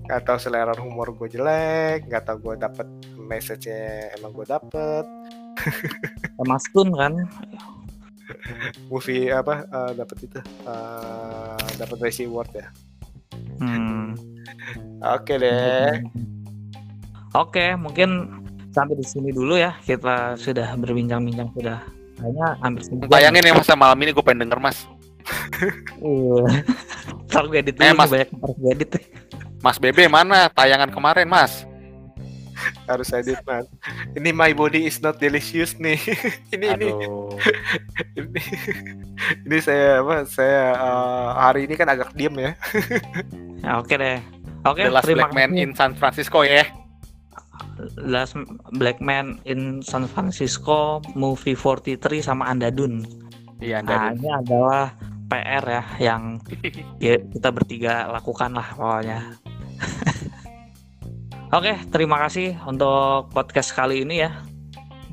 Gak 0.08 0.24
tahu 0.24 0.38
selera 0.40 0.72
humor 0.80 1.12
gue 1.14 1.28
jelek, 1.28 2.08
gak 2.08 2.24
tahu 2.26 2.38
gue 2.52 2.56
dapet 2.64 2.88
message-nya 3.20 4.16
emang 4.16 4.32
gue 4.32 4.48
dapet. 4.48 5.06
Emma 6.40 6.56
Stone 6.62 6.94
kan 6.96 7.14
movie 8.92 9.32
apa 9.32 9.64
uh, 9.72 9.92
dapat 9.96 10.18
itu 10.28 10.40
uh, 10.68 11.56
dapat 11.80 11.98
Razzie 11.98 12.28
Award 12.28 12.52
ya 12.54 12.68
hmm. 13.64 14.14
oke 15.02 15.34
deh 15.40 16.04
oke 17.34 17.66
mungkin 17.80 18.10
sampai 18.72 19.00
di 19.00 19.06
sini 19.08 19.32
dulu 19.32 19.56
ya 19.58 19.74
kita 19.82 20.36
sudah 20.36 20.76
berbincang-bincang 20.76 21.50
sudah 21.56 21.80
kayaknya 22.18 22.48
hampir 22.62 22.82
sejam. 22.84 23.08
Bayangin 23.10 23.48
ya 23.48 23.54
masa 23.56 23.74
malam 23.80 23.98
ini 24.04 24.12
gue 24.12 24.24
pengen 24.26 24.48
denger 24.48 24.60
mas 24.62 24.78
Iya. 26.00 26.64
Ntar 27.28 27.44
gue 27.52 27.58
edit 27.60 27.76
dulu 27.76 27.84
Eh, 27.84 27.96
Mas. 27.96 28.08
banyak 28.08 28.30
gue 28.32 28.72
edit 28.72 28.90
Mas 29.62 29.78
Bebe 29.82 30.06
mana 30.06 30.50
tayangan 30.54 30.90
kemarin 30.94 31.28
mas? 31.28 31.66
Harus 32.90 33.14
edit 33.14 33.38
man 33.46 33.66
ini 34.18 34.34
my 34.34 34.50
body 34.58 34.90
is 34.90 34.98
not 34.98 35.22
delicious 35.22 35.78
nih. 35.78 36.02
Ini 36.54 36.66
ini. 36.74 36.90
Aduh. 36.90 37.30
Ini. 38.18 38.42
Ini 39.46 39.58
saya 39.62 40.02
apa 40.02 40.26
saya 40.26 40.74
uh, 40.74 41.30
hari 41.38 41.70
ini 41.70 41.78
kan 41.78 41.90
agak 41.90 42.18
diem 42.18 42.34
ya. 42.34 42.52
Ya, 43.62 43.72
oke 43.78 43.94
deh. 43.94 44.18
Oke, 44.66 44.90
The 44.90 44.94
Last 44.94 45.06
Black 45.06 45.34
Man 45.38 45.54
in 45.54 45.72
San 45.78 45.94
Francisco 45.94 46.42
ya. 46.42 46.66
Last 48.02 48.34
Black 48.74 48.98
Man 49.00 49.38
in 49.46 49.86
San 49.86 50.10
Francisco, 50.10 51.00
movie 51.14 51.54
43 51.54 52.26
sama 52.26 52.50
Andadun. 52.50 53.06
Iya 53.62 53.82
Nah, 53.86 54.14
Anda 54.14 54.18
ini 54.18 54.30
adalah 54.30 54.84
PR 55.28 55.64
ya 55.66 55.84
yang 56.02 56.22
ya, 57.06 57.22
kita 57.22 57.50
bertiga 57.54 58.10
lakukan 58.10 58.54
lah 58.54 58.68
pokoknya. 58.74 59.20
Oke, 61.58 61.74
terima 61.94 62.20
kasih 62.28 62.60
untuk 62.68 63.32
podcast 63.32 63.72
kali 63.72 64.04
ini 64.04 64.20
ya 64.26 64.44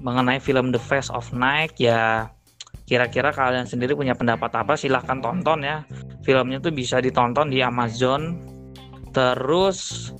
mengenai 0.04 0.38
film 0.38 0.70
The 0.70 0.78
Face 0.78 1.08
of 1.08 1.32
Night 1.32 1.80
ya. 1.80 2.28
Kira-kira 2.84 3.32
kalian 3.32 3.64
sendiri 3.64 3.96
punya 3.96 4.12
pendapat 4.12 4.52
apa? 4.52 4.76
Silahkan 4.76 5.24
tonton 5.24 5.64
ya. 5.64 5.88
Filmnya 6.20 6.60
tuh 6.60 6.76
bisa 6.76 7.00
ditonton 7.00 7.48
di 7.48 7.64
Amazon. 7.64 8.36
Terus 9.16 10.12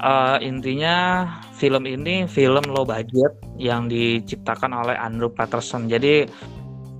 eh, 0.00 0.38
intinya 0.40 1.28
film 1.52 1.84
ini 1.84 2.24
film 2.24 2.64
low 2.72 2.88
budget 2.88 3.36
yang 3.60 3.92
diciptakan 3.92 4.72
oleh 4.72 4.96
Andrew 4.96 5.28
Patterson. 5.28 5.84
Jadi 5.84 6.24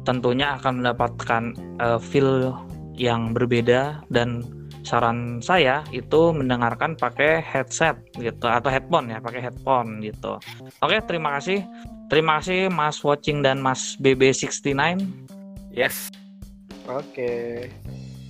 tentunya 0.04 0.60
akan 0.60 0.84
mendapatkan 0.84 1.42
eh, 1.80 2.00
feel 2.04 2.52
yang 2.92 3.32
berbeda 3.32 4.04
dan 4.12 4.44
saran 4.88 5.44
saya 5.44 5.84
itu 5.92 6.32
mendengarkan 6.32 6.96
pakai 6.96 7.44
headset 7.44 8.00
gitu 8.16 8.48
atau 8.48 8.72
headphone 8.72 9.12
ya, 9.12 9.20
pakai 9.20 9.44
headphone 9.44 10.00
gitu. 10.00 10.40
Oke, 10.80 10.96
terima 11.04 11.36
kasih. 11.36 11.60
Terima 12.08 12.40
kasih 12.40 12.72
Mas 12.72 13.04
Watching 13.04 13.44
dan 13.44 13.60
Mas 13.60 14.00
BB69. 14.00 14.96
Yes 15.76 16.08
oke 16.88 17.68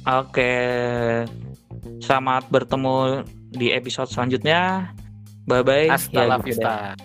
Oke. 0.09 0.53
Selamat 2.01 2.49
bertemu 2.49 3.29
di 3.53 3.77
episode 3.77 4.09
selanjutnya. 4.09 4.89
Bye 5.45 5.61
bye. 5.61 5.89
Hasta 5.93 6.25
la 6.25 6.41
gitu 6.41 6.41
deh. 6.41 6.47
vista 6.49 6.97